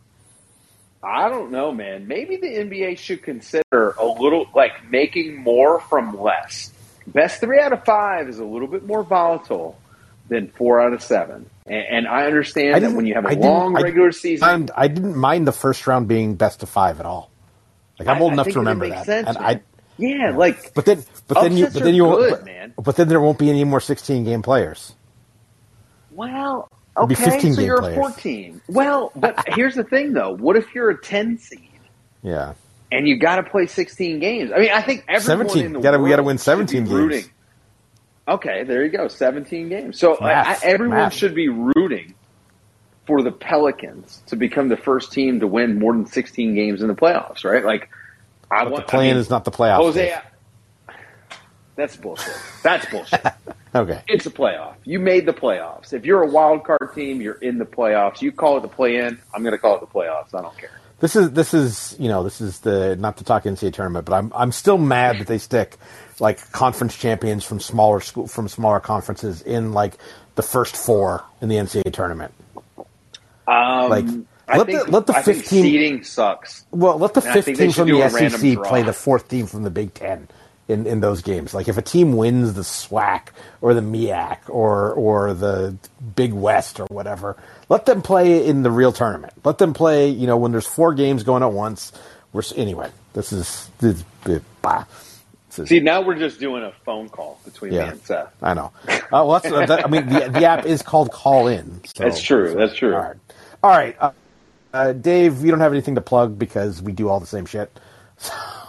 I 1.04 1.30
don't 1.30 1.52
know, 1.52 1.72
man. 1.72 2.08
Maybe 2.08 2.36
the 2.38 2.48
NBA 2.48 2.98
should 2.98 3.24
consider 3.24 3.92
a 3.98 4.06
little 4.06 4.48
like 4.54 4.90
making 4.90 5.38
more 5.42 5.80
from 5.80 6.20
less. 6.20 6.71
Best 7.08 7.40
three 7.40 7.60
out 7.60 7.74
of 7.74 7.84
five 7.84 8.30
is 8.30 8.40
a 8.40 8.46
little 8.46 8.68
bit 8.68 8.86
more 8.86 9.04
volatile 9.04 9.78
than 10.30 10.48
four 10.50 10.82
out 10.82 10.94
of 10.94 11.02
seven. 11.02 11.50
And, 11.66 11.86
and 11.90 12.08
I 12.08 12.26
understand 12.26 12.84
that 12.84 12.94
when 12.94 13.06
you 13.06 13.16
have 13.16 13.26
a 13.26 13.30
I 13.30 13.34
long 13.34 13.78
I 13.78 13.82
regular 13.82 14.12
season, 14.12 14.48
And 14.48 14.72
I 14.76 14.88
didn't 14.88 15.16
mind 15.16 15.48
the 15.48 15.52
first 15.52 15.88
round 15.88 16.08
being 16.08 16.36
best 16.36 16.64
of 16.64 16.70
five 16.70 17.00
at 17.00 17.06
all. 17.06 17.30
Like 18.00 18.08
I'm 18.08 18.22
old 18.22 18.32
I 18.32 18.34
enough 18.34 18.48
to 18.50 18.60
remember 18.60 18.90
that. 18.90 19.06
Sense, 19.06 19.28
and 19.28 19.40
man. 19.40 19.46
I, 19.46 19.62
yeah, 19.98 20.32
like 20.36 20.74
but 20.74 20.86
then, 20.86 21.04
but 21.28 21.42
then 21.42 21.56
you, 21.56 21.66
but 21.68 21.84
then 21.84 21.94
you, 21.94 22.06
good, 22.06 22.32
but, 22.32 22.46
man. 22.46 22.74
but 22.82 22.96
then 22.96 23.08
there 23.08 23.22
won't 23.22 23.38
be 23.38 23.50
any 23.50 23.64
more 23.64 23.80
16 23.80 24.24
game 24.24 24.42
players. 24.42 24.96
Well, 26.12 26.68
okay, 26.98 27.14
15 27.14 27.54
so 27.54 27.62
you're 27.62 27.80
players. 27.80 27.98
a 27.98 28.02
14. 28.02 28.62
Well, 28.68 29.12
but 29.16 29.44
here's 29.50 29.76
the 29.76 29.84
thing, 29.84 30.14
though. 30.14 30.36
What 30.36 30.56
if 30.56 30.74
you're 30.74 30.90
a 30.90 31.00
10 31.00 31.38
seed 31.38 31.70
Yeah, 32.24 32.54
and 32.92 33.08
you 33.08 33.18
got 33.18 33.38
to 33.38 33.44
play 33.44 33.68
16 33.68 34.20
games? 34.20 34.52
I 34.54 34.60
mean, 34.60 34.72
I 34.72 34.82
think 34.82 35.06
everyone 35.08 35.48
17. 35.50 35.66
in 35.66 35.74
the 35.74 35.80
Gotta- 35.80 36.00
we 36.00 36.10
gotta 36.10 36.24
win 36.24 36.38
17 36.38 36.84
be 36.84 36.90
games. 36.90 36.92
rooting. 36.92 37.26
Okay, 38.28 38.64
there 38.64 38.84
you 38.84 38.90
go, 38.92 39.08
17 39.08 39.70
games. 39.70 39.98
So 40.00 40.18
Math, 40.22 40.64
I, 40.64 40.68
everyone 40.68 40.98
math. 40.98 41.14
should 41.14 41.34
be 41.36 41.50
rooting 41.50 42.14
for 43.08 43.22
the 43.24 43.32
Pelicans 43.32 44.22
to 44.28 44.36
become 44.36 44.70
the 44.70 44.78
first 44.78 45.12
team 45.12 45.40
to 45.40 45.48
win 45.48 45.80
more 45.80 45.92
than 45.94 46.06
16 46.06 46.54
games 46.56 46.82
in 46.82 46.88
the 46.88 46.94
playoffs, 46.94 47.44
right? 47.44 47.66
Like, 47.66 47.90
I 48.52 48.64
but 48.64 48.66
the 48.66 48.72
want. 48.74 48.88
plan 48.88 49.02
I 49.02 49.08
mean, 49.08 49.18
is 49.18 49.30
not 49.30 49.44
the 49.44 49.52
playoffs. 49.52 49.78
Jose. 49.78 50.16
That's 51.76 51.96
bullshit. 51.96 52.36
That's 52.64 52.86
bullshit. 52.88 53.22
Okay, 53.74 54.02
It's 54.10 54.26
a 54.26 54.30
playoff. 54.30 54.74
You 54.84 55.00
made 55.00 55.26
the 55.26 55.32
playoffs. 55.32 55.94
If 55.94 56.04
you're 56.06 56.24
a 56.24 56.28
wild 56.30 56.66
card 56.66 56.92
team, 56.94 57.22
you're 57.22 57.36
in 57.36 57.58
the 57.58 57.64
playoffs. 57.64 58.22
You 58.22 58.34
call 58.34 58.58
it 58.58 58.64
the 58.64 58.68
play 58.68 58.98
in. 58.98 59.18
I'm 59.34 59.44
going 59.44 59.54
to 59.54 59.58
call 59.58 59.76
it 59.76 59.80
the 59.80 59.88
playoffs. 59.88 60.36
I 60.38 60.42
don't 60.42 60.58
care. 60.58 60.81
This 61.02 61.16
is 61.16 61.32
this 61.32 61.54
is 61.54 61.96
you 62.00 62.08
know 62.08 62.24
this 62.24 62.40
is 62.40 62.60
the 62.60 62.96
not 62.96 63.18
to 63.18 63.24
talk 63.24 63.44
NCAA 63.44 63.74
tournament, 63.74 64.06
but 64.06 64.14
I'm 64.14 64.32
I'm 64.36 64.52
still 64.52 64.78
mad 64.78 65.20
that 65.20 65.28
they 65.28 65.38
stick 65.40 65.78
like 66.20 66.52
conference 66.52 66.96
champions 66.98 67.44
from 67.44 67.60
smaller 67.60 68.00
school 68.00 68.28
from 68.28 68.48
smaller 68.48 68.80
conferences 68.80 69.42
in 69.42 69.74
like 69.74 69.98
the 70.36 70.44
first 70.44 70.78
four 70.78 71.24
in 71.42 71.50
the 71.50 71.56
NCAA 71.56 71.92
tournament. 71.92 72.34
Um, 73.48 73.90
Like, 73.90 74.06
I 74.48 74.58
let 74.58 74.68
think, 74.68 74.86
the- 74.86 74.92
let 74.92 75.08
the 75.08 75.16
I 75.16 75.22
15 75.24 75.44
seeding 75.64 76.04
sucks. 76.04 76.66
Well, 76.72 76.98
let 76.98 77.14
the 77.14 77.22
And 77.22 77.30
I 77.30 77.34
fifth 77.34 77.46
think 77.46 77.58
they 77.58 77.64
team 77.66 77.72
should 77.72 77.88
from 77.88 77.90
the 77.90 78.10
SEC 78.10 78.64
play 78.64 78.84
the 78.84 78.94
fourth 78.94 79.28
team 79.28 79.48
from 79.48 79.64
the 79.64 79.70
Big 79.72 79.94
Ten 79.94 80.28
in, 80.72 80.88
in 80.88 81.00
those 81.02 81.22
games. 81.22 81.54
Like 81.54 81.68
if 81.68 81.78
a 81.78 81.82
team 81.82 82.14
wins 82.14 82.54
the 82.54 82.62
SWAC 82.62 83.28
or 83.62 83.74
the 83.74 83.82
MEAC 83.82 84.38
or 84.50 84.94
or 84.94 85.34
the 85.34 85.76
Big 86.16 86.34
West 86.34 86.80
or 86.80 86.86
whatever, 86.88 87.38
let 87.70 87.86
them 87.86 88.02
play 88.02 88.46
in 88.46 88.64
the 88.64 88.72
real 88.72 88.92
tournament. 88.92 89.34
Let 89.44 89.58
them 89.58 89.74
play. 89.74 90.10
You 90.10 90.28
know, 90.28 90.38
when 90.38 90.52
there's 90.52 90.68
four 90.68 90.94
games 90.94 91.24
going 91.24 91.44
at 91.44 91.52
once. 91.54 91.92
We're 92.34 92.44
anyway. 92.56 92.90
This 93.14 93.34
is 93.34 93.70
this, 93.80 94.04
is- 94.26 94.42
bah. 94.62 94.86
See, 95.50 95.82
now 95.82 96.02
we're 96.02 96.16
just 96.16 96.40
doing 96.40 96.64
a 96.64 96.72
phone 96.86 97.10
call 97.10 97.38
between 97.44 97.74
Yeah. 97.74 97.84
me 97.84 97.90
and 97.90 98.02
Seth. 98.04 98.34
I 98.42 98.54
know. 98.54 98.72
Uh, 98.88 99.00
well, 99.12 99.32
that's, 99.42 99.50
that, 99.68 99.86
I 99.86 99.90
mean, 99.90 100.08
the, 100.08 100.30
the 100.30 100.46
app 100.46 100.66
is 100.66 100.82
called 100.82 101.12
Callin. 101.12 101.82
So. 101.84 102.06
That's 102.06 102.22
true. 102.22 102.54
That's 102.56 102.74
true. 102.74 102.94
All 102.96 103.02
right. 103.02 103.18
All 103.62 103.70
right. 103.70 103.98
Uh, 104.00 104.12
uh, 104.74 104.94
Dave, 104.94 105.44
you 105.44 105.52
don't 105.52 105.60
have 105.60 105.74
anything 105.74 105.96
to 105.96 106.02
plug 106.02 106.40
because 106.40 106.82
we 106.82 106.94
do 106.94 107.10
all 107.10 107.20
the 107.20 107.26
same 107.26 107.46
shit. 107.46 107.78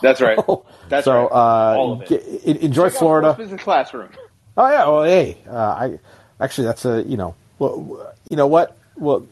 That's 0.03 0.21
right. 0.21 0.39
That's 0.89 1.05
so 1.05 1.13
right. 1.13 1.25
uh, 1.33 1.79
All 1.79 1.93
of 1.95 2.03
it. 2.11 2.43
en- 2.45 2.57
enjoy 2.57 2.89
Check 2.91 2.99
Florida. 2.99 3.35
Business 3.35 3.63
Classroom. 3.63 4.11
Oh 4.57 4.69
yeah. 4.71 4.87
Well, 4.87 5.05
hey, 5.05 5.39
uh, 5.49 5.57
I 5.57 5.99
actually 6.41 6.67
that's 6.67 6.85
a 6.85 7.03
you 7.05 7.17
know, 7.17 7.35
well, 7.59 8.13
you 8.29 8.37
know 8.37 8.47
what? 8.47 8.77
We'll 8.97 9.27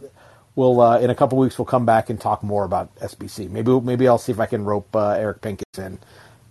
we'll 0.55 0.81
uh, 0.81 0.99
in 1.01 1.11
a 1.11 1.15
couple 1.15 1.37
weeks 1.39 1.59
we'll 1.59 1.67
come 1.67 1.85
back 1.85 2.09
and 2.09 2.21
talk 2.21 2.43
more 2.43 2.65
about 2.65 2.95
SBC. 2.97 3.51
Maybe 3.51 3.79
maybe 3.81 4.09
I'll 4.09 4.19
see 4.19 4.33
if 4.33 4.41
I 4.41 4.47
can 4.47 4.65
rope 4.65 4.95
uh, 4.97 5.11
Eric 5.11 5.43
Pincus 5.43 5.65
in. 5.77 5.99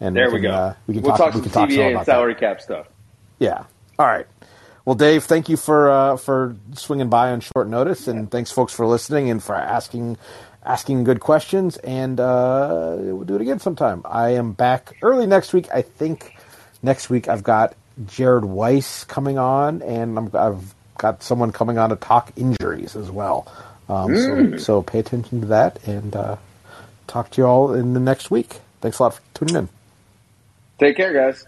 And 0.02 0.16
There 0.16 0.28
we, 0.32 0.34
can, 0.40 0.44
go. 0.44 0.52
Uh, 0.52 0.74
we 0.88 0.94
can 0.94 1.04
we'll 1.04 1.12
talk. 1.12 1.34
talk 1.34 1.36
we 1.36 1.42
can 1.42 1.52
talk 1.52 1.70
and 1.70 1.80
about 1.80 2.06
that. 2.06 2.12
salary 2.12 2.36
cap 2.36 2.62
stuff. 2.62 2.88
Yeah. 3.40 3.66
All 3.98 4.06
right. 4.06 4.26
Well, 4.86 4.96
Dave, 4.96 5.26
thank 5.26 5.50
you 5.50 5.58
for 5.58 5.92
uh, 5.92 6.18
for 6.18 6.56
swinging 6.74 7.10
by 7.10 7.32
on 7.32 7.42
short 7.42 7.68
notice, 7.68 8.08
and 8.08 8.32
thanks, 8.32 8.50
folks, 8.52 8.72
for 8.74 8.86
listening 8.88 9.30
and 9.30 9.44
for 9.44 9.56
asking 9.56 10.18
asking 10.70 11.04
good 11.04 11.20
questions. 11.20 11.78
And 11.78 12.20
uh, 12.20 12.96
we'll 12.98 13.26
do 13.26 13.36
it 13.36 13.42
again 13.42 13.60
sometime. 13.60 14.04
I 14.06 14.36
am 14.36 14.54
back 14.54 14.96
early 15.02 15.26
next 15.26 15.52
week. 15.52 15.68
I 15.74 15.82
think 15.82 16.38
next 16.84 17.10
week 17.10 17.28
I've 17.28 17.44
got 17.44 17.76
Jared 18.06 18.46
Weiss 18.46 19.04
coming 19.04 19.38
on, 19.38 19.82
and 19.82 20.18
I'm, 20.18 20.30
I've 20.34 20.74
got 20.98 21.24
someone 21.24 21.52
coming 21.52 21.78
on 21.78 21.90
to 21.90 21.96
talk 21.96 22.32
injuries 22.38 22.96
as 22.96 23.10
well. 23.10 23.52
Um, 23.90 24.16
so, 24.16 24.58
so 24.58 24.82
pay 24.84 25.00
attention 25.00 25.42
to 25.42 25.48
that, 25.48 25.86
and 25.88 26.16
uh, 26.16 26.38
talk 27.08 27.32
to 27.32 27.42
you 27.42 27.48
all 27.48 27.74
in 27.74 27.94
the 27.94 28.00
next 28.00 28.30
week. 28.30 28.60
Thanks 28.82 29.00
a 29.00 29.04
lot 29.04 29.16
for 29.16 29.22
tuning 29.34 29.56
in. 29.56 29.70
Take 30.80 30.96
care, 30.96 31.12
guys. 31.12 31.46